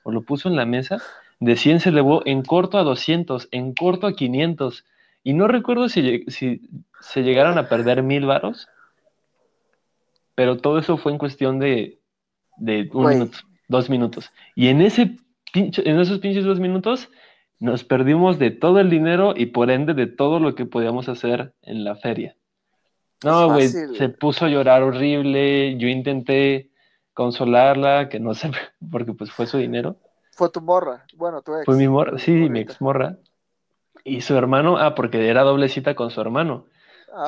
o 0.04 0.12
lo 0.12 0.22
puso 0.22 0.48
en 0.48 0.56
la 0.56 0.66
mesa, 0.66 1.02
de 1.40 1.56
100 1.56 1.80
se 1.80 1.90
elevó 1.90 2.22
en 2.26 2.42
corto 2.42 2.78
a 2.78 2.84
200, 2.84 3.48
en 3.52 3.74
corto 3.74 4.06
a 4.06 4.14
500, 4.14 4.84
y 5.24 5.34
no 5.34 5.48
recuerdo 5.48 5.88
si, 5.88 6.24
si 6.28 6.62
se 7.00 7.22
llegaron 7.22 7.58
a 7.58 7.68
perder 7.68 8.02
mil 8.02 8.26
varos, 8.26 8.68
pero 10.38 10.56
todo 10.56 10.78
eso 10.78 10.96
fue 10.98 11.10
en 11.10 11.18
cuestión 11.18 11.58
de, 11.58 11.98
de 12.58 12.82
un 12.92 13.02
Güey. 13.02 13.16
minuto, 13.16 13.38
dos 13.66 13.90
minutos. 13.90 14.30
Y 14.54 14.68
en, 14.68 14.80
ese 14.82 15.16
pinche- 15.52 15.82
en 15.84 15.98
esos 15.98 16.20
pinches 16.20 16.44
dos 16.44 16.60
minutos 16.60 17.08
nos 17.58 17.82
perdimos 17.82 18.38
de 18.38 18.52
todo 18.52 18.78
el 18.78 18.88
dinero 18.88 19.34
y 19.36 19.46
por 19.46 19.68
ende 19.68 19.94
de 19.94 20.06
todo 20.06 20.38
lo 20.38 20.54
que 20.54 20.64
podíamos 20.64 21.08
hacer 21.08 21.54
en 21.62 21.82
la 21.82 21.96
feria. 21.96 22.36
No, 23.24 23.48
güey, 23.52 23.66
se 23.66 24.08
puso 24.10 24.44
a 24.44 24.48
llorar 24.48 24.84
horrible. 24.84 25.76
Yo 25.76 25.88
intenté 25.88 26.70
consolarla, 27.14 28.08
que 28.08 28.20
no 28.20 28.32
sé, 28.40 28.52
porque 28.92 29.14
pues 29.14 29.32
fue 29.32 29.46
su 29.46 29.58
dinero. 29.58 29.96
Fue 30.36 30.50
tu 30.50 30.60
morra. 30.60 31.04
Bueno, 31.16 31.42
tu 31.42 31.52
ex. 31.56 31.64
Fue 31.64 31.74
mi 31.76 31.88
morra, 31.88 32.16
sí, 32.18 32.30
mi 32.30 32.42
morrita. 32.48 32.60
ex 32.60 32.80
morra. 32.80 33.16
Y 34.04 34.20
su 34.20 34.36
hermano, 34.36 34.76
ah, 34.78 34.94
porque 34.94 35.26
era 35.28 35.42
doble 35.42 35.68
cita 35.68 35.96
con 35.96 36.12
su 36.12 36.20
hermano. 36.20 36.66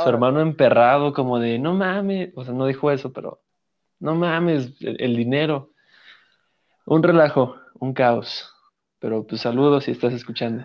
Su 0.03 0.09
hermano 0.09 0.41
emperrado, 0.41 1.13
como 1.13 1.39
de, 1.39 1.59
no 1.59 1.75
mames, 1.75 2.31
o 2.37 2.45
sea, 2.45 2.55
no 2.55 2.67
dijo 2.67 2.91
eso, 2.91 3.13
pero 3.13 3.41
no 3.99 4.15
mames, 4.15 4.73
el, 4.81 5.01
el 5.01 5.17
dinero. 5.17 5.71
Un 6.87 7.03
relajo, 7.03 7.57
un 7.79 7.93
caos. 7.95 8.53
Pero 8.99 9.27
pues 9.27 9.41
saludos 9.41 9.85
si 9.85 9.91
estás 9.93 10.13
escuchando. 10.13 10.65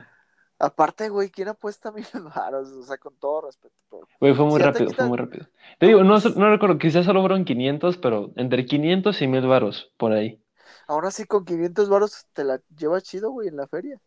Aparte, 0.60 1.10
güey, 1.10 1.30
¿quién 1.30 1.50
apuesta 1.50 1.92
mil 1.92 2.06
varos? 2.36 2.70
O 2.70 2.84
sea, 2.84 2.98
con 2.98 3.14
todo 3.16 3.42
respeto. 3.42 3.76
pero- 3.90 4.08
Güey, 4.20 4.34
fue 4.34 4.46
muy 4.46 4.60
Si 4.60 4.66
rápido, 4.66 4.92
fue 4.92 5.08
muy 5.08 5.18
rápido. 5.18 5.48
Te 5.80 5.88
digo, 5.88 6.04
no, 6.04 6.18
no 6.36 6.50
recuerdo, 6.50 6.78
quizás 6.78 7.06
solo 7.06 7.20
fueron 7.22 7.46
500, 7.46 7.98
pero 7.98 8.32
entre 8.36 8.66
500 8.66 9.22
y 9.22 9.28
1000 9.28 9.48
varos, 9.48 9.92
por 9.98 10.14
ahí. 10.14 10.42
Ahora 10.88 11.12
sí, 11.12 11.26
con 11.26 11.46
500 11.46 11.90
varos 11.90 12.28
te 12.34 12.44
la 12.44 12.62
llevas 12.78 13.04
chido, 13.04 13.32
güey, 13.32 13.48
en 13.50 13.58
la 13.58 13.68
feria. 13.68 14.00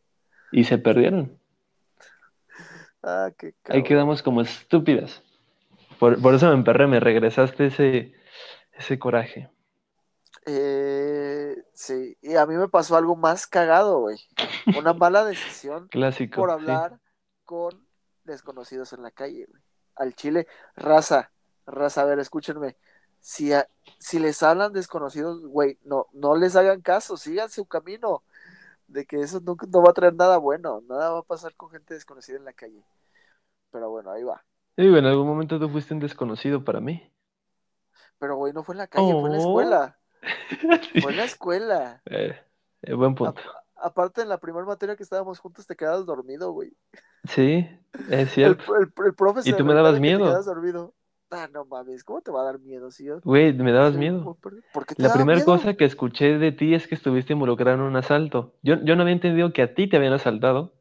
Y 0.53 0.65
se 0.65 0.79
perdieron. 0.79 1.39
Ah, 3.03 3.31
qué 3.37 3.55
Ahí 3.69 3.83
quedamos 3.83 4.23
como 4.23 4.41
estúpidas. 4.41 5.23
Por, 5.99 6.21
por 6.23 6.35
eso 6.35 6.49
me 6.49 6.55
emperré, 6.55 6.87
me 6.87 7.01
regresaste 7.01 7.67
ese, 7.67 8.15
ese 8.73 8.99
coraje. 8.99 9.51
Eh, 10.47 11.57
sí, 11.75 12.17
y 12.23 12.37
a 12.37 12.47
mí 12.47 12.55
me 12.57 12.69
pasó 12.69 12.97
algo 12.97 13.17
más 13.17 13.47
cagado, 13.47 14.01
güey. 14.01 14.19
Una 14.73 14.93
mala 14.95 15.25
decisión 15.25 15.91
Clásico. 15.91 16.41
por 16.41 16.51
sí. 16.51 16.55
hablar 16.55 16.99
con 17.45 17.87
desconocidos 18.25 18.93
en 18.93 19.03
la 19.03 19.11
calle, 19.11 19.47
güey. 19.47 19.63
Al 19.97 20.15
chile, 20.15 20.47
raza, 20.77 21.33
raza, 21.67 22.03
a 22.03 22.05
ver, 22.05 22.19
escúchenme. 22.21 22.77
Si, 23.21 23.53
a- 23.53 23.69
si 23.99 24.19
les 24.21 24.43
hablan 24.43 24.73
desconocidos, 24.73 25.41
güey, 25.47 25.79
no, 25.85 26.07
no 26.13 26.37
les 26.37 26.55
hagan 26.57 26.81
caso, 26.83 27.17
sigan 27.17 27.51
su 27.51 27.67
camino. 27.67 28.23
De 28.89 29.07
que 29.07 29.21
eso 29.21 29.41
no 29.41 29.83
va 29.83 29.91
a 29.91 29.95
traer 29.95 30.15
nada 30.15 30.39
bueno, 30.39 30.83
nada 30.89 31.11
va 31.13 31.19
a 31.21 31.23
pasar 31.23 31.55
con 31.55 31.71
gente 31.71 31.95
desconocida 31.95 32.37
en 32.39 32.45
la 32.45 32.53
calle. 32.55 32.83
Pero 33.71 33.91
bueno, 33.91 34.11
ahí 34.11 34.23
va. 34.25 34.43
Digo, 34.77 34.97
en 34.97 35.05
algún 35.07 35.27
momento 35.27 35.59
tú 35.61 35.69
fuiste 35.69 35.95
un 35.95 36.01
desconocido 36.01 36.65
para 36.65 36.81
mí. 36.81 37.13
Pero, 38.19 38.37
güey, 38.37 38.53
no 38.53 38.63
fue 38.63 38.75
en 38.75 38.79
la 38.79 38.87
calle, 38.87 39.13
fue 39.13 39.29
en 39.29 39.33
la 39.33 39.39
Oh. 39.39 39.41
escuela. 39.49 39.99
Fue 41.03 41.13
en 41.13 41.17
la 41.17 41.25
escuela. 41.25 42.03
Eh, 42.07 42.37
eh, 42.83 42.95
buen 42.95 43.15
punto. 43.15 43.41
Aparte, 43.77 44.23
en 44.23 44.29
la 44.29 44.39
primera 44.39 44.67
materia 44.67 44.97
que 44.97 45.05
estábamos 45.05 45.39
juntos, 45.39 45.65
te 45.67 45.77
quedabas 45.77 46.05
dormido, 46.05 46.51
güey. 46.51 46.77
Sí, 47.25 47.69
es 48.09 48.11
El, 48.11 48.29
cierto. 48.29 48.77
el, 48.77 48.93
el 49.05 49.15
profe 49.15 49.49
Y 49.49 49.53
tú 49.53 49.65
me 49.65 49.75
dabas 49.75 50.01
miedo. 50.01 50.27
Te 50.37 50.45
dormido. 50.45 50.95
Ah, 51.31 51.47
no 51.53 51.65
mames, 51.67 52.05
¿cómo 52.05 52.23
te 52.23 52.31
va 52.31 52.41
a 52.41 52.45
dar 52.45 52.59
miedo? 52.59 52.91
Si 52.91 53.05
yo 53.05 53.21
Güey, 53.21 53.53
me 53.53 53.71
dabas 53.73 53.95
miedo. 53.97 54.19
un 54.19 54.25
buen 54.25 54.37
per- 54.37 54.63
¿Por 54.73 54.87
qué 54.87 54.95
te 54.95 55.03
La 55.03 55.13
primera 55.13 55.45
cosa 55.45 55.75
que 55.75 55.85
escuché 55.85 56.39
de 56.39 56.53
ti 56.53 56.75
es 56.75 56.87
que 56.87 56.95
estuviste 56.95 57.35
involucrado 57.35 57.77
en 57.77 57.83
un 57.85 57.97
asalto. 57.97 58.55
Yo, 58.63 58.77
yo 58.83 58.97
no 58.97 59.03
había 59.03 59.13
entendido 59.15 59.53
que 59.53 59.63
a 59.63 59.75
ti 59.75 59.89
te 59.89 59.99
habían 59.99 60.15
asaltado, 60.15 60.75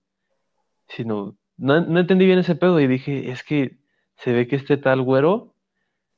sino 0.88 1.36
no, 1.58 1.82
no 1.82 2.00
entendí 2.00 2.26
bien 2.26 2.40
ese 2.40 2.56
pedo 2.56 2.80
y 2.80 2.88
dije, 2.88 3.30
es 3.32 3.44
que 3.44 3.80
se 4.16 4.32
ve 4.32 4.48
que 4.48 4.56
este 4.56 4.78
tal 4.78 5.02
güero 5.02 5.54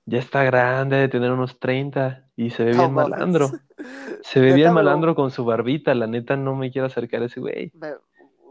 ya 0.06 0.20
está 0.20 0.44
grande, 0.44 0.98
de 0.98 1.08
tener 1.08 1.32
unos 1.32 1.60
30 1.60 2.30
y 2.36 2.52
se 2.52 2.66
ve 2.66 2.72
No 2.74 2.84
bien 2.84 2.94
mames. 2.94 3.10
malandro. 3.12 3.50
Se 4.22 4.42
ve 4.42 4.52
bien 4.54 4.74
malandro 4.74 5.16
con 5.16 5.32
su 5.32 5.46
barbita, 5.46 5.96
la 5.96 6.06
neta 6.06 6.36
no 6.36 6.54
me 6.54 6.70
quiero 6.72 6.88
acercar 6.88 7.22
a 7.22 7.26
ese 7.26 7.40
güey. 7.40 7.72
Me- 7.74 7.96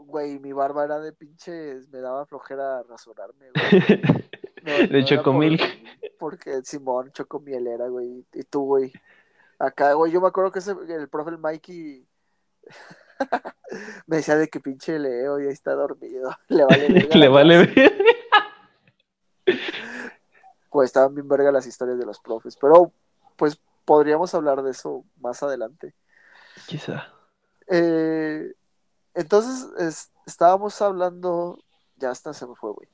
Güey, 0.07 0.39
mi 0.39 0.51
barba 0.53 0.85
era 0.85 0.99
de 0.99 1.13
pinches, 1.13 1.87
me 1.89 1.99
daba 1.99 2.25
flojera 2.25 2.81
rasurarme, 2.81 3.45
güey. 3.51 4.01
No, 4.63 4.71
De 4.73 4.87
no 4.87 4.97
era 4.97 5.05
chocomil. 5.05 5.57
por- 5.57 6.31
Porque 6.31 6.61
Simón 6.63 7.11
chocomielera, 7.11 7.87
güey. 7.87 8.25
Y 8.33 8.43
tú, 8.43 8.65
güey. 8.65 8.91
Acá, 9.57 9.93
güey, 9.93 10.11
yo 10.11 10.21
me 10.21 10.27
acuerdo 10.27 10.51
que 10.51 10.59
ese, 10.59 10.71
el 10.87 11.09
profe, 11.09 11.31
el 11.31 11.37
Mikey, 11.37 12.05
me 14.07 14.17
decía 14.17 14.35
de 14.37 14.47
que 14.47 14.59
pinche 14.59 14.97
Leo 14.99 15.39
ya 15.39 15.49
está 15.49 15.73
dormido. 15.73 16.35
Le 16.47 16.63
vale 16.65 16.87
verga 16.89 17.15
Le 17.17 17.27
vale 17.27 17.65
clase. 17.67 17.81
ver. 19.45 19.59
Pues 20.69 20.89
estaban 20.89 21.15
bien 21.15 21.27
verga 21.27 21.51
las 21.51 21.65
historias 21.65 21.97
de 21.97 22.05
los 22.05 22.19
profes. 22.19 22.55
Pero, 22.57 22.91
pues, 23.35 23.59
podríamos 23.85 24.33
hablar 24.35 24.61
de 24.61 24.71
eso 24.71 25.03
más 25.19 25.41
adelante. 25.41 25.95
Quizá. 26.67 27.11
Eh, 27.67 28.53
entonces, 29.15 29.67
es- 29.79 30.11
estábamos 30.25 30.79
hablando. 30.81 31.57
Ya 31.97 32.11
hasta 32.11 32.33
se 32.33 32.45
me 32.47 32.55
fue, 32.55 32.71
güey. 32.71 32.87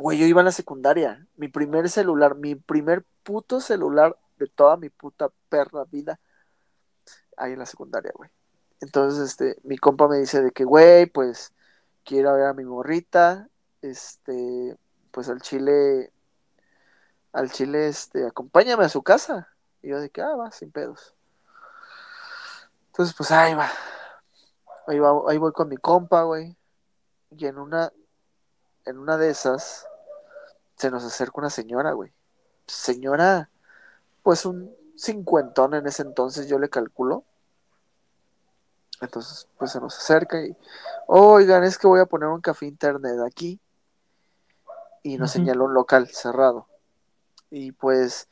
Güey, 0.00 0.16
yo 0.16 0.24
iba 0.24 0.40
en 0.40 0.46
la 0.46 0.52
secundaria. 0.52 1.26
Mi 1.36 1.48
primer 1.48 1.90
celular, 1.90 2.34
mi 2.34 2.54
primer 2.54 3.04
puto 3.22 3.60
celular 3.60 4.16
de 4.38 4.46
toda 4.46 4.78
mi 4.78 4.88
puta 4.88 5.28
perra 5.50 5.84
vida. 5.84 6.18
Ahí 7.36 7.52
en 7.52 7.58
la 7.58 7.66
secundaria, 7.66 8.10
güey. 8.14 8.30
Entonces, 8.80 9.28
este, 9.28 9.58
mi 9.62 9.76
compa 9.76 10.08
me 10.08 10.16
dice 10.16 10.40
de 10.40 10.52
que, 10.52 10.64
güey, 10.64 11.04
pues, 11.04 11.52
quiero 12.02 12.32
ver 12.32 12.46
a 12.46 12.54
mi 12.54 12.64
morrita. 12.64 13.50
Este, 13.82 14.74
pues 15.10 15.28
al 15.28 15.42
chile. 15.42 16.10
Al 17.34 17.50
chile, 17.50 17.88
este, 17.88 18.26
acompáñame 18.26 18.86
a 18.86 18.88
su 18.88 19.02
casa. 19.02 19.48
Y 19.82 19.90
yo 19.90 20.00
de 20.00 20.08
que, 20.08 20.22
ah, 20.22 20.34
va, 20.34 20.50
sin 20.50 20.72
pedos. 20.72 21.14
Entonces, 22.86 23.14
pues 23.14 23.30
ahí 23.32 23.52
va. 23.54 23.68
Ahí, 24.86 24.98
va, 24.98 25.10
ahí 25.28 25.36
voy 25.36 25.52
con 25.52 25.68
mi 25.68 25.76
compa, 25.76 26.22
güey. 26.22 26.56
Y 27.36 27.44
en 27.44 27.58
una, 27.58 27.92
en 28.86 28.96
una 28.96 29.18
de 29.18 29.28
esas, 29.28 29.86
se 30.80 30.90
nos 30.90 31.04
acerca 31.04 31.34
una 31.36 31.50
señora, 31.50 31.92
güey. 31.92 32.10
Señora, 32.66 33.50
pues 34.22 34.46
un 34.46 34.74
cincuentón 34.96 35.74
en 35.74 35.86
ese 35.86 36.00
entonces, 36.00 36.48
yo 36.48 36.58
le 36.58 36.70
calculo. 36.70 37.24
Entonces, 39.02 39.46
pues 39.58 39.72
se 39.72 39.80
nos 39.80 39.98
acerca 39.98 40.42
y, 40.42 40.56
oigan, 41.06 41.64
es 41.64 41.76
que 41.76 41.86
voy 41.86 42.00
a 42.00 42.06
poner 42.06 42.30
un 42.30 42.40
café 42.40 42.64
internet 42.64 43.18
aquí 43.26 43.60
y 45.02 45.18
nos 45.18 45.32
señaló 45.32 45.66
un 45.66 45.74
local 45.74 46.08
cerrado. 46.08 46.66
Y 47.50 47.72
pues 47.72 48.30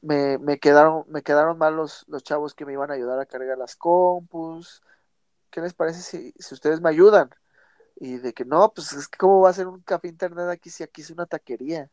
me, 0.00 0.38
me 0.38 0.58
quedaron, 0.58 1.04
me 1.08 1.20
quedaron 1.22 1.58
mal 1.58 1.76
los, 1.76 2.06
los 2.08 2.22
chavos 2.22 2.54
que 2.54 2.64
me 2.64 2.72
iban 2.72 2.90
a 2.90 2.94
ayudar 2.94 3.18
a 3.18 3.26
cargar 3.26 3.58
las 3.58 3.76
compus. 3.76 4.82
¿Qué 5.50 5.60
les 5.60 5.74
parece 5.74 6.00
si, 6.00 6.32
si 6.38 6.54
ustedes 6.54 6.80
me 6.80 6.88
ayudan? 6.88 7.28
Y 8.02 8.18
de 8.18 8.32
que 8.34 8.44
no, 8.44 8.72
pues 8.74 8.92
es 8.94 9.06
que 9.08 9.16
cómo 9.18 9.42
va 9.42 9.50
a 9.50 9.52
ser 9.52 9.68
un 9.68 9.80
café 9.82 10.08
internet 10.08 10.48
aquí 10.48 10.70
si 10.70 10.82
aquí 10.82 11.02
es 11.02 11.10
una 11.10 11.26
taquería. 11.26 11.88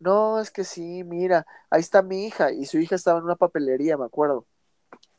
No, 0.00 0.40
es 0.40 0.50
que 0.50 0.64
sí, 0.64 1.04
mira, 1.04 1.46
ahí 1.70 1.80
está 1.82 2.02
mi 2.02 2.26
hija 2.26 2.52
y 2.52 2.66
su 2.66 2.78
hija 2.78 2.96
estaba 2.96 3.18
en 3.18 3.26
una 3.26 3.36
papelería, 3.36 3.98
me 3.98 4.06
acuerdo. 4.06 4.46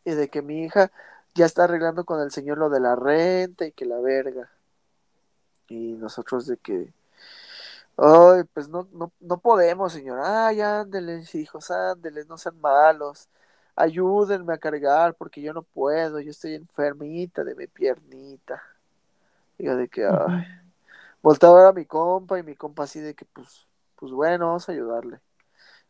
Y 0.06 0.12
de 0.14 0.30
que 0.30 0.42
mi 0.42 0.66
hija 0.66 0.92
ya 1.36 1.46
está 1.46 1.66
arreglando 1.66 2.06
con 2.06 2.22
el 2.22 2.32
señor 2.32 2.58
lo 2.60 2.70
de 2.72 2.80
la 2.82 2.96
renta 2.96 3.66
y 3.68 3.72
que 3.74 3.86
la 3.86 4.00
verga. 4.00 4.52
Y 5.70 5.94
nosotros 5.94 6.48
de 6.48 6.58
que, 6.58 6.94
ay, 7.98 8.44
pues 8.54 8.70
no, 8.70 8.88
no, 8.94 9.12
no 9.20 9.40
podemos, 9.40 9.94
señor. 9.94 10.20
Ay, 10.24 10.62
ándeles, 10.62 11.36
hijos, 11.36 11.72
ándeles, 11.72 12.28
no 12.28 12.38
sean 12.38 12.60
malos. 12.62 13.30
Ayúdenme 13.76 14.54
a 14.54 14.58
cargar 14.58 15.16
porque 15.16 15.42
yo 15.42 15.54
no 15.54 15.64
puedo, 15.64 16.20
yo 16.20 16.32
estoy 16.32 16.56
enfermita 16.56 17.44
de 17.44 17.56
mi 17.56 17.68
piernita. 17.68 18.75
Y 19.58 19.66
yo 19.66 19.76
de 19.78 19.88
que, 19.89 20.06
ay. 20.06 20.45
Voltaba 21.24 21.56
a 21.60 21.62
ver 21.64 21.68
a 21.70 21.74
mi 21.74 21.86
compa 21.86 22.39
y 22.39 22.43
mi 22.43 22.56
compa 22.56 22.84
así 22.84 22.99
de 23.01 23.16
que, 23.16 23.26
pues, 23.26 23.70
pues 23.97 24.12
bueno, 24.12 24.47
vamos 24.47 24.70
a 24.70 24.74
ayudarle. 24.74 25.22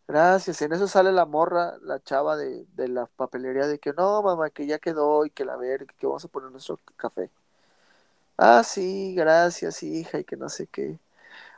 Gracias. 0.07 0.61
En 0.63 0.73
eso 0.73 0.87
sale 0.87 1.11
la 1.13 1.25
morra, 1.25 1.77
la 1.81 2.01
chava 2.03 2.37
de, 2.37 2.65
de 2.75 2.87
la 2.89 3.07
papelería, 3.07 3.67
de 3.67 3.79
que 3.79 3.93
no, 3.93 4.21
mamá, 4.23 4.49
que 4.51 4.67
ya 4.67 4.79
quedó 4.79 5.25
y 5.25 5.31
que 5.31 5.45
la 5.45 5.57
verga, 5.57 5.93
que 5.97 6.07
vamos 6.07 6.25
a 6.25 6.29
poner 6.29 6.51
nuestro 6.51 6.79
café. 6.97 7.31
Ah, 8.37 8.63
sí, 8.63 9.13
gracias, 9.15 9.81
hija, 9.83 10.19
y 10.19 10.23
que 10.25 10.35
no 10.35 10.49
sé 10.49 10.67
qué. 10.67 10.99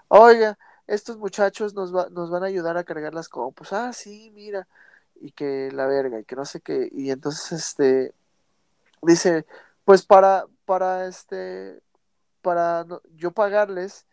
Oiga, 0.10 0.60
estos 0.88 1.18
muchachos 1.18 1.74
nos, 1.76 1.96
va- 1.96 2.10
nos 2.12 2.32
van 2.32 2.44
a 2.44 2.48
ayudar 2.48 2.78
a 2.78 2.84
cargar 2.86 3.14
las 3.16 3.30
compus. 3.30 3.74
Ah, 3.74 3.94
sí, 3.94 4.32
mira, 4.36 4.68
y 5.22 5.32
que 5.32 5.72
la 5.74 5.88
verga, 5.88 6.20
y 6.20 6.26
que 6.26 6.36
no 6.38 6.46
sé 6.46 6.62
qué. 6.62 6.90
Y 6.94 7.12
entonces, 7.12 7.52
este, 7.54 8.14
dice, 9.04 9.46
pues 9.86 10.06
para, 10.06 10.46
para, 10.66 11.08
este, 11.08 11.82
para 12.42 12.84
no- 12.86 13.02
yo 13.16 13.32
pagarles, 13.32 14.08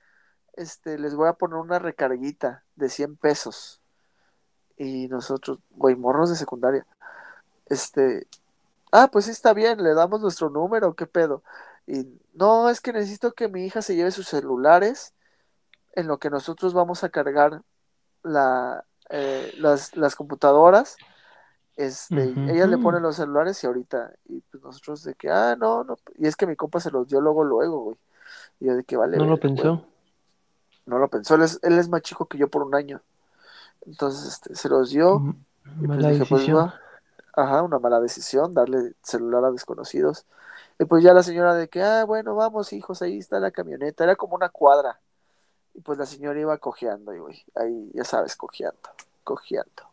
este, 0.54 0.98
les 0.98 1.14
voy 1.14 1.28
a 1.28 1.34
poner 1.34 1.58
una 1.58 1.78
recarguita 1.78 2.64
de 2.76 2.88
100 2.88 3.16
pesos. 3.16 3.80
Y 4.76 5.08
nosotros, 5.08 5.58
güey, 5.70 5.96
morros 5.96 6.30
de 6.30 6.36
secundaria, 6.36 6.86
este, 7.66 8.26
ah, 8.92 9.08
pues 9.12 9.26
sí 9.26 9.32
está 9.32 9.54
bien, 9.54 9.82
le 9.82 9.94
damos 9.94 10.20
nuestro 10.20 10.50
número, 10.50 10.94
¿qué 10.94 11.06
pedo? 11.06 11.42
Y 11.86 12.06
no, 12.34 12.70
es 12.70 12.80
que 12.80 12.92
necesito 12.92 13.32
que 13.34 13.48
mi 13.48 13.64
hija 13.66 13.82
se 13.82 13.96
lleve 13.96 14.10
sus 14.10 14.28
celulares 14.28 15.14
en 15.94 16.06
lo 16.06 16.18
que 16.18 16.30
nosotros 16.30 16.74
vamos 16.74 17.04
a 17.04 17.10
cargar 17.10 17.62
la, 18.22 18.84
eh, 19.10 19.52
las, 19.58 19.96
las 19.96 20.16
computadoras. 20.16 20.96
Este, 21.76 22.14
ujú. 22.30 22.70
le 22.70 22.78
ponen 22.78 23.02
los 23.02 23.16
celulares 23.16 23.62
y 23.62 23.66
ahorita, 23.66 24.12
y 24.26 24.40
pues 24.42 24.62
nosotros 24.62 25.02
de 25.02 25.14
que, 25.14 25.30
ah, 25.30 25.56
no, 25.58 25.82
no, 25.82 25.96
y 26.16 26.26
es 26.26 26.36
que 26.36 26.46
mi 26.46 26.54
compa 26.54 26.78
se 26.78 26.90
los 26.90 27.08
dio 27.08 27.20
luego, 27.20 27.42
luego, 27.44 27.80
güey. 27.80 27.96
Y 28.60 28.66
yo 28.66 28.76
de 28.76 28.84
que 28.84 28.96
vale, 28.96 29.16
No 29.18 29.24
lo 29.26 29.36
pensó. 29.38 29.84
No 30.86 30.98
lo 30.98 31.08
pensó, 31.08 31.34
él 31.36 31.42
es, 31.42 31.58
él 31.62 31.78
es 31.78 31.88
más 31.88 32.02
chico 32.02 32.26
que 32.26 32.36
yo 32.38 32.48
por 32.48 32.62
un 32.62 32.74
año. 32.74 33.00
Entonces, 33.86 34.34
este, 34.34 34.54
se 34.56 34.68
los 34.68 34.90
dio 34.90 35.16
M- 35.18 35.34
y 35.80 35.88
pues 35.88 35.88
Mala 35.88 36.08
dije, 36.08 36.26
pues 36.26 36.42
decisión. 36.42 36.56
va, 36.56 36.74
ajá, 37.34 37.62
una 37.62 37.78
mala 37.78 38.00
decisión, 38.00 38.54
darle 38.54 38.94
celular 39.02 39.44
a 39.46 39.50
desconocidos. 39.52 40.26
Y 40.78 40.84
pues 40.86 41.02
ya 41.04 41.14
la 41.14 41.22
señora 41.22 41.54
de 41.54 41.68
que, 41.68 41.82
ah, 41.82 42.04
bueno, 42.04 42.34
vamos, 42.36 42.72
hijos, 42.72 43.02
ahí 43.02 43.18
está 43.18 43.40
la 43.40 43.50
camioneta. 43.52 44.04
Era 44.04 44.16
como 44.16 44.36
una 44.36 44.48
cuadra. 44.50 45.00
Y 45.74 45.80
pues 45.82 45.98
la 45.98 46.06
señora 46.06 46.40
iba 46.40 46.58
cojeando, 46.58 47.14
y 47.14 47.18
güey, 47.20 47.44
ahí, 47.56 47.90
ya 47.94 48.04
sabes, 48.04 48.36
cojeando, 48.36 48.90
cojeando. 49.24 49.84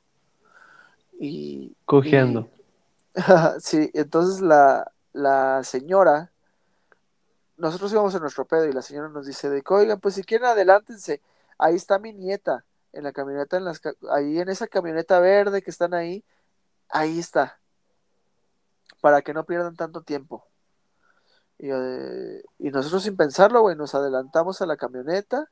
Y, 1.20 1.76
y, 1.76 1.76
Cojeando. 1.86 2.50
sí, 3.60 3.92
entonces 3.94 4.42
la, 4.42 4.92
la 5.14 5.64
señora, 5.64 6.32
nosotros 7.62 7.92
íbamos 7.94 8.16
en 8.16 8.22
nuestro 8.22 8.46
pedo 8.46 8.66
y 8.66 8.74
la 8.74 8.82
señora 8.82 9.08
nos 9.10 9.28
dice 9.28 9.50
de 9.50 9.62
que, 9.62 9.74
oigan, 9.74 10.00
pues 10.00 10.16
si 10.16 10.24
quieren 10.24 10.48
adelántense, 10.48 11.22
ahí 11.60 11.76
está 11.76 12.00
mi 12.00 12.12
nieta, 12.12 12.66
en 12.92 13.04
la 13.04 13.14
camioneta, 13.14 13.58
en 13.58 13.66
las, 13.66 13.82
ahí 14.10 14.40
en 14.40 14.50
esa 14.50 14.68
camioneta 14.68 15.20
verde 15.20 15.62
que 15.62 15.70
están 15.70 15.94
ahí, 15.94 16.26
ahí 16.90 17.20
está, 17.20 17.60
para 19.00 19.22
que 19.22 19.34
no 19.34 19.46
pierdan 19.46 19.76
tanto 19.76 20.02
tiempo. 20.02 20.44
Y, 21.60 21.70
y 21.70 22.72
nosotros 22.72 23.04
sin 23.04 23.16
pensarlo, 23.16 23.62
güey, 23.62 23.76
nos 23.76 23.94
adelantamos 23.94 24.62
a 24.64 24.66
la 24.66 24.76
camioneta 24.76 25.52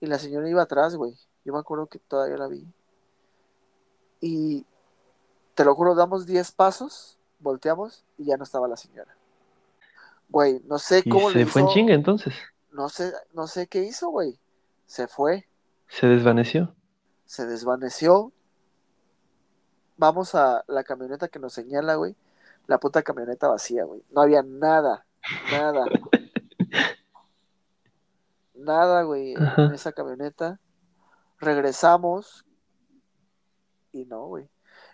y 0.00 0.06
la 0.06 0.18
señora 0.18 0.48
iba 0.48 0.62
atrás, 0.62 0.96
güey. 0.96 1.14
Yo 1.44 1.52
me 1.52 1.58
acuerdo 1.58 1.88
que 1.88 1.98
todavía 1.98 2.38
la 2.38 2.48
vi. 2.48 2.66
Y 4.22 4.64
te 5.54 5.62
lo 5.62 5.74
juro, 5.74 5.94
damos 5.94 6.24
10 6.24 6.52
pasos, 6.52 7.18
volteamos 7.38 8.06
y 8.16 8.24
ya 8.24 8.38
no 8.38 8.44
estaba 8.44 8.66
la 8.66 8.78
señora. 8.78 9.14
Güey, 10.28 10.60
no 10.64 10.78
sé 10.78 11.02
Y 11.04 11.10
cómo 11.10 11.30
le 11.30 11.44
se 11.44 11.46
fue 11.46 11.62
en 11.62 11.68
chinga 11.68 11.94
entonces. 11.94 12.34
no 12.72 12.88
sé, 12.88 13.12
no 13.32 13.46
sé 13.46 13.66
qué 13.68 13.82
hizo, 13.84 14.08
güey. 14.10 14.38
Se 14.86 15.08
fue, 15.08 15.48
Se 15.88 16.06
desvaneció. 16.06 16.74
se 17.24 17.46
desvaneció. 17.46 18.32
Vamos 19.96 20.34
a 20.34 20.62
la 20.68 20.84
camioneta 20.84 21.28
que 21.28 21.38
nos 21.38 21.52
señala, 21.54 21.94
güey. 21.96 22.16
La 22.66 22.78
puta 22.78 23.02
camioneta 23.02 23.48
vacía, 23.48 23.84
güey. 23.84 24.02
No 24.10 24.20
había 24.22 24.42
nada, 24.42 25.06
nada, 25.52 25.86
nada, 28.54 29.02
güey, 29.02 29.34
en 29.34 29.72
esa 29.74 29.92
camioneta. 29.92 30.60
Regresamos 31.38 32.46
y 33.92 34.04
no, 34.06 34.26
güey. 34.26 34.48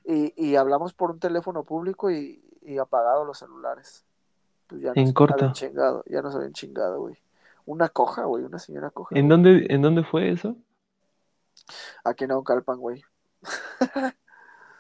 Y, 0.05 0.33
y 0.37 0.57
hablamos 0.57 0.95
por 0.95 1.11
un 1.11 1.21
teléfono 1.21 1.65
público 1.65 2.11
y, 2.11 2.43
y 2.63 2.79
apagado 2.79 3.25
los 3.25 3.39
celulares. 3.39 4.05
Pues 4.73 4.83
ya 4.83 4.95
En 4.95 5.15
nos 5.15 5.29
habían 5.29 5.53
chingado, 5.53 6.05
ya 6.07 6.23
nos 6.23 6.35
habían 6.35 6.53
chingado, 6.53 7.01
güey. 7.01 7.17
Una 7.67 7.89
coja, 7.91 8.25
güey, 8.25 8.45
una 8.45 8.59
señora 8.59 8.91
coja, 8.91 9.15
¿En 9.15 9.29
güey. 9.29 9.29
dónde, 9.29 9.67
en 9.71 9.83
dónde 9.83 10.05
fue 10.05 10.31
eso? 10.31 10.57
Aquí 12.05 12.25
en 12.25 12.29
Naucalpan, 12.31 12.79
güey. 12.79 13.03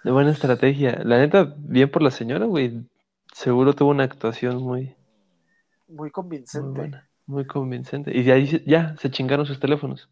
De 0.04 0.12
buena 0.12 0.30
estrategia. 0.30 1.00
La 1.04 1.18
neta, 1.18 1.54
bien 1.58 1.90
por 1.90 2.02
la 2.02 2.10
señora, 2.12 2.46
güey. 2.46 2.88
Seguro 3.32 3.74
tuvo 3.74 3.90
una 3.90 4.04
actuación 4.04 4.62
muy, 4.62 4.96
Muy 5.86 6.10
muy 6.52 6.70
convincente. 6.70 6.70
buena, 6.70 7.08
muy 7.26 7.46
convincente. 7.46 8.16
Y 8.16 8.22
de 8.24 8.32
ahí 8.32 8.64
ya 8.66 8.96
se 8.98 9.10
chingaron 9.10 9.46
sus 9.46 9.60
teléfonos. 9.60 10.10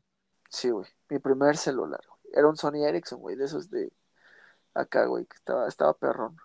Sí, 0.48 0.70
güey. 0.70 0.86
Mi 1.08 1.18
primer 1.18 1.56
celular, 1.56 2.00
güey. 2.08 2.20
Era 2.34 2.48
un 2.48 2.56
Sony 2.56 2.84
Ericsson, 2.86 3.20
güey, 3.20 3.36
de 3.36 3.44
esos 3.44 3.70
de 3.70 3.92
acá, 4.74 5.06
güey, 5.06 5.26
que 5.26 5.36
estaba, 5.36 5.68
estaba 5.68 5.94
perrón. 5.94 6.36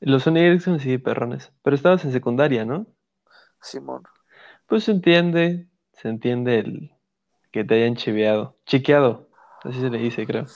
Los 0.00 0.24
Sony 0.24 0.36
Ericsson 0.40 0.78
sí, 0.78 0.98
perrones. 0.98 1.52
Pero 1.62 1.74
estabas 1.74 2.04
en 2.04 2.12
secundaria, 2.12 2.66
¿no? 2.66 2.86
Simón. 3.62 4.04
Pues 4.66 4.84
se 4.84 4.92
entiende, 4.92 5.68
se 5.92 6.08
entiende 6.08 6.58
el 6.60 6.92
que 7.52 7.64
te 7.64 7.74
hayan 7.76 7.96
chiveado. 7.96 8.56
Chiqueado, 8.66 9.30
así 9.64 9.80
se 9.80 9.90
le 9.90 9.98
dice, 9.98 10.26
creo. 10.26 10.50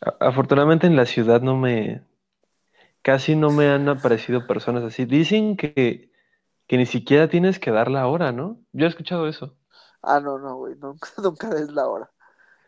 A- 0.00 0.16
afortunadamente 0.28 0.86
en 0.86 0.94
la 0.96 1.04
ciudad 1.06 1.40
no 1.42 1.56
me, 1.56 2.02
casi 3.02 3.36
no 3.36 3.52
me 3.52 3.68
han 3.68 3.88
aparecido 3.88 4.46
personas 4.46 4.84
así. 4.84 5.04
Dicen 5.06 5.56
que, 5.56 6.10
que 6.68 6.78
ni 6.78 6.86
siquiera 6.86 7.28
tienes 7.28 7.58
que 7.60 7.70
dar 7.72 7.90
la 7.90 8.06
hora, 8.08 8.32
¿no? 8.32 8.60
Yo 8.72 8.86
he 8.86 8.88
escuchado 8.90 9.28
eso. 9.28 9.56
Ah, 10.02 10.20
no, 10.20 10.38
no, 10.38 10.56
güey. 10.56 10.74
Nunca, 10.76 11.08
nunca 11.22 11.48
des 11.50 11.70
la 11.72 11.88
hora. 11.88 12.10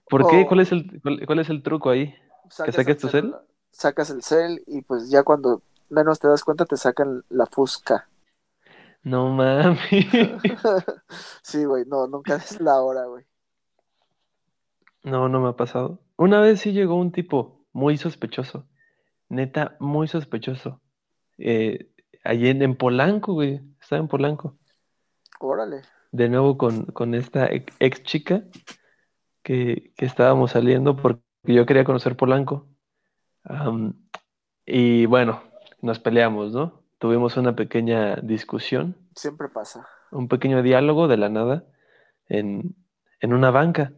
¿Por 0.09 0.26
qué? 0.26 0.47
¿Cuál 0.47 0.61
es 0.61 0.72
el, 0.72 1.01
cuál, 1.03 1.24
cuál 1.26 1.39
es 1.41 1.49
el 1.51 1.62
truco 1.62 1.91
ahí? 1.91 2.14
¿Que 2.62 2.72
saques 2.72 2.99
tu 2.99 3.09
cel? 3.09 3.39
celular, 3.39 3.47
sacas 3.76 4.10
el 4.10 4.22
cel 4.22 4.62
y 4.66 4.80
pues 4.82 5.10
ya 5.10 5.22
cuando 5.22 5.62
menos 5.90 6.18
te 6.18 6.28
das 6.28 6.42
cuenta 6.44 6.64
te 6.64 6.76
sacan 6.76 7.24
la 7.28 7.46
fusca. 7.46 8.08
No 9.02 9.30
mami. 9.30 9.76
Sí, 11.42 11.64
güey, 11.64 11.84
no, 11.86 12.06
nunca 12.08 12.38
des 12.38 12.60
la 12.60 12.80
hora, 12.80 13.04
güey. 13.06 13.24
No, 15.04 15.28
no 15.28 15.40
me 15.40 15.50
ha 15.50 15.52
pasado. 15.52 16.00
Una 16.16 16.40
vez 16.40 16.60
sí 16.60 16.72
llegó 16.72 16.96
un 16.96 17.12
tipo 17.12 17.64
muy 17.72 17.98
sospechoso. 17.98 18.66
Neta, 19.28 19.76
muy 19.78 20.08
sospechoso. 20.08 20.80
Eh, 21.38 21.92
allí 22.24 22.48
en, 22.48 22.62
en 22.62 22.76
Polanco, 22.76 23.34
güey. 23.34 23.60
Estaba 23.80 24.00
en 24.00 24.08
Polanco. 24.08 24.58
Órale. 25.38 25.82
De 26.10 26.28
nuevo 26.28 26.58
con, 26.58 26.86
con 26.86 27.14
esta 27.14 27.46
ex, 27.46 27.72
ex 27.78 28.02
chica 28.02 28.42
que, 29.44 29.92
que 29.96 30.06
estábamos 30.06 30.52
saliendo 30.52 30.96
porque 30.96 31.22
yo 31.44 31.66
quería 31.66 31.84
conocer 31.84 32.16
Polanco. 32.16 32.66
Y 34.66 35.07
bueno, 35.07 35.42
nos 35.82 35.99
peleamos, 35.99 36.53
¿no? 36.53 36.82
Tuvimos 36.99 37.36
una 37.36 37.55
pequeña 37.55 38.16
discusión, 38.16 38.97
Siempre 39.14 39.49
pasa. 39.49 39.86
un 40.11 40.28
pequeño 40.28 40.62
diálogo 40.62 41.09
de 41.09 41.16
la 41.16 41.28
nada 41.28 41.64
en, 42.28 42.74
en 43.20 43.32
una 43.32 43.51
banca. 43.51 43.92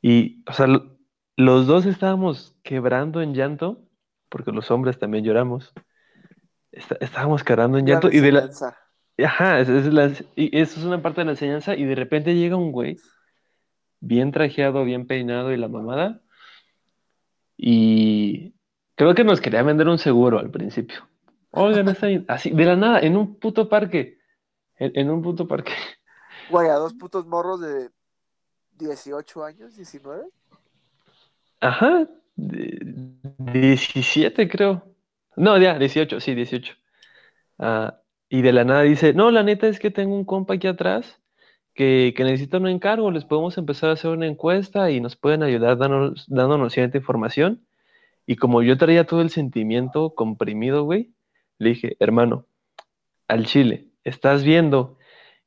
Y, 0.00 0.42
o 0.48 0.52
sea, 0.52 0.66
lo- 0.66 0.96
los 1.36 1.66
dos 1.66 1.86
estábamos 1.86 2.56
quebrando 2.62 3.20
en 3.22 3.34
llanto, 3.34 3.82
porque 4.28 4.52
los 4.52 4.70
hombres 4.70 4.98
también 4.98 5.24
lloramos. 5.24 5.72
está- 6.72 6.96
estábamos 7.00 7.42
un 7.42 7.46
Gran 7.46 7.84
llanto 7.84 8.08
y 8.12 8.20
de 8.20 8.32
la, 8.32 8.40
enseñanza. 8.40 8.78
ajá, 9.18 9.60
esa 9.60 9.76
es 9.78 9.86
la- 9.92 10.12
y 10.36 10.56
eso 10.56 10.78
es 10.78 10.86
una 10.86 11.02
parte 11.02 11.20
de 11.22 11.24
la 11.26 11.32
enseñanza 11.32 11.74
y 11.76 11.84
de 11.84 11.94
repente 11.96 12.34
llega 12.36 12.56
un 12.56 12.70
güey 12.72 12.96
bien 14.00 14.30
trajeado, 14.30 14.84
bien 14.84 15.06
peinado 15.06 15.52
y 15.52 15.56
la 15.56 15.68
mamada 15.68 16.20
y 17.56 18.54
creo 19.00 19.14
que 19.14 19.24
nos 19.24 19.40
quería 19.40 19.62
vender 19.62 19.88
un 19.88 19.96
seguro 19.96 20.38
al 20.38 20.50
principio. 20.50 21.08
Oigan, 21.52 21.88
está 21.88 22.06
así, 22.28 22.50
de 22.50 22.64
la 22.66 22.76
nada, 22.76 23.00
en 23.00 23.16
un 23.16 23.36
puto 23.36 23.66
parque, 23.66 24.18
en, 24.76 24.92
en 24.94 25.10
un 25.10 25.22
puto 25.22 25.48
parque. 25.48 25.72
Güey, 26.50 26.68
a 26.68 26.74
dos 26.74 26.92
putos 26.92 27.26
morros 27.26 27.60
de 27.62 27.88
18 28.78 29.42
años, 29.42 29.74
19. 29.74 30.26
Ajá, 31.60 32.08
de- 32.36 32.78
17 33.38 34.50
creo. 34.50 34.84
No, 35.34 35.56
ya, 35.56 35.78
18 35.78 36.20
sí, 36.20 36.34
18. 36.34 36.74
Ah, 37.58 38.00
y 38.28 38.42
de 38.42 38.52
la 38.52 38.64
nada 38.64 38.82
dice, 38.82 39.14
no, 39.14 39.30
la 39.30 39.42
neta 39.42 39.66
es 39.66 39.78
que 39.80 39.90
tengo 39.90 40.14
un 40.14 40.26
compa 40.26 40.54
aquí 40.54 40.66
atrás 40.66 41.20
que, 41.74 42.12
que 42.14 42.24
necesita 42.24 42.58
un 42.58 42.68
encargo, 42.68 43.10
les 43.10 43.24
podemos 43.24 43.56
empezar 43.56 43.88
a 43.88 43.94
hacer 43.94 44.10
una 44.10 44.26
encuesta 44.26 44.90
y 44.90 45.00
nos 45.00 45.16
pueden 45.16 45.42
ayudar 45.42 45.78
dándonos, 45.78 46.26
dándonos 46.28 46.74
cierta 46.74 46.98
información. 46.98 47.66
Y 48.30 48.36
como 48.36 48.62
yo 48.62 48.78
traía 48.78 49.08
todo 49.08 49.22
el 49.22 49.30
sentimiento 49.30 50.14
comprimido, 50.14 50.84
güey, 50.84 51.10
le 51.58 51.70
dije, 51.70 51.96
hermano, 51.98 52.46
al 53.26 53.44
chile, 53.44 53.88
estás 54.04 54.44
viendo 54.44 54.98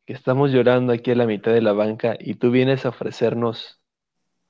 que 0.05 0.11
estamos 0.11 0.51
llorando 0.51 0.91
aquí 0.91 1.11
a 1.11 1.15
la 1.15 1.25
mitad 1.25 1.53
de 1.53 1.61
la 1.61 1.71
banca 1.71 2.17
y 2.19 2.33
tú 2.33 2.51
vienes 2.51 2.85
a 2.85 2.89
ofrecernos 2.89 3.79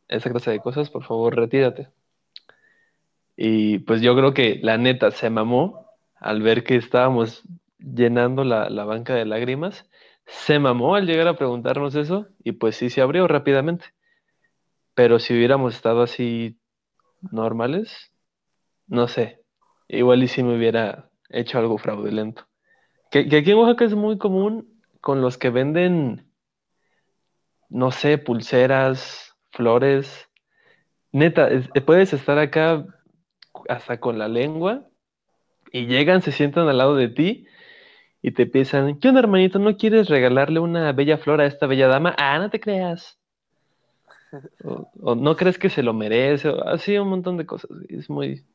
esa 0.08 0.32
clase 0.32 0.50
de 0.50 0.62
cosas, 0.62 0.90
por 0.90 1.04
favor, 1.04 1.36
retírate. 1.36 1.90
Y 3.38 3.78
pues 3.78 4.02
yo 4.02 4.16
creo 4.16 4.34
que 4.34 4.60
la 4.64 4.80
neta 4.80 5.12
se 5.12 5.30
mamó 5.30 5.86
al 6.16 6.42
ver 6.42 6.64
que 6.64 6.76
estábamos 6.76 7.44
llenando 7.78 8.44
la, 8.44 8.68
la 8.72 8.84
banca 8.84 9.14
de 9.14 9.26
lágrimas. 9.26 9.88
Se 10.26 10.58
mamó 10.58 10.96
al 10.96 11.06
llegar 11.06 11.28
a 11.28 11.38
preguntarnos 11.38 11.94
eso 11.94 12.26
y 12.44 12.54
pues 12.54 12.78
sí 12.78 12.90
se 12.90 13.02
abrió 13.02 13.28
rápidamente. 13.28 13.94
Pero 14.96 15.20
si 15.20 15.36
hubiéramos 15.36 15.76
estado 15.76 16.02
así 16.02 16.58
normales, 17.32 18.10
no 18.88 19.08
sé, 19.08 19.42
igual 19.88 20.24
y 20.24 20.28
si 20.28 20.44
me 20.44 20.56
hubiera 20.58 21.10
hecho 21.30 21.60
algo 21.60 21.78
fraudulento. 21.78 22.48
Que, 23.12 23.30
que 23.30 23.38
aquí 23.38 23.52
en 23.52 23.60
Oaxaca 23.60 23.86
es 23.86 23.96
muy 23.96 24.18
común 24.20 24.82
con 25.02 25.22
los 25.22 25.38
que 25.38 25.50
venden, 25.52 26.32
no 27.70 27.92
sé, 27.92 28.18
pulseras, 28.18 29.34
flores. 29.52 30.30
Neta, 31.12 31.50
es- 31.50 31.70
puedes 31.86 32.14
estar 32.14 32.40
acá 32.40 32.86
hasta 33.70 34.00
con 34.00 34.20
la 34.20 34.28
lengua 34.30 34.90
y 35.72 35.88
llegan, 35.88 36.22
se 36.22 36.32
sientan 36.32 36.70
al 36.70 36.80
lado 36.80 36.96
de 36.96 37.10
ti 37.10 37.48
y 38.22 38.32
te 38.34 38.44
empiezan, 38.44 39.00
¿qué 39.00 39.10
onda, 39.10 39.22
hermanito? 39.22 39.60
¿No 39.60 39.78
quieres 39.78 40.10
regalarle 40.10 40.60
una 40.62 40.92
bella 40.94 41.18
flor 41.20 41.42
a 41.42 41.48
esta 41.48 41.68
bella 41.68 41.88
dama? 41.88 42.16
Ah, 42.18 42.40
no 42.40 42.50
te 42.50 42.60
creas. 42.62 43.20
O, 44.64 44.90
o 45.12 45.16
no 45.16 45.36
crees 45.36 45.58
que 45.58 45.70
se 45.70 45.84
lo 45.84 45.94
merece, 45.94 46.50
o 46.50 46.64
así 46.68 46.98
un 46.98 47.10
montón 47.10 47.38
de 47.38 47.46
cosas. 47.46 47.70
Es 47.90 48.10
muy, 48.10 48.46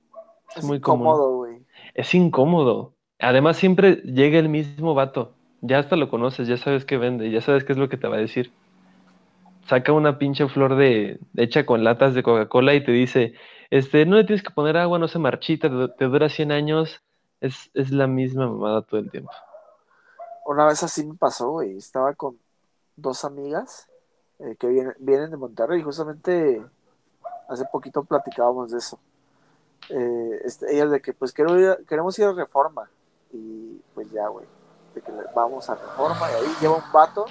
es 0.57 0.65
muy 0.65 0.79
incómodo, 0.79 1.37
güey. 1.37 1.65
Es 1.95 2.15
incómodo. 2.15 2.95
Además, 3.19 3.57
siempre 3.57 3.97
llega 3.97 4.39
el 4.39 4.49
mismo 4.49 4.95
vato. 4.95 5.35
Ya 5.61 5.79
hasta 5.79 5.97
lo 5.97 6.09
conoces, 6.09 6.47
ya 6.47 6.57
sabes 6.57 6.85
qué 6.85 6.99
vende, 6.99 7.31
ya 7.31 7.41
sabes 7.41 7.65
qué 7.65 7.73
es 7.73 7.79
lo 7.79 7.89
que 7.89 7.97
te 7.97 8.07
va 8.07 8.17
a 8.17 8.21
decir. 8.21 8.53
Saca 9.67 9.93
una 9.93 10.19
pinche 10.19 10.49
flor 10.49 10.77
de 10.77 11.19
hecha 11.37 11.67
con 11.67 11.85
latas 11.85 12.15
de 12.15 12.23
Coca-Cola 12.23 12.75
y 12.75 12.85
te 12.85 12.93
dice, 12.93 13.35
este, 13.71 14.07
no 14.07 14.17
le 14.17 14.25
tienes 14.25 14.43
que 14.43 14.51
poner 14.51 14.77
agua, 14.77 14.99
no 14.99 15.09
se 15.09 15.19
marchita, 15.19 15.69
te, 15.69 15.89
te 15.95 16.05
dura 16.05 16.29
100 16.29 16.53
años. 16.53 17.03
Es, 17.41 17.71
es 17.75 17.91
la 17.91 18.07
misma 18.07 18.49
mamada 18.49 18.83
todo 18.83 19.01
el 19.01 19.11
tiempo. 19.11 19.31
Una 20.47 20.67
vez 20.67 20.83
así 20.83 21.07
me 21.07 21.15
pasó, 21.15 21.51
güey. 21.51 21.77
Estaba 21.77 22.15
con 22.15 22.39
dos 22.97 23.25
amigas 23.25 23.89
eh, 24.39 24.57
que 24.59 24.69
vienen, 24.69 24.95
vienen 24.99 25.31
de 25.31 25.37
Monterrey 25.37 25.81
y 25.81 25.83
justamente 25.83 26.63
hace 27.49 27.65
poquito 27.67 28.05
platicábamos 28.05 28.71
de 28.71 28.79
eso. 28.79 28.99
Eh, 29.91 30.41
este, 30.45 30.75
ellas 30.75 30.91
de 30.91 31.01
que 31.01 31.15
pues 31.15 31.35
ir 31.37 31.85
queremos 31.89 32.19
ir 32.19 32.27
a 32.27 32.33
Reforma 32.33 32.91
y 33.33 33.81
pues 33.95 34.11
ya, 34.11 34.29
güey. 34.29 34.47
De 34.95 35.01
que 35.01 35.13
vamos 35.35 35.69
a 35.71 35.75
Reforma 35.75 36.31
y 36.31 36.35
ahí 36.35 36.57
lleva 36.61 36.77
un 36.77 36.93
vato 36.93 37.27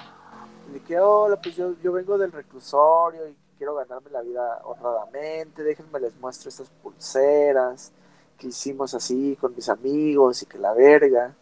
y 0.68 0.72
de 0.72 0.80
que, 0.80 0.98
hola, 0.98 1.40
pues 1.40 1.56
yo, 1.56 1.74
yo 1.82 1.92
vengo 1.92 2.18
del 2.18 2.32
reclusorio 2.32 3.28
y 3.28 3.36
quiero 3.56 3.74
ganarme 3.74 4.10
la 4.10 4.22
vida 4.22 4.60
honradamente, 4.64 5.62
déjenme 5.62 6.00
les 6.00 6.16
muestro 6.16 6.48
estas 6.48 6.70
pulseras 6.70 7.92
que 8.38 8.48
hicimos 8.48 8.94
así 8.94 9.36
con 9.40 9.54
mis 9.54 9.68
amigos 9.68 10.42
y 10.42 10.46
que 10.46 10.58
la 10.58 10.72
verga. 10.72 11.34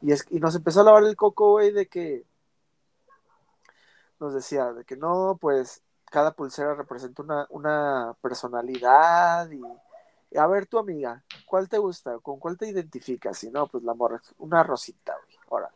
Y, 0.00 0.12
es, 0.12 0.26
y 0.30 0.40
nos 0.40 0.54
empezó 0.54 0.80
a 0.80 0.84
lavar 0.84 1.04
el 1.04 1.16
coco, 1.16 1.52
güey, 1.52 1.70
de 1.70 1.86
que 1.86 2.24
nos 4.18 4.34
decía, 4.34 4.72
de 4.72 4.84
que 4.84 4.96
no, 4.96 5.38
pues 5.40 5.82
cada 6.10 6.32
pulsera 6.32 6.74
representa 6.74 7.22
una, 7.22 7.46
una 7.50 8.14
personalidad 8.20 9.50
y 9.50 9.62
a 10.36 10.46
ver 10.46 10.66
tu 10.66 10.78
amiga, 10.78 11.22
¿cuál 11.46 11.68
te 11.68 11.78
gusta? 11.78 12.18
¿Con 12.20 12.38
cuál 12.38 12.56
te 12.56 12.68
identificas? 12.68 13.42
Y 13.44 13.50
no, 13.50 13.66
pues 13.66 13.84
la 13.84 13.94
morra, 13.94 14.20
una 14.38 14.62
rosita, 14.62 15.14
güey, 15.24 15.38
ahora. 15.50 15.70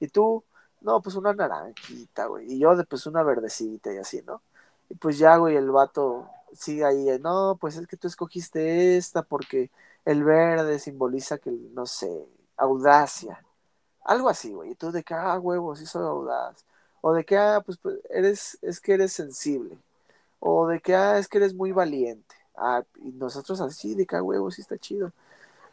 Y 0.00 0.08
tú, 0.08 0.44
no, 0.80 1.00
pues 1.02 1.16
una 1.16 1.32
naranjita, 1.34 2.26
güey. 2.26 2.52
Y 2.54 2.58
yo, 2.58 2.72
pues 2.88 3.06
una 3.06 3.22
verdecita 3.22 3.92
y 3.92 3.98
así, 3.98 4.22
¿no? 4.22 4.42
Y 4.88 4.94
pues 4.96 5.18
ya, 5.18 5.36
güey, 5.36 5.56
el 5.56 5.70
vato 5.70 6.28
sigue 6.52 6.84
ahí, 6.84 7.18
no, 7.20 7.56
pues 7.60 7.76
es 7.76 7.86
que 7.86 7.96
tú 7.96 8.08
escogiste 8.08 8.96
esta 8.96 9.22
porque 9.22 9.70
el 10.04 10.24
verde 10.24 10.78
simboliza 10.78 11.38
que, 11.38 11.50
no 11.50 11.86
sé, 11.86 12.26
audacia. 12.56 13.44
Algo 14.04 14.28
así, 14.28 14.52
güey. 14.52 14.72
Y 14.72 14.74
tú 14.76 14.92
de 14.92 15.02
que, 15.04 15.14
ah, 15.14 15.38
huevo, 15.38 15.76
sí 15.76 15.86
soy 15.86 16.04
audaz. 16.04 16.64
O 17.00 17.12
de 17.14 17.24
que, 17.24 17.36
ah, 17.38 17.62
pues, 17.64 17.78
pues, 17.78 17.98
eres, 18.10 18.58
es 18.62 18.80
que 18.80 18.94
eres 18.94 19.12
sensible. 19.12 19.78
O 20.40 20.68
de 20.68 20.80
que, 20.80 20.94
ah, 20.94 21.18
es 21.18 21.28
que 21.28 21.38
eres 21.38 21.54
muy 21.54 21.72
valiente. 21.72 22.36
Ah, 22.56 22.82
y 23.02 23.12
nosotros 23.12 23.60
así, 23.60 23.94
de 23.94 24.06
que, 24.06 24.16
ah, 24.16 24.22
huevo, 24.22 24.50
sí 24.50 24.60
está 24.62 24.78
chido. 24.78 25.12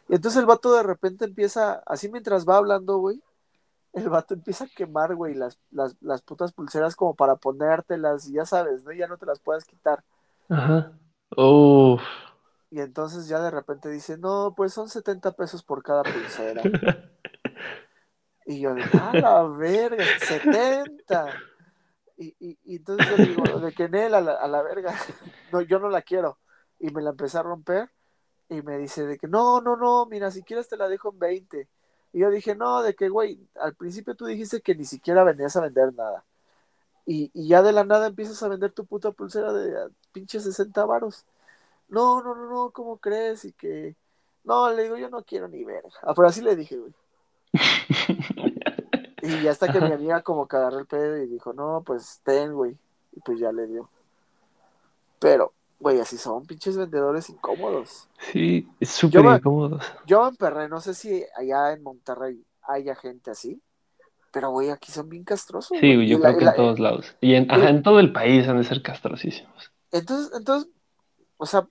Y 0.08 0.16
entonces 0.16 0.40
el 0.40 0.46
vato 0.46 0.74
de 0.74 0.82
repente 0.82 1.24
empieza, 1.24 1.82
así 1.86 2.08
mientras 2.08 2.46
va 2.48 2.56
hablando, 2.56 2.98
güey, 2.98 3.22
el 3.92 4.08
vato 4.08 4.34
empieza 4.34 4.64
a 4.64 4.68
quemar, 4.68 5.14
güey, 5.14 5.34
las, 5.34 5.58
las, 5.70 5.96
las 6.00 6.22
putas 6.22 6.52
pulseras 6.52 6.96
como 6.96 7.14
para 7.14 7.36
ponértelas, 7.36 8.28
y 8.28 8.34
ya 8.34 8.44
sabes, 8.46 8.84
¿no? 8.84 8.92
Ya 8.92 9.06
no 9.06 9.16
te 9.16 9.26
las 9.26 9.38
puedes 9.38 9.64
quitar. 9.64 10.02
Ajá. 10.48 10.92
Uf. 11.36 12.02
Y 12.70 12.80
entonces 12.80 13.28
ya 13.28 13.40
de 13.40 13.50
repente 13.50 13.90
dice, 13.90 14.16
no, 14.16 14.54
pues 14.56 14.72
son 14.72 14.88
70 14.88 15.32
pesos 15.32 15.62
por 15.62 15.82
cada 15.82 16.02
pulsera. 16.02 16.62
Y 18.44 18.60
yo 18.60 18.74
de, 18.74 18.82
ah, 18.94 19.12
la 19.14 19.42
verga, 19.44 20.04
70. 20.18 21.26
Y, 22.16 22.34
y, 22.40 22.58
y 22.64 22.76
entonces 22.76 23.06
yo 23.08 23.24
digo, 23.24 23.60
de 23.60 23.72
que 23.72 23.84
en 23.84 23.94
él 23.94 24.14
a 24.14 24.20
la, 24.20 24.32
a 24.32 24.48
la 24.48 24.62
verga, 24.62 24.92
no, 25.52 25.60
yo 25.60 25.78
no 25.78 25.88
la 25.88 26.02
quiero. 26.02 26.38
Y 26.82 26.90
me 26.90 27.00
la 27.00 27.10
empecé 27.10 27.38
a 27.38 27.42
romper 27.42 27.88
y 28.50 28.60
me 28.60 28.76
dice 28.76 29.06
de 29.06 29.16
que 29.16 29.28
no, 29.28 29.62
no, 29.62 29.76
no, 29.76 30.04
mira, 30.04 30.30
si 30.30 30.42
quieres 30.42 30.68
te 30.68 30.76
la 30.76 30.88
dejo 30.88 31.10
en 31.12 31.18
20. 31.18 31.68
Y 32.12 32.18
yo 32.18 32.28
dije, 32.28 32.54
no, 32.54 32.82
de 32.82 32.94
que, 32.94 33.08
güey, 33.08 33.38
al 33.54 33.74
principio 33.74 34.14
tú 34.14 34.26
dijiste 34.26 34.60
que 34.60 34.74
ni 34.74 34.84
siquiera 34.84 35.24
venías 35.24 35.56
a 35.56 35.62
vender 35.62 35.94
nada. 35.94 36.24
Y, 37.06 37.30
y 37.32 37.48
ya 37.48 37.62
de 37.62 37.72
la 37.72 37.84
nada 37.84 38.08
empiezas 38.08 38.42
a 38.42 38.48
vender 38.48 38.72
tu 38.72 38.84
puta 38.84 39.12
pulsera 39.12 39.52
de 39.54 39.80
a, 39.80 39.88
pinche 40.12 40.40
60 40.40 40.84
varos. 40.84 41.24
No, 41.88 42.22
no, 42.22 42.34
no, 42.34 42.50
no, 42.50 42.70
¿cómo 42.70 42.98
crees? 42.98 43.44
Y 43.46 43.52
que, 43.52 43.96
no, 44.44 44.70
le 44.72 44.82
digo, 44.82 44.96
yo 44.98 45.08
no 45.08 45.22
quiero 45.22 45.48
ni 45.48 45.64
verga. 45.64 45.90
Ah, 46.02 46.12
pero 46.14 46.28
así 46.28 46.42
le 46.42 46.56
dije, 46.56 46.76
güey. 46.76 46.92
Y 49.22 49.46
hasta 49.46 49.72
que 49.72 49.80
mi 49.80 49.92
amiga 49.92 50.20
como 50.22 50.48
que 50.48 50.56
agarró 50.56 50.80
el 50.80 50.86
pedo 50.86 51.16
y 51.16 51.28
dijo, 51.28 51.52
no, 51.52 51.84
pues 51.86 52.20
ten, 52.24 52.52
güey. 52.54 52.76
Y 53.12 53.20
pues 53.20 53.38
ya 53.38 53.52
le 53.52 53.68
dio. 53.68 53.88
Pero, 55.20 55.52
güey, 55.82 56.00
así 56.00 56.16
son 56.18 56.46
pinches 56.46 56.76
vendedores 56.76 57.28
incómodos. 57.30 58.08
Sí, 58.18 58.68
es 58.80 58.90
súper 58.90 59.24
me, 59.24 59.36
incómodo. 59.36 59.80
yo 60.06 60.22
me 60.22 60.28
emperré, 60.28 60.68
no 60.68 60.80
sé 60.80 60.94
si 60.94 61.24
allá 61.36 61.72
en 61.72 61.82
Monterrey 61.82 62.44
haya 62.62 62.94
gente 62.94 63.30
así, 63.30 63.60
pero 64.32 64.50
güey, 64.50 64.70
aquí 64.70 64.92
son 64.92 65.08
bien 65.08 65.24
castrosos, 65.24 65.78
Sí, 65.78 65.94
güey. 65.96 66.08
Yo 66.08 66.20
creo 66.20 66.36
que 66.38 66.44
en 66.44 66.54
todos 66.56 66.78
lados. 66.80 67.16
Y 67.20 67.34
en, 67.34 67.50
ajá, 67.50 67.66
y- 67.66 67.70
en 67.70 67.82
todo 67.82 68.00
el 68.00 68.12
país 68.12 68.46
han 68.48 68.58
de 68.58 68.64
ser 68.64 68.82
castrosísimos. 68.82 69.72
entonces, 69.90 70.32
entonces, 70.36 70.70
o 71.38 71.46
sea, 71.46 71.68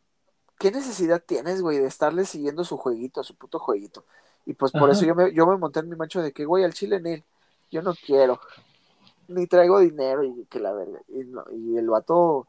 ¿qué 0.60 0.72
necesidad 0.72 1.24
tienes, 1.26 1.62
güey, 1.62 1.80
de 1.80 1.88
estarle 1.88 2.26
siguiendo 2.26 2.64
su 2.64 2.78
jueguito, 2.78 3.24
su 3.24 3.36
puto 3.36 3.60
jueguito? 3.60 4.06
Y 4.46 4.54
pues 4.54 4.74
por 4.74 4.90
eso 4.92 5.06
yo 5.06 5.16
me, 5.16 5.34
yo 5.34 5.48
me 5.48 5.58
monté 5.58 5.82
en 5.82 5.90
mi 5.90 5.96
macho 5.98 6.22
de 6.22 6.34
que, 6.34 6.46
güey, 6.46 6.64
al 6.64 6.74
chile 6.74 6.98
en 6.98 7.08
él, 7.08 7.24
yo 7.72 7.82
no 7.84 7.94
quiero, 7.96 8.40
ni 9.28 9.48
traigo 9.48 9.80
dinero 9.80 10.24
y 10.24 10.46
que 10.50 10.60
la 10.60 10.74
verga. 10.74 11.02
Y, 11.10 11.24
no- 11.26 11.46
y 11.52 11.78
el 11.78 11.90
vato, 11.90 12.48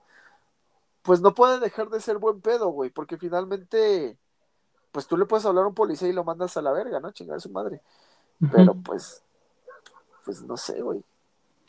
pues 1.03 1.21
no 1.21 1.35
puede 1.35 1.61
dejar 1.61 1.89
de 1.91 2.01
ser 2.01 2.19
buen 2.19 2.41
pedo, 2.41 2.69
güey, 2.69 2.91
porque 2.91 3.19
finalmente, 3.19 4.17
pues 4.93 5.07
tú 5.07 5.17
le 5.17 5.27
puedes 5.27 5.47
hablar 5.47 5.65
a 5.65 5.69
un 5.69 5.75
policía 5.75 6.09
y 6.09 6.13
lo 6.13 6.25
mandas 6.25 6.57
a 6.57 6.63
la 6.63 6.73
verga, 6.73 7.01
¿no? 7.01 7.13
Chingar 7.13 7.37
a 7.37 7.41
su 7.41 7.51
madre. 7.51 7.81
Pero 8.51 8.75
pues, 8.75 9.23
pues 10.25 10.43
no 10.43 10.57
sé, 10.57 10.83
güey. 10.83 11.03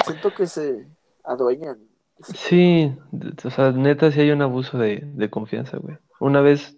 Siento 0.06 0.34
que 0.34 0.48
se 0.48 0.88
adueñan. 1.24 1.80
Sí, 2.22 2.96
o 3.44 3.50
sea, 3.50 3.72
neta 3.72 4.12
sí 4.12 4.22
hay 4.22 4.32
un 4.32 4.42
abuso 4.42 4.78
de, 4.78 5.02
de 5.04 5.30
confianza, 5.30 5.78
güey. 5.78 5.98
Una 6.20 6.42
vez 6.42 6.78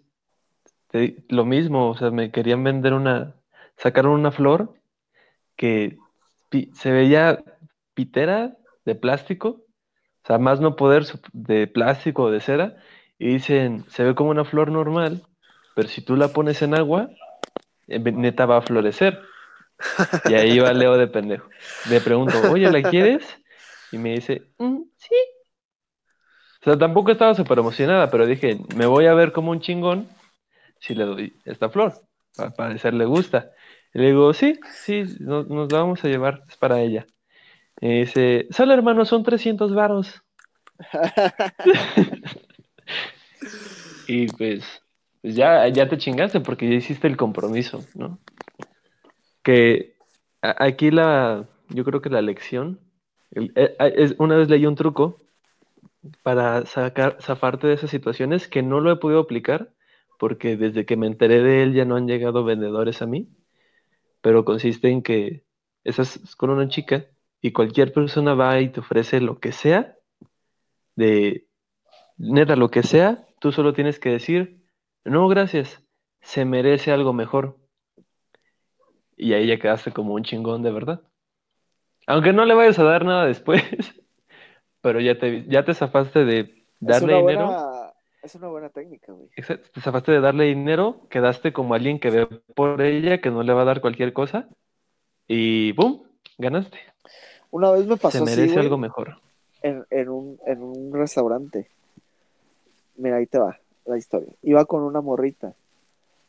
te- 0.92 1.24
lo 1.30 1.46
mismo, 1.46 1.90
o 1.90 1.98
sea, 1.98 2.12
me 2.12 2.32
querían 2.32 2.64
vender 2.64 2.94
una 2.94 3.36
sacaron 3.78 4.14
una 4.14 4.32
flor 4.32 4.74
que 5.56 5.98
pi- 6.50 6.72
se 6.74 6.92
veía 6.92 7.44
pitera 7.94 8.58
de 8.86 8.96
plástico, 8.96 9.62
o 10.26 10.28
sea, 10.28 10.40
más 10.40 10.62
no 10.62 10.76
poder 10.78 11.06
de 11.34 11.68
plástico 11.68 12.26
o 12.26 12.32
de 12.32 12.42
cera, 12.42 12.78
y 13.20 13.30
dicen, 13.30 13.86
se 13.90 14.04
ve 14.06 14.16
como 14.16 14.32
una 14.32 14.46
flor 14.46 14.72
normal, 14.72 15.24
pero 15.76 15.88
si 15.90 16.02
tú 16.04 16.18
la 16.18 16.34
pones 16.34 16.62
en 16.64 16.76
agua, 16.76 17.10
eh, 17.88 18.00
neta 18.00 18.46
va 18.48 18.58
a 18.58 18.64
florecer. 18.64 19.20
Y 20.26 20.34
ahí 20.34 20.60
va 20.60 20.74
Leo 20.74 20.98
de 20.98 21.08
pendejo. 21.08 21.50
Le 21.84 22.02
pregunto, 22.02 22.46
oye, 22.46 22.70
¿la 22.70 22.86
quieres? 22.88 23.24
Y 23.92 23.98
me 23.98 24.14
dice, 24.14 24.52
"Mm, 24.58 24.84
sí. 24.98 25.16
O 26.62 26.66
sea, 26.66 26.78
tampoco 26.78 27.12
estaba 27.12 27.36
súper 27.36 27.60
emocionada, 27.60 28.10
pero 28.10 28.26
dije, 28.26 28.58
me 28.76 28.88
voy 28.88 29.06
a 29.06 29.14
ver 29.14 29.32
como 29.32 29.52
un 29.52 29.60
chingón 29.62 30.10
si 30.80 30.96
le 30.96 31.06
doy 31.06 31.34
esta 31.46 31.70
flor. 31.70 31.94
Al 32.38 32.54
parecer 32.54 32.94
le 32.94 33.06
gusta. 33.06 33.52
Y 33.94 34.00
le 34.00 34.08
digo, 34.08 34.34
sí, 34.34 34.60
sí, 34.72 35.04
no- 35.22 35.44
nos, 35.44 35.72
la 35.72 35.80
vamos 35.80 36.04
a 36.06 36.10
llevar, 36.10 36.44
es 36.50 36.58
para 36.58 36.82
ella. 36.82 37.08
Y 37.86 38.00
dice, 38.00 38.48
solo 38.50 38.74
hermano, 38.74 39.06
son 39.06 39.24
300 39.24 39.76
varos. 39.76 40.24
Y 44.08 44.28
pues, 44.30 44.64
pues 45.22 45.36
ya, 45.36 45.68
ya 45.68 45.88
te 45.88 45.98
chingaste 45.98 46.40
porque 46.40 46.70
ya 46.70 46.76
hiciste 46.76 47.08
el 47.08 47.18
compromiso, 47.18 47.84
¿no? 47.96 48.20
Que 49.44 49.96
aquí 50.42 50.92
la, 50.92 51.48
yo 51.70 51.84
creo 51.84 52.02
que 52.02 52.10
la 52.10 52.22
lección, 52.22 52.80
el- 53.32 53.52
eh, 53.56 53.76
es, 53.96 54.16
una 54.18 54.36
vez 54.36 54.50
leí 54.50 54.66
un 54.66 54.76
truco 54.76 55.22
para 56.24 56.66
sacar, 56.66 57.18
zafarte 57.22 57.68
de 57.68 57.74
esas 57.74 57.90
situaciones 57.90 58.48
que 58.48 58.64
no 58.64 58.80
lo 58.80 58.92
he 58.92 58.98
podido 58.98 59.22
aplicar 59.22 59.72
porque 60.20 60.58
desde 60.58 60.86
que 60.86 60.98
me 60.98 61.08
enteré 61.08 61.42
de 61.42 61.64
él 61.64 61.74
ya 61.74 61.86
no 61.86 61.96
han 61.96 62.08
llegado 62.08 62.44
vendedores 62.44 63.02
a 63.02 63.06
mí, 63.06 63.30
pero 64.22 64.46
consiste 64.46 64.90
en 64.90 65.02
que 65.02 65.44
estás 65.84 66.36
con 66.36 66.50
una 66.50 66.68
chica 66.68 67.06
y 67.46 67.52
cualquier 67.52 67.94
persona 67.94 68.34
va 68.34 68.60
y 68.60 68.70
te 68.70 68.80
ofrece 68.80 69.22
lo 69.22 69.40
que 69.40 69.52
sea, 69.52 69.96
de 70.96 71.46
neta, 72.18 72.56
lo 72.56 72.72
que 72.72 72.82
sea, 72.82 73.28
tú 73.40 73.52
solo 73.52 73.72
tienes 73.72 74.00
que 74.00 74.10
decir, 74.10 74.64
no, 75.04 75.28
gracias, 75.28 75.84
se 76.22 76.44
merece 76.44 76.92
algo 76.92 77.14
mejor. 77.14 77.60
Y 79.16 79.34
ahí 79.34 79.46
ya 79.46 79.60
quedaste 79.60 79.92
como 79.92 80.16
un 80.16 80.24
chingón 80.24 80.64
de 80.64 80.72
verdad. 80.72 81.04
Aunque 82.08 82.34
no 82.34 82.46
le 82.46 82.56
vayas 82.56 82.80
a 82.80 82.84
dar 82.84 83.06
nada 83.06 83.28
después, 83.28 83.62
pero 84.82 85.00
ya 85.00 85.20
te, 85.20 85.46
ya 85.48 85.64
te 85.64 85.76
zafaste 85.76 86.26
de 86.26 86.40
Es 86.40 86.66
darle 86.80 87.14
una 87.14 87.18
dinero. 87.18 87.48
buena, 87.50 87.94
es 88.24 88.34
una 88.34 88.48
buena 88.48 88.70
técnica, 88.70 89.12
güey. 89.12 89.30
Te 89.36 89.82
zafaste 89.82 90.14
de 90.14 90.20
darle 90.20 90.46
dinero, 90.46 91.08
quedaste 91.12 91.54
como 91.54 91.76
alguien 91.76 92.00
que 92.00 92.10
ve 92.10 92.26
por 92.56 92.82
ella, 92.82 93.22
que 93.22 93.30
no 93.30 93.44
le 93.44 93.54
va 93.54 93.62
a 93.62 93.66
dar 93.66 93.82
cualquier 93.82 94.14
cosa, 94.14 94.50
y 95.28 95.74
¡boom! 95.74 96.10
Ganaste. 96.40 96.80
Una 97.56 97.72
vez 97.72 97.86
me 97.88 97.96
Se 97.96 98.02
pasó 98.02 98.24
así, 98.26 98.36
merece 98.36 98.60
algo 98.60 98.78
mejor. 98.78 99.16
en, 99.62 99.86
en 99.90 100.10
un, 100.10 100.38
en 100.46 100.62
un 100.62 100.92
restaurante. 100.92 101.70
Mira, 102.98 103.16
ahí 103.16 103.28
te 103.28 103.40
va 103.40 103.58
la 103.86 103.98
historia. 103.98 104.34
Iba 104.42 104.66
con 104.66 104.84
una 104.84 105.00
morrita. 105.00 105.54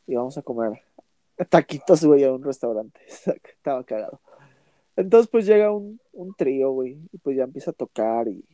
Íbamos 0.07 0.39
a 0.39 0.43
comer 0.43 0.83
taquitos, 1.49 2.05
güey, 2.05 2.23
a 2.23 2.33
un 2.33 2.45
restaurante. 2.45 3.01
Estaba 3.45 3.83
cagado. 3.83 4.21
Entonces, 4.95 5.29
pues 5.29 5.47
llega 5.47 5.73
un, 5.73 5.99
un 6.13 6.33
trío, 6.35 6.71
güey, 6.71 6.97
y 7.13 7.19
pues 7.19 7.37
ya 7.37 7.43
empieza 7.43 7.73
a 7.73 7.75
tocar 7.75 8.29
y 8.29 8.45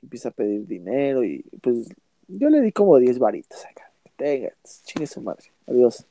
empieza 0.00 0.28
a 0.28 0.32
pedir 0.32 0.64
dinero 0.68 1.24
y 1.24 1.42
pues 1.60 1.88
yo 2.28 2.48
le 2.48 2.60
di 2.60 2.70
como 2.70 2.96
10 2.96 3.18
varitos 3.18 3.66
acá. 3.66 3.90
Tenga, 4.16 4.52
chingue 4.84 5.08
su 5.08 5.20
madre. 5.20 5.50
Adiós. 5.66 6.06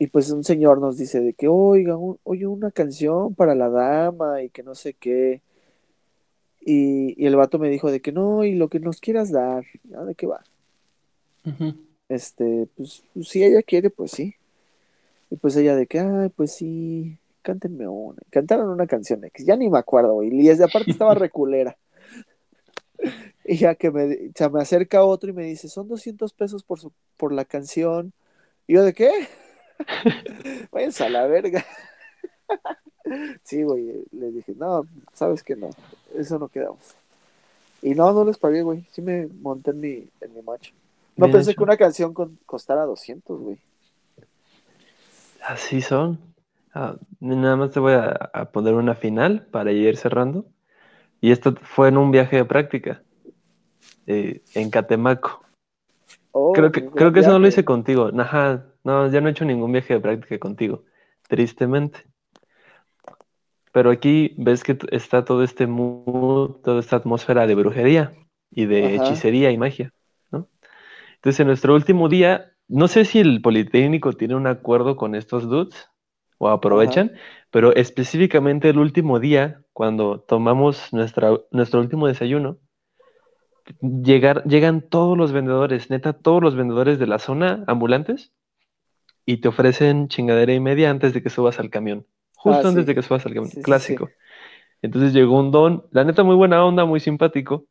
Y 0.00 0.06
pues 0.06 0.30
un 0.30 0.44
señor 0.44 0.80
nos 0.80 0.96
dice 0.96 1.20
de 1.20 1.34
que, 1.34 1.46
oiga, 1.46 1.94
un- 1.96 2.18
oye, 2.24 2.46
una 2.46 2.70
canción 2.70 3.34
para 3.34 3.54
la 3.54 3.68
dama 3.68 4.42
y 4.42 4.48
que 4.48 4.62
no 4.62 4.74
sé 4.74 4.94
qué. 4.94 5.42
Y, 6.62 7.22
y 7.22 7.26
el 7.26 7.36
vato 7.36 7.58
me 7.58 7.68
dijo 7.68 7.90
de 7.90 8.00
que 8.00 8.10
no, 8.10 8.44
y 8.44 8.54
lo 8.54 8.68
que 8.68 8.80
nos 8.80 8.98
quieras 8.98 9.30
dar, 9.30 9.64
¿no? 9.84 10.06
¿De 10.06 10.14
qué 10.14 10.26
va? 10.26 10.42
Este, 12.08 12.66
pues, 12.76 13.04
pues, 13.12 13.28
si 13.28 13.44
ella 13.44 13.62
quiere, 13.62 13.90
pues 13.90 14.12
sí. 14.12 14.34
Y 15.30 15.36
pues 15.36 15.54
ella 15.56 15.76
de 15.76 15.86
que, 15.86 16.00
ay, 16.00 16.30
pues 16.30 16.52
sí, 16.52 17.18
cántenme 17.42 17.86
una. 17.86 18.20
Cantaron 18.30 18.70
una 18.70 18.86
canción 18.86 19.22
X, 19.24 19.44
ya 19.46 19.56
ni 19.56 19.68
me 19.68 19.78
acuerdo, 19.78 20.14
güey. 20.14 20.28
Y 20.34 20.46
desde 20.48 20.64
aparte 20.64 20.90
estaba 20.90 21.14
reculera. 21.14 21.76
Y 23.44 23.56
ya 23.56 23.74
que 23.74 23.90
me, 23.90 24.30
se 24.34 24.48
me 24.50 24.60
acerca 24.62 25.04
otro 25.04 25.30
y 25.30 25.32
me 25.32 25.44
dice, 25.44 25.68
son 25.68 25.88
200 25.88 26.32
pesos 26.32 26.62
por, 26.62 26.78
su, 26.78 26.92
por 27.16 27.32
la 27.32 27.44
canción. 27.44 28.12
Y 28.66 28.74
yo, 28.74 28.84
¿de 28.84 28.92
qué? 28.92 29.10
Váyanse 30.72 31.04
a 31.04 31.08
la 31.10 31.26
verga. 31.26 31.64
Sí, 33.42 33.62
güey, 33.62 34.04
le 34.12 34.30
dije, 34.30 34.54
no, 34.56 34.86
sabes 35.12 35.42
que 35.42 35.56
no, 35.56 35.70
eso 36.14 36.38
no 36.38 36.48
quedamos. 36.48 36.94
Y 37.82 37.94
no, 37.94 38.12
no 38.12 38.24
les 38.24 38.38
pagué, 38.38 38.62
güey, 38.62 38.84
sí 38.92 39.02
me 39.02 39.26
monté 39.40 39.70
en 39.70 39.80
mi, 39.80 40.08
en 40.20 40.34
mi 40.34 40.42
macho. 40.42 40.72
No 41.16 41.26
Bien 41.26 41.32
pensé 41.32 41.50
hecho. 41.50 41.58
que 41.58 41.64
una 41.64 41.76
canción 41.76 42.14
con- 42.14 42.38
costara 42.46 42.84
200, 42.84 43.40
güey. 43.40 43.58
Así 45.46 45.80
son. 45.80 46.18
Ah, 46.74 46.96
nada 47.18 47.56
más 47.56 47.72
te 47.72 47.80
voy 47.80 47.94
a, 47.94 48.10
a 48.32 48.44
poner 48.52 48.74
una 48.74 48.94
final 48.94 49.46
para 49.50 49.72
ir 49.72 49.96
cerrando. 49.96 50.44
Y 51.20 51.32
esto 51.32 51.54
fue 51.62 51.88
en 51.88 51.96
un 51.98 52.10
viaje 52.10 52.36
de 52.36 52.44
práctica 52.44 53.02
eh, 54.06 54.42
en 54.54 54.70
Catemaco. 54.70 55.42
Oh, 56.32 56.52
Creo 56.52 56.70
que, 56.70 56.84
creo 56.86 57.12
que 57.12 57.20
eso 57.20 57.30
no 57.30 57.38
lo 57.38 57.48
hice 57.48 57.64
contigo. 57.64 58.10
Ajá, 58.18 58.66
no, 58.84 59.08
ya 59.10 59.20
no 59.20 59.28
he 59.28 59.32
hecho 59.32 59.44
ningún 59.44 59.72
viaje 59.72 59.94
de 59.94 60.00
práctica 60.00 60.38
contigo, 60.38 60.84
tristemente. 61.28 62.06
Pero 63.72 63.90
aquí 63.90 64.34
ves 64.38 64.64
que 64.64 64.76
está 64.90 65.24
todo 65.24 65.42
este 65.44 65.66
mood, 65.66 66.56
toda 66.62 66.80
esta 66.80 66.96
atmósfera 66.96 67.46
de 67.46 67.54
brujería 67.54 68.12
y 68.50 68.66
de 68.66 68.94
Ajá, 68.94 68.96
hechicería 68.96 69.50
y 69.52 69.58
magia, 69.58 69.92
¿no? 70.32 70.48
Entonces, 71.16 71.40
en 71.40 71.48
nuestro 71.48 71.74
último 71.74 72.08
día, 72.08 72.52
no 72.68 72.88
sé 72.88 73.04
si 73.04 73.20
el 73.20 73.42
Politécnico 73.42 74.12
tiene 74.14 74.36
un 74.36 74.46
acuerdo 74.46 74.96
con 74.96 75.14
estos 75.14 75.48
dudes 75.48 75.90
o 76.38 76.48
ajá. 76.72 77.00
aprovechan, 77.00 77.12
pero 77.50 77.74
específicamente 77.74 78.70
el 78.70 78.78
último 78.78 79.20
día, 79.20 79.62
cuando 79.72 80.20
tomamos 80.20 80.92
nuestra, 80.92 81.32
nuestro 81.52 81.80
último 81.80 82.08
desayuno, 82.08 82.58
llegar, 83.80 84.44
llegan 84.44 84.80
todos 84.88 85.16
los 85.16 85.32
vendedores, 85.32 85.90
neta, 85.90 86.12
todos 86.12 86.42
los 86.42 86.54
vendedores 86.56 86.98
de 86.98 87.06
la 87.06 87.18
zona 87.18 87.64
ambulantes 87.66 88.32
y 89.30 89.36
te 89.36 89.48
ofrecen 89.48 90.08
chingadera 90.08 90.52
y 90.52 90.58
media 90.60 90.90
antes 90.90 91.14
de 91.14 91.22
que 91.22 91.30
subas 91.30 91.60
al 91.60 91.70
camión. 91.70 92.04
Ah, 92.44 92.62
Justo 92.62 92.68
antes 92.68 92.84
sí, 92.84 92.86
de 92.86 92.94
que 92.96 93.02
subas 93.02 93.24
al 93.26 93.34
camión. 93.34 93.52
sí, 93.52 93.62
sí, 93.64 93.78
sí. 93.78 93.94
Clásico. 93.94 94.10
Entonces 94.82 95.12
llegó 95.12 95.38
un 95.38 95.52
don, 95.52 95.86
la 95.92 96.04
neta 96.04 96.24
muy 96.24 96.34
buena 96.34 96.64
onda, 96.64 96.84
muy 96.84 97.00
simpático, 97.00 97.66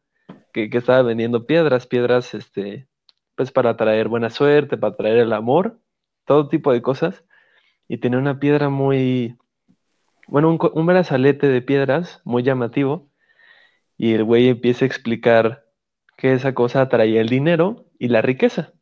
que, 0.53 0.69
que 0.69 0.77
estaba 0.77 1.01
vendiendo 1.01 1.45
piedras, 1.47 1.87
piedras, 1.87 2.33
este, 2.33 2.87
pues 3.35 3.51
para 3.51 3.77
traer 3.77 4.07
buena 4.07 4.29
suerte, 4.29 4.77
para 4.77 4.95
traer 4.95 5.17
el 5.17 5.33
amor, 5.33 5.79
todo 6.25 6.47
tipo 6.47 6.71
de 6.71 6.81
cosas. 6.81 7.25
Y 7.89 7.97
tenía 7.97 8.19
una 8.19 8.39
piedra 8.39 8.69
muy, 8.69 9.37
bueno, 10.27 10.49
un, 10.49 10.59
un 10.73 10.85
brazalete 10.85 11.47
de 11.49 11.61
piedras 11.61 12.21
muy 12.25 12.43
llamativo. 12.43 13.09
Y 13.97 14.13
el 14.13 14.23
güey 14.23 14.49
empieza 14.49 14.85
a 14.85 14.87
explicar 14.87 15.65
que 16.17 16.33
esa 16.33 16.53
cosa 16.53 16.89
traía 16.89 17.21
el 17.21 17.29
dinero 17.29 17.85
y 17.99 18.09
la 18.09 18.21
riqueza. 18.21 18.73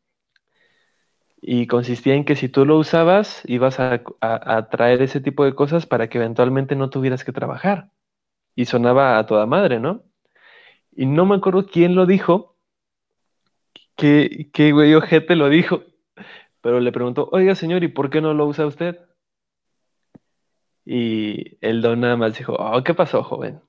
Y 1.40 1.66
consistía 1.66 2.14
en 2.14 2.24
que 2.24 2.36
si 2.36 2.48
tú 2.48 2.64
lo 2.66 2.78
usabas, 2.78 3.42
ibas 3.46 3.80
a, 3.80 4.02
a, 4.20 4.56
a 4.56 4.68
traer 4.70 5.02
ese 5.02 5.20
tipo 5.20 5.44
de 5.44 5.54
cosas 5.54 5.86
para 5.86 6.08
que 6.08 6.18
eventualmente 6.18 6.76
no 6.76 6.90
tuvieras 6.90 7.24
que 7.24 7.32
trabajar. 7.32 7.90
Y 8.54 8.64
sonaba 8.66 9.18
a 9.18 9.26
toda 9.26 9.46
madre, 9.46 9.78
¿no? 9.80 10.02
Y 10.98 11.06
no 11.06 11.26
me 11.26 11.36
acuerdo 11.36 11.66
quién 11.66 11.94
lo 11.94 12.06
dijo, 12.06 12.56
qué, 13.98 14.48
qué 14.52 14.72
güey 14.72 14.94
ojete 14.94 15.36
lo 15.36 15.48
dijo, 15.48 15.82
pero 16.60 16.80
le 16.80 16.92
preguntó, 16.92 17.28
oiga 17.32 17.54
señor, 17.54 17.84
¿y 17.84 17.88
por 17.88 18.10
qué 18.10 18.20
no 18.20 18.34
lo 18.34 18.46
usa 18.46 18.66
usted? 18.66 18.98
Y 20.84 21.58
el 21.60 21.82
don 21.82 22.00
nada 22.00 22.16
más 22.16 22.36
dijo, 22.38 22.54
oh, 22.54 22.82
¿qué 22.82 22.94
pasó, 22.94 23.22
joven? 23.22 23.60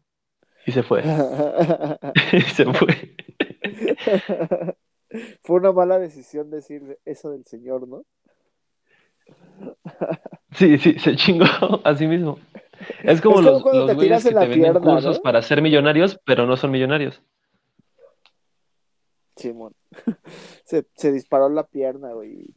Y 0.66 0.72
se 0.72 0.84
fue, 0.84 1.04
y 2.34 2.42
se 2.42 2.66
fue. 2.74 3.16
Fue 5.42 5.58
una 5.58 5.72
mala 5.72 6.00
decisión 6.00 6.50
decir 6.50 6.98
eso 7.06 7.32
del 7.32 7.46
señor, 7.46 7.88
¿no? 7.88 8.04
Sí, 10.52 10.80
sí, 10.80 10.98
se 10.98 11.16
chingó 11.16 11.46
a 11.84 11.96
sí 11.96 12.08
mismo. 12.08 12.40
Es 13.04 13.22
como 13.22 13.40
Es 13.40 13.42
como 13.42 13.42
los, 13.42 13.62
cuando 13.62 13.86
los 13.86 13.96
te 13.96 14.04
tiras 14.04 14.24
que 14.24 14.30
en 14.30 14.34
te 14.34 14.40
la 14.40 14.48
venden 14.48 14.62
pierna, 14.62 14.80
cursos 14.80 15.18
¿no? 15.18 15.22
para 15.22 15.42
ser 15.42 15.62
millonarios, 15.62 16.20
pero 16.26 16.48
no 16.48 16.58
son 16.58 16.72
millonarios. 16.72 17.22
Simón. 19.36 19.74
Se, 20.66 20.86
se 20.96 21.12
disparó 21.12 21.50
la 21.50 21.66
pierna, 21.66 22.14
güey. 22.14 22.48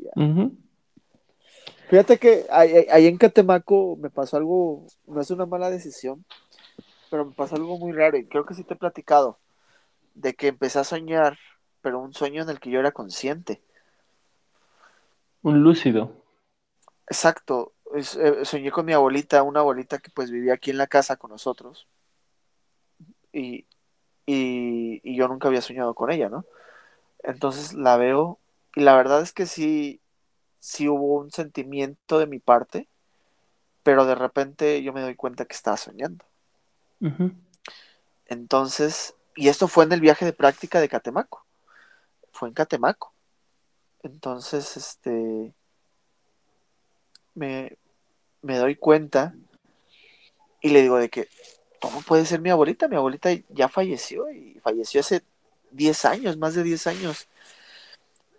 Fíjate 1.88 2.18
que 2.18 2.46
ahí 2.50 3.06
en 3.06 3.18
Catemaco 3.18 3.96
me 4.00 4.08
pasó 4.08 4.38
algo, 4.38 4.86
no 5.06 5.20
es 5.20 5.30
una 5.30 5.44
mala 5.44 5.70
decisión, 5.70 6.24
pero 7.10 7.26
me 7.26 7.34
pasó 7.34 7.56
algo 7.56 7.78
muy 7.78 7.92
raro 7.92 8.16
y 8.16 8.26
creo 8.26 8.46
que 8.46 8.54
sí 8.54 8.64
te 8.64 8.72
he 8.72 8.78
platicado, 8.78 9.38
de 10.14 10.32
que 10.32 10.48
empecé 10.48 10.78
a 10.78 10.84
soñar, 10.84 11.36
pero 11.82 12.00
un 12.00 12.14
sueño 12.14 12.42
en 12.42 12.50
el 12.50 12.60
que 12.60 12.70
yo 12.70 12.80
era 12.80 12.92
consciente. 12.92 13.62
Un 15.44 15.62
lúcido. 15.62 16.10
Exacto. 17.06 17.74
es- 17.94 18.16
eh, 18.16 18.44
soñé 18.44 18.70
con 18.72 18.86
mi 18.86 18.92
abuelita, 18.92 19.42
una 19.44 19.60
abuelita 19.60 19.98
que 19.98 20.10
pues 20.10 20.30
vivía 20.32 20.54
aquí 20.54 20.70
en 20.70 20.78
la 20.78 20.86
casa 20.88 21.16
con 21.16 21.30
nosotros 21.30 21.86
y, 23.32 23.66
y, 24.26 25.00
y 25.04 25.16
yo 25.16 25.28
nunca 25.28 25.48
había 25.48 25.62
soñado 25.62 25.94
con 25.94 26.10
ella, 26.10 26.28
¿no? 26.28 26.44
Entonces 27.22 27.74
la 27.74 27.96
veo 27.96 28.40
y 28.76 28.82
la 28.82 28.96
verdad 28.96 29.22
es 29.22 29.32
que 29.32 29.46
sí, 29.46 30.00
sí 30.60 30.88
hubo 30.88 31.16
un 31.20 31.30
sentimiento 31.32 32.18
de 32.18 32.28
mi 32.28 32.38
parte, 32.40 32.88
pero 33.82 34.06
de 34.06 34.14
repente 34.14 34.82
yo 34.82 34.92
me 34.92 35.02
doy 35.02 35.16
cuenta 35.16 35.46
que 35.46 35.54
estaba 35.54 35.78
soñando. 35.78 36.24
Entonces, 38.26 39.14
y 39.36 39.48
esto 39.48 39.68
fue 39.68 39.84
en 39.84 39.92
el 39.92 40.00
viaje 40.00 40.24
de 40.24 40.32
práctica 40.32 40.80
de 40.80 40.88
Catemaco, 40.88 41.46
fue 42.32 42.48
en 42.48 42.54
Catemaco. 42.54 43.12
Entonces, 44.02 44.76
este, 44.76 45.54
me, 47.34 47.76
me 48.42 48.58
doy 48.58 48.76
cuenta 48.76 49.34
y 50.60 50.70
le 50.70 50.82
digo 50.82 50.98
de 50.98 51.08
que, 51.08 51.28
¿cómo 51.80 52.00
puede 52.02 52.24
ser 52.24 52.40
mi 52.40 52.50
abuelita? 52.50 52.88
Mi 52.88 52.96
abuelita 52.96 53.30
ya 53.50 53.68
falleció 53.68 54.30
y 54.30 54.60
falleció 54.60 55.00
hace 55.00 55.22
10 55.72 56.04
años, 56.04 56.36
más 56.36 56.54
de 56.54 56.62
10 56.62 56.86
años. 56.86 57.28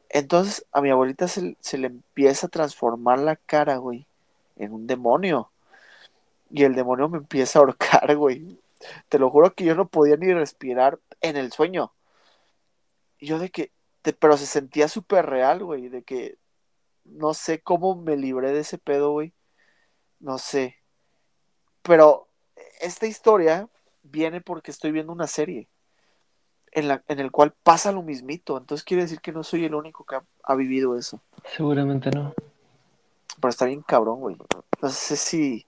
Entonces 0.09 0.65
a 0.71 0.81
mi 0.81 0.89
abuelita 0.89 1.27
se, 1.27 1.57
se 1.59 1.77
le 1.77 1.87
empieza 1.87 2.47
a 2.47 2.49
transformar 2.49 3.19
la 3.19 3.35
cara, 3.35 3.77
güey, 3.77 4.05
en 4.55 4.73
un 4.73 4.87
demonio. 4.87 5.51
Y 6.49 6.63
el 6.63 6.75
demonio 6.75 7.09
me 7.09 7.17
empieza 7.17 7.59
a 7.59 7.61
ahorcar, 7.61 8.15
güey. 8.17 8.59
Te 9.09 9.19
lo 9.19 9.29
juro 9.29 9.53
que 9.53 9.65
yo 9.65 9.75
no 9.75 9.87
podía 9.87 10.17
ni 10.17 10.33
respirar 10.33 10.99
en 11.21 11.37
el 11.37 11.51
sueño. 11.51 11.91
Y 13.19 13.27
yo 13.27 13.39
de 13.39 13.49
que, 13.49 13.71
pero 14.11 14.35
se 14.35 14.45
sentía 14.45 14.89
súper 14.89 15.25
real, 15.27 15.63
güey, 15.63 15.87
de 15.87 16.03
que 16.03 16.37
no 17.05 17.33
sé 17.33 17.61
cómo 17.61 17.95
me 17.95 18.17
libré 18.17 18.51
de 18.51 18.59
ese 18.59 18.77
pedo, 18.77 19.11
güey. 19.11 19.31
No 20.19 20.37
sé. 20.37 20.75
Pero 21.83 22.27
esta 22.81 23.05
historia 23.07 23.69
viene 24.03 24.41
porque 24.41 24.71
estoy 24.71 24.91
viendo 24.91 25.13
una 25.13 25.27
serie 25.27 25.69
en 26.71 26.87
la, 26.89 27.03
en 27.07 27.19
el 27.19 27.31
cual 27.31 27.53
pasa 27.63 27.91
lo 27.91 28.01
mismito. 28.01 28.57
Entonces 28.57 28.83
quiere 28.83 29.03
decir 29.03 29.21
que 29.21 29.31
no 29.31 29.43
soy 29.43 29.63
el 29.63 29.75
único 29.75 30.03
que 30.05 30.15
ha, 30.15 30.23
ha 30.43 30.55
vivido 30.55 30.97
eso. 30.97 31.21
Seguramente 31.55 32.09
no. 32.11 32.33
Pero 33.39 33.49
está 33.49 33.65
bien 33.65 33.81
cabrón, 33.81 34.19
güey. 34.19 34.35
No 34.81 34.89
sé 34.89 35.15
si 35.15 35.65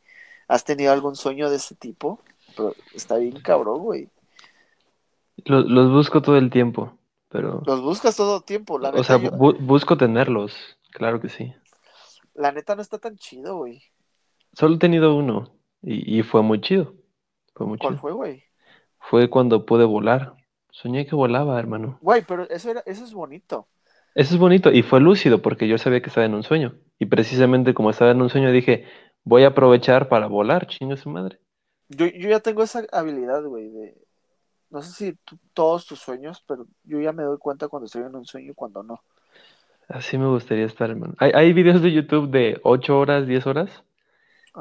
has 0.47 0.63
tenido 0.63 0.91
algún 0.91 1.15
sueño 1.15 1.49
de 1.49 1.55
este 1.57 1.75
tipo, 1.75 2.19
pero 2.55 2.73
está 2.93 3.17
bien 3.17 3.39
cabrón, 3.41 3.79
güey. 3.81 4.09
Lo- 5.45 5.61
los 5.61 5.91
busco 5.91 6.21
todo 6.21 6.37
el 6.37 6.49
tiempo, 6.49 6.94
pero, 7.35 7.61
Los 7.65 7.81
buscas 7.81 8.15
todo 8.15 8.37
el 8.37 8.43
tiempo. 8.43 8.79
La 8.79 8.89
o 8.89 8.91
neta, 8.91 9.03
sea, 9.03 9.17
yo, 9.17 9.29
bu- 9.31 9.57
busco 9.59 9.97
tenerlos, 9.97 10.53
claro 10.91 11.19
que 11.19 11.29
sí. 11.29 11.53
la 12.33 12.51
neta 12.51 12.75
no 12.75 12.81
está 12.81 12.97
tan 12.99 13.17
chido, 13.17 13.57
güey. 13.57 13.81
Solo 14.53 14.75
he 14.75 14.79
tenido 14.79 15.15
uno 15.15 15.53
y, 15.81 16.19
y 16.19 16.23
fue 16.23 16.41
muy 16.41 16.61
chido, 16.61 16.93
fue 17.53 17.67
muy 17.67 17.77
¿Cuál 17.77 17.93
chido. 17.93 18.01
fue, 18.01 18.11
güey? 18.13 18.43
Fue 18.99 19.29
cuando 19.29 19.65
pude 19.65 19.85
volar. 19.85 20.35
Soñé 20.71 21.05
que 21.05 21.15
volaba, 21.15 21.57
hermano. 21.59 21.99
Güey, 22.01 22.23
pero 22.27 22.49
eso 22.49 22.71
era, 22.71 22.83
eso 22.85 23.03
es 23.03 23.13
bonito. 23.13 23.67
Eso 24.13 24.33
es 24.35 24.39
bonito 24.39 24.71
y 24.71 24.81
fue 24.81 24.99
lúcido 24.99 25.41
porque 25.41 25.67
yo 25.67 25.77
sabía 25.77 26.01
que 26.01 26.09
estaba 26.09 26.25
en 26.25 26.33
un 26.33 26.43
sueño. 26.43 26.75
Y 26.99 27.05
precisamente 27.05 27.73
como 27.73 27.89
estaba 27.89 28.11
en 28.11 28.21
un 28.21 28.29
sueño 28.29 28.51
dije, 28.51 28.85
voy 29.23 29.43
a 29.43 29.47
aprovechar 29.49 30.09
para 30.09 30.27
volar, 30.27 30.67
chinga 30.67 30.97
su 30.97 31.09
madre. 31.09 31.39
Yo, 31.89 32.07
yo 32.07 32.29
ya 32.29 32.39
tengo 32.39 32.63
esa 32.63 32.85
habilidad, 32.91 33.43
güey, 33.43 33.69
de... 33.69 34.04
No 34.75 34.81
sé 34.81 34.91
si 34.91 35.13
tú- 35.23 35.37
todos 35.53 35.85
tus 35.85 35.99
sueños, 35.99 36.43
pero 36.45 36.67
yo 36.83 36.99
ya 36.99 37.13
me 37.13 37.23
doy 37.23 37.37
cuenta 37.37 37.69
cuando 37.69 37.85
estoy 37.85 38.03
en 38.03 38.13
un 38.13 38.25
sueño 38.25 38.51
y 38.51 38.53
cuando 38.53 38.83
no. 38.83 38.99
Así 39.87 40.17
me 40.17 40.27
gustaría 40.27 40.65
estar, 40.65 40.89
hermano. 40.89 41.13
Hay, 41.17 41.31
hay 41.33 41.53
videos 41.53 41.81
de 41.81 41.93
YouTube 41.93 42.29
de 42.29 42.59
8 42.63 42.99
horas, 42.99 43.25
10 43.25 43.47
horas, 43.47 43.83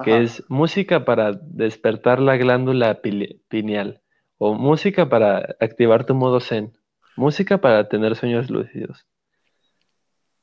que 0.04 0.22
es 0.22 0.44
música 0.48 1.04
para 1.04 1.32
despertar 1.32 2.20
la 2.20 2.36
glándula 2.36 3.00
pineal 3.48 4.00
o 4.38 4.54
música 4.54 5.08
para 5.08 5.56
activar 5.58 6.06
tu 6.06 6.14
modo 6.14 6.38
zen, 6.38 6.72
música 7.16 7.58
para 7.58 7.88
tener 7.88 8.14
sueños 8.14 8.50
lúcidos. 8.50 9.04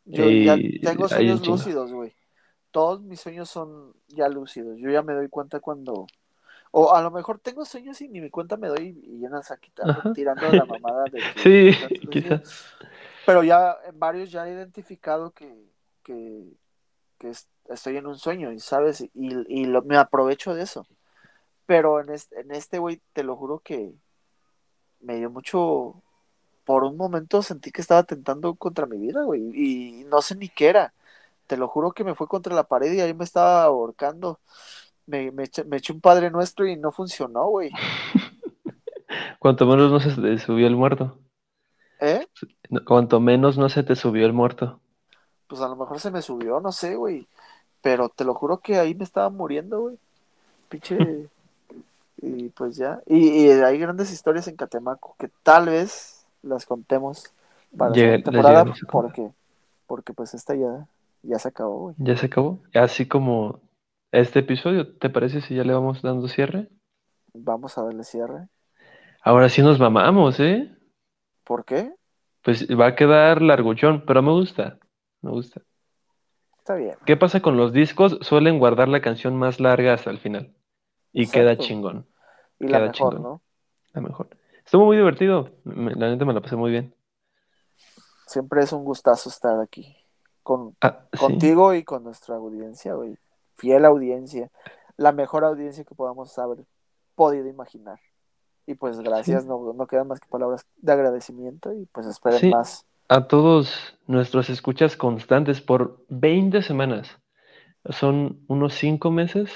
Yo 0.03 0.29
ya 0.29 0.57
tengo 0.81 1.07
sueños 1.07 1.47
lúcidos, 1.47 1.93
güey. 1.93 2.13
Todos 2.71 3.01
mis 3.01 3.21
sueños 3.21 3.49
son 3.49 3.93
ya 4.09 4.27
lúcidos. 4.27 4.77
Yo 4.79 4.89
ya 4.89 5.01
me 5.01 5.13
doy 5.13 5.29
cuenta 5.29 5.61
cuando... 5.61 6.07
O 6.71 6.93
a 6.93 7.01
lo 7.01 7.11
mejor 7.11 7.39
tengo 7.39 7.65
sueños 7.65 7.99
y 8.01 8.07
ni 8.07 8.21
mi 8.21 8.29
cuenta 8.29 8.55
me 8.57 8.67
doy 8.69 8.97
y 9.03 9.19
ya 9.19 9.27
andas 9.27 9.51
aquí 9.51 9.71
tirando, 10.13 10.53
la 10.53 10.65
mamada 10.65 11.05
de 11.05 11.19
que... 11.35 11.41
Sí, 11.43 12.09
quizás. 12.09 12.75
Pero 13.25 13.43
ya 13.43 13.77
en 13.85 13.99
varios 13.99 14.31
ya 14.31 14.47
he 14.47 14.53
identificado 14.53 15.31
que, 15.31 15.53
que, 16.03 16.43
que 17.19 17.29
es- 17.31 17.47
estoy 17.69 17.97
en 17.97 18.07
un 18.07 18.17
sueño, 18.17 18.51
y 18.51 18.59
¿sabes? 18.59 19.01
Y, 19.01 19.09
y 19.15 19.65
lo- 19.65 19.83
me 19.83 19.97
aprovecho 19.97 20.53
de 20.55 20.63
eso. 20.63 20.85
Pero 21.65 22.01
en 22.01 22.09
este, 22.11 22.41
en 22.41 22.51
este, 22.51 22.79
güey, 22.79 23.01
te 23.13 23.23
lo 23.23 23.35
juro 23.37 23.59
que 23.59 23.93
me 24.99 25.15
dio 25.17 25.29
mucho... 25.29 25.95
Por 26.65 26.83
un 26.85 26.97
momento 26.97 27.43
sentí 27.43 27.71
que 27.71 27.81
estaba 27.81 28.03
tentando 28.03 28.55
contra 28.55 28.85
mi 28.87 28.97
vida, 28.97 29.23
güey, 29.23 29.41
y 29.53 30.05
no 30.05 30.21
sé 30.21 30.35
ni 30.35 30.49
qué 30.49 30.69
era. 30.69 30.93
Te 31.47 31.57
lo 31.57 31.67
juro 31.67 31.91
que 31.93 32.03
me 32.05 32.15
fue 32.15 32.27
contra 32.27 32.55
la 32.55 32.63
pared 32.65 32.93
y 32.93 33.01
ahí 33.01 33.13
me 33.13 33.25
estaba 33.25 33.63
ahorcando. 33.63 34.39
Me, 35.11 35.29
me, 35.31 35.43
eché, 35.43 35.63
me 35.65 35.77
eché 35.77 35.91
un 35.91 35.99
padre 35.99 36.31
nuestro 36.31 36.65
y 36.65 36.77
no 36.77 36.91
funcionó, 36.91 37.45
güey. 37.47 37.69
Cuanto 39.39 39.65
menos 39.65 39.91
no 39.91 39.99
se 39.99 40.09
te 40.21 40.37
subió 40.39 40.67
el 40.67 40.75
muerto. 40.75 41.17
¿Eh? 41.99 42.25
Cuanto 42.85 43.19
menos 43.19 43.57
no 43.57 43.67
se 43.69 43.83
te 43.83 43.95
subió 43.95 44.25
el 44.25 44.33
muerto. 44.33 44.79
Pues 45.47 45.61
a 45.61 45.67
lo 45.67 45.75
mejor 45.75 45.99
se 45.99 46.11
me 46.11 46.21
subió, 46.21 46.59
no 46.61 46.71
sé, 46.71 46.95
güey. 46.95 47.27
Pero 47.81 48.09
te 48.09 48.23
lo 48.23 48.33
juro 48.35 48.59
que 48.59 48.77
ahí 48.79 48.95
me 48.95 49.03
estaba 49.03 49.29
muriendo, 49.29 49.81
güey. 49.81 49.97
Pinche. 50.69 50.97
Y 52.23 52.49
pues 52.49 52.75
ya. 52.77 53.01
Y, 53.07 53.17
y 53.45 53.49
hay 53.49 53.79
grandes 53.79 54.11
historias 54.13 54.47
en 54.47 54.55
Catemaco 54.55 55.15
que 55.17 55.27
tal 55.41 55.65
vez 55.65 56.23
las 56.43 56.67
contemos 56.67 57.33
para 57.75 57.89
la 57.89 57.95
Llega- 57.95 58.11
las 58.17 58.23
temporada 58.23 58.65
porque, 58.91 59.31
porque 59.87 60.13
pues 60.13 60.35
esta 60.35 60.53
ya, 60.53 60.85
ya 61.23 61.39
se 61.39 61.47
acabó, 61.47 61.79
güey. 61.79 61.95
Ya 61.97 62.15
se 62.15 62.27
acabó. 62.27 62.59
Así 62.75 63.07
como 63.07 63.59
este 64.11 64.39
episodio, 64.39 64.97
¿te 64.97 65.09
parece 65.09 65.41
si 65.41 65.55
ya 65.55 65.63
le 65.63 65.73
vamos 65.73 66.01
dando 66.01 66.27
cierre? 66.27 66.69
Vamos 67.33 67.77
a 67.77 67.83
darle 67.83 68.03
cierre. 68.03 68.47
Ahora 69.23 69.49
sí 69.49 69.61
nos 69.61 69.79
mamamos, 69.79 70.39
¿eh? 70.39 70.75
¿Por 71.43 71.65
qué? 71.65 71.93
Pues 72.43 72.67
va 72.69 72.87
a 72.87 72.95
quedar 72.95 73.41
larguchón, 73.41 74.03
pero 74.05 74.21
me 74.21 74.31
gusta. 74.31 74.79
Me 75.21 75.29
gusta. 75.31 75.61
Está 76.57 76.75
bien. 76.75 76.95
¿Qué 77.05 77.17
pasa 77.17 77.41
con 77.41 77.57
los 77.57 77.71
discos? 77.73 78.17
Suelen 78.21 78.59
guardar 78.59 78.87
la 78.87 79.01
canción 79.01 79.35
más 79.37 79.59
larga 79.59 79.93
hasta 79.93 80.09
el 80.09 80.19
final. 80.19 80.55
Y 81.13 81.27
queda 81.27 81.57
chingón. 81.57 82.07
Y 82.59 82.67
la 82.67 82.77
Queda 82.79 82.79
mejor, 82.91 82.93
chingón. 82.93 83.21
¿no? 83.23 83.41
La 83.93 84.01
mejor. 84.01 84.29
Estuvo 84.65 84.85
muy 84.85 84.97
divertido. 84.97 85.51
Me- 85.63 85.93
la 85.95 86.09
neta 86.09 86.25
me 86.25 86.33
la 86.33 86.41
pasé 86.41 86.55
muy 86.55 86.71
bien. 86.71 86.95
Siempre 88.27 88.61
es 88.63 88.71
un 88.71 88.83
gustazo 88.83 89.29
estar 89.29 89.59
aquí. 89.59 89.95
Con, 90.43 90.75
Ah, 90.81 91.05
sí. 91.11 91.19
contigo 91.19 91.73
y 91.73 91.83
con 91.83 92.03
nuestra 92.03 92.35
audiencia, 92.35 92.93
güey. 92.93 93.17
Fiel 93.61 93.85
audiencia. 93.85 94.49
La 94.97 95.11
mejor 95.11 95.45
audiencia 95.45 95.83
que 95.83 95.93
podamos 95.93 96.37
haber 96.39 96.65
podido 97.13 97.47
imaginar. 97.47 97.99
Y 98.65 98.73
pues 98.73 98.99
gracias, 98.99 99.43
Sí. 99.43 99.47
no, 99.49 99.73
no 99.73 99.85
quedan 99.85 100.07
más 100.07 100.19
que 100.19 100.27
palabras 100.27 100.65
de 100.77 100.91
agradecimiento 100.91 101.71
y 101.73 101.85
pues 101.85 102.07
esperen 102.07 102.39
Sí. 102.39 102.49
más. 102.49 102.85
A 103.07 103.27
todos 103.27 103.97
nuestros 104.07 104.49
escuchas 104.49 104.97
constantes 104.97 105.61
por 105.61 106.03
20 106.09 106.63
semanas. 106.63 107.19
Son 107.89 108.39
unos 108.47 108.73
5 108.73 109.11
meses, 109.11 109.51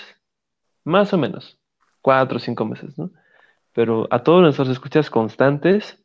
más 0.83 1.11
o 1.13 1.17
menos. 1.17 1.57
4 2.01 2.37
o 2.37 2.39
5 2.39 2.65
meses, 2.65 2.97
¿no? 2.99 3.09
Pero 3.73 4.07
a 4.11 4.21
todos 4.23 4.41
nuestros 4.41 4.69
escuchas 4.69 5.09
constantes, 5.09 5.97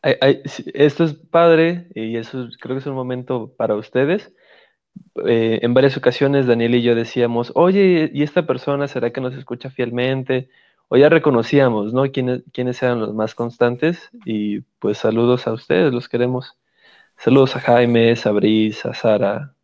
hay- 0.00 0.16
hay- 0.22 0.42
esto 0.72 1.04
es 1.04 1.14
padre 1.14 1.88
y 1.94 2.16
eso 2.16 2.44
es- 2.44 2.56
creo 2.56 2.74
que 2.76 2.80
es 2.80 2.86
un 2.86 2.94
momento 2.94 3.52
para 3.58 3.74
ustedes. 3.74 4.32
Eh, 5.26 5.60
en 5.62 5.74
varias 5.74 5.96
ocasiones 5.96 6.46
Daniel 6.46 6.74
y 6.74 6.82
yo 6.82 6.94
decíamos, 6.94 7.52
oye, 7.54 8.10
¿y 8.12 8.22
esta 8.22 8.46
persona 8.46 8.88
será 8.88 9.12
que 9.12 9.20
nos 9.20 9.34
escucha 9.34 9.70
fielmente? 9.70 10.48
O 10.88 10.96
ya 10.96 11.08
reconocíamos, 11.08 11.92
¿no? 11.92 12.10
¿Quiénes, 12.10 12.42
quiénes 12.52 12.82
eran 12.82 13.00
los 13.00 13.14
más 13.14 13.34
constantes? 13.34 14.10
Y 14.24 14.60
pues 14.80 14.98
saludos 14.98 15.46
a 15.46 15.52
ustedes, 15.52 15.92
los 15.92 16.08
queremos. 16.08 16.58
Saludos 17.16 17.56
a 17.56 17.60
Jaime, 17.60 18.14
a 18.22 18.30
Brice, 18.30 18.88
a 18.88 18.94
Sara. 18.94 19.54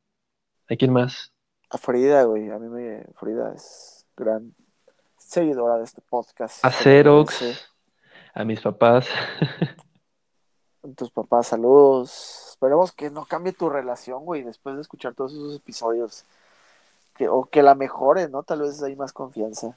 ¿A 0.69 0.77
quién 0.77 0.93
más? 0.93 1.33
A 1.69 1.79
Frida, 1.79 2.25
güey. 2.25 2.51
A 2.51 2.59
mí 2.59 2.69
me. 2.69 3.05
Frida 3.17 3.53
es 3.55 4.07
gran 4.17 4.55
seguidora 5.19 5.79
de 5.79 5.85
este 5.85 6.01
podcast. 6.01 6.65
A 6.65 6.71
Xerox, 6.71 7.71
a 8.35 8.45
mis 8.45 8.61
papás. 8.61 9.09
Tus 10.97 11.11
papás, 11.11 11.49
saludos. 11.49 12.50
Esperemos 12.61 12.93
que 12.93 13.09
no 13.09 13.25
cambie 13.25 13.55
tu 13.55 13.71
relación, 13.71 14.27
güey, 14.27 14.43
después 14.43 14.75
de 14.77 14.83
escuchar 14.83 15.15
todos 15.15 15.33
esos 15.33 15.57
episodios. 15.57 16.27
Que, 17.17 17.27
o 17.27 17.47
que 17.47 17.63
la 17.63 17.75
mejore, 17.75 18.29
¿no? 18.29 18.43
Tal 18.43 18.61
vez 18.61 18.83
hay 18.83 18.97
más 18.97 19.15
confianza. 19.15 19.75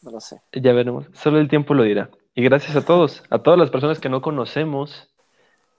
No 0.00 0.12
lo 0.12 0.20
sé. 0.20 0.40
Ya 0.52 0.72
veremos. 0.72 1.06
Solo 1.12 1.40
el 1.40 1.48
tiempo 1.48 1.74
lo 1.74 1.82
dirá. 1.82 2.10
Y 2.36 2.44
gracias 2.44 2.76
a 2.76 2.84
todos, 2.84 3.24
a 3.30 3.40
todas 3.40 3.58
las 3.58 3.70
personas 3.70 3.98
que 3.98 4.08
no 4.08 4.22
conocemos, 4.22 5.10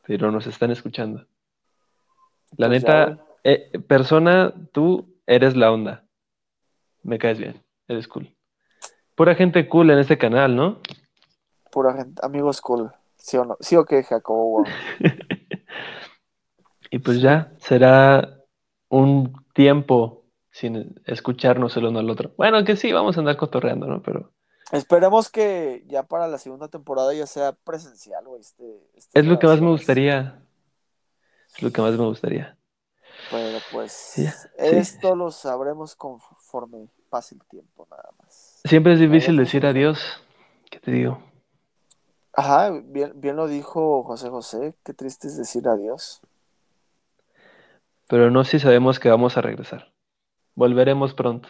pero 0.06 0.30
nos 0.30 0.46
están 0.46 0.72
escuchando. 0.72 1.26
La 2.58 2.68
Pues 2.68 2.84
neta, 2.84 3.18
eh, 3.46 3.72
persona, 3.88 4.54
tú 4.74 5.08
eres 5.28 5.56
la 5.56 5.72
onda. 5.72 6.04
Me 7.02 7.18
caes 7.18 7.40
bien. 7.40 7.64
Eres 7.88 8.10
cool. 8.10 8.36
Pura 9.16 9.36
gente 9.36 9.70
cool 9.70 9.90
en 9.90 10.00
este 10.00 10.18
canal, 10.18 10.54
¿no? 10.54 10.82
Pura 11.72 11.94
gente, 11.94 12.20
amigos 12.26 12.60
cool. 12.60 12.92
¿Sí 13.16 13.38
o 13.38 13.46
no? 13.46 13.56
¿Sí 13.62 13.78
o 13.78 13.86
qué, 13.86 14.04
Jacobo? 14.04 14.64
Wow. 14.64 14.66
Y 16.90 17.00
pues 17.00 17.22
ya, 17.22 17.54
será 17.60 18.40
un 18.90 19.34
tiempo 19.54 20.26
sin 20.52 21.02
escucharnos 21.06 21.76
el 21.78 21.86
uno 21.86 22.00
al 22.00 22.10
otro. 22.10 22.34
Bueno, 22.38 22.64
que 22.64 22.76
sí, 22.76 22.92
vamos 22.92 23.18
a 23.18 23.20
andar 23.20 23.38
cotorreando, 23.38 23.88
¿no? 23.88 24.02
Pero 24.02 24.32
Esperemos 24.72 25.30
que 25.30 25.84
ya 25.88 26.04
para 26.04 26.28
la 26.28 26.38
segunda 26.38 26.68
temporada 26.68 27.14
ya 27.14 27.28
sea 27.28 27.52
presencial, 27.54 28.26
güey. 28.26 28.42
Este, 28.42 28.64
estas 28.96 29.24
es 29.24 29.26
lo 29.26 29.38
que 29.38 29.48
más 29.48 29.62
me 29.62 29.70
gustaría. 29.70 30.42
Es 31.56 31.62
lo 31.62 31.72
que 31.72 31.82
más 31.82 31.92
me 31.92 32.06
gustaría. 32.06 32.58
Pero 33.32 33.60
pues 33.72 33.92
sí. 33.92 34.28
esto 34.58 35.16
lo 35.16 35.32
sabremos 35.32 35.96
conforme 35.96 36.88
pase 37.10 37.36
el 37.36 37.46
tiempo, 37.46 37.88
nada 37.90 38.10
más. 38.22 38.62
Siempre 38.66 38.94
es 38.94 39.00
difícil 39.00 39.38
decir 39.38 39.66
adiós. 39.66 40.00
¿Qué 40.70 40.80
te 40.80 40.92
digo? 40.92 41.20
Ajá, 42.34 42.72
bien, 42.72 43.14
bien 43.16 43.36
lo 43.36 43.48
dijo 43.48 44.04
José 44.04 44.30
José. 44.30 44.76
Qué 44.84 44.94
triste 44.94 45.28
es 45.28 45.38
decir 45.38 45.68
adiós. 45.68 46.22
Pero 48.08 48.30
no 48.32 48.44
si 48.44 48.60
sabemos 48.60 49.00
que 49.00 49.10
vamos 49.10 49.38
a 49.38 49.42
regresar. 49.42 49.92
Volveremos 50.56 51.14
pronto. 51.14 51.50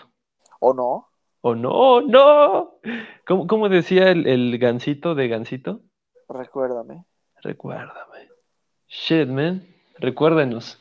¿O 0.59 0.73
no? 0.73 1.09
¡Oh, 1.41 1.55
no! 1.55 2.01
¡No! 2.01 2.79
¿Cómo, 3.27 3.45
cómo 3.47 3.69
decía 3.69 4.09
el, 4.09 4.25
el 4.25 4.57
gansito 4.57 5.13
de 5.13 5.27
gansito? 5.27 5.81
Recuérdame. 6.27 7.05
Recuérdame. 7.43 8.29
Shit, 8.87 9.27
man. 9.27 9.67
Recuérdenos. 9.99 10.79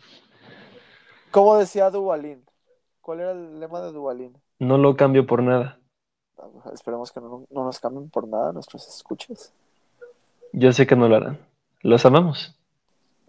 ¿Cómo 1.30 1.58
decía 1.58 1.90
Duvalín? 1.90 2.44
¿Cuál 3.00 3.20
era 3.20 3.32
el 3.32 3.60
lema 3.60 3.80
de 3.80 3.92
Duvalín? 3.92 4.36
No 4.58 4.78
lo 4.78 4.96
cambio 4.96 5.26
por 5.26 5.42
nada. 5.42 5.78
Esperemos 6.72 7.12
que 7.12 7.20
no, 7.20 7.44
no 7.50 7.64
nos 7.64 7.80
cambien 7.80 8.08
por 8.08 8.26
nada 8.26 8.52
nuestros 8.52 8.88
escuchas. 8.88 9.52
Yo 10.52 10.72
sé 10.72 10.86
que 10.86 10.96
no 10.96 11.08
lo 11.08 11.16
harán. 11.16 11.38
Los 11.82 12.06
amamos. 12.06 12.56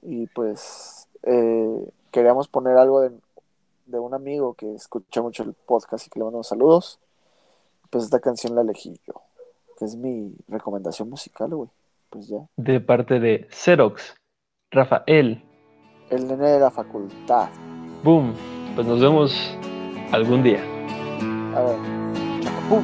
Y 0.02 0.28
pues 0.28 1.10
eh, 1.24 1.90
queríamos 2.16 2.48
poner 2.48 2.78
algo 2.78 3.02
de, 3.02 3.12
de 3.88 4.00
un 4.00 4.14
amigo 4.14 4.54
que 4.54 4.74
escucha 4.74 5.22
mucho 5.22 5.44
el 5.44 5.52
podcast 5.52 6.08
y 6.08 6.10
que 6.10 6.18
le 6.20 6.24
mandamos 6.24 6.48
saludos. 6.48 6.98
Pues 7.90 8.06
esta 8.06 8.22
canción 8.22 8.56
la 8.56 8.62
elegí 8.62 8.98
yo, 9.06 9.16
que 9.78 9.84
es 9.84 9.98
mi 9.98 10.34
recomendación 10.48 11.10
musical, 11.10 11.54
güey. 11.54 11.70
Pues 12.10 12.30
ya. 12.30 12.38
De 12.56 12.80
parte 12.80 13.20
de 13.20 13.48
Xerox, 13.52 14.16
Rafael, 14.72 15.44
El 16.10 16.28
nene 16.28 16.52
de 16.52 16.60
la 16.62 16.72
facultad. 16.72 17.50
boom. 18.02 18.34
Pues 18.76 18.88
nos 18.88 19.02
vemos 19.02 19.34
algún 20.14 20.42
día. 20.42 20.64
A 21.54 21.62
ver. 21.64 21.78
¡Pum! 22.70 22.84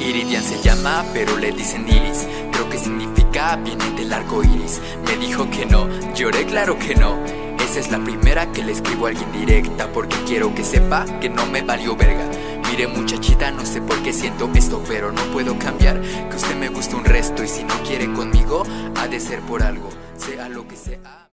Iridian 0.00 0.42
se 0.42 0.60
llama, 0.62 1.04
pero 1.12 1.36
le 1.38 1.52
dicen 1.52 1.86
Iris. 1.86 2.28
Creo 2.52 2.68
que 2.68 2.78
significa 2.78 3.56
viene 3.56 3.84
del 3.96 4.12
arco 4.12 4.42
iris. 4.42 4.80
Me 5.06 5.16
dijo 5.24 5.44
que 5.50 5.64
no, 5.64 5.88
lloré, 6.14 6.44
claro 6.46 6.76
que 6.76 6.94
no. 6.96 7.43
Esa 7.64 7.80
es 7.80 7.90
la 7.90 7.98
primera 7.98 8.50
que 8.52 8.62
le 8.62 8.72
escribo 8.72 9.06
a 9.06 9.10
alguien 9.10 9.32
directa, 9.32 9.88
porque 9.92 10.16
quiero 10.26 10.54
que 10.54 10.62
sepa 10.62 11.04
que 11.20 11.28
no 11.28 11.46
me 11.46 11.62
valió 11.62 11.96
verga. 11.96 12.24
Mire, 12.70 12.86
muchachita, 12.88 13.50
no 13.50 13.64
sé 13.64 13.80
por 13.80 14.02
qué 14.02 14.12
siento 14.12 14.50
esto, 14.54 14.82
pero 14.88 15.10
no 15.12 15.22
puedo 15.32 15.58
cambiar. 15.58 16.00
Que 16.00 16.36
usted 16.36 16.56
me 16.56 16.68
gusta 16.68 16.96
un 16.96 17.04
resto, 17.04 17.42
y 17.42 17.48
si 17.48 17.64
no 17.64 17.74
quiere 17.86 18.12
conmigo, 18.12 18.64
ha 18.96 19.08
de 19.08 19.18
ser 19.20 19.40
por 19.40 19.62
algo, 19.62 19.88
sea 20.16 20.48
lo 20.48 20.66
que 20.68 20.76
sea. 20.76 21.30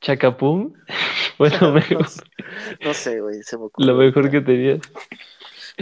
Chacapum. 0.00 0.72
Fue 1.36 1.50
lo 1.60 1.72
mejor, 1.72 2.06
No 2.84 2.94
sé, 2.94 3.20
güey, 3.20 3.42
se 3.42 3.56
me 3.58 3.64
ocurrió. 3.66 3.92
lo 3.92 3.98
mejor 3.98 4.30
que 4.30 4.40
tenías. 4.40 4.80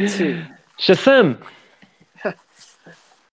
Sí. 0.06 0.36
Shazam. 0.78 1.38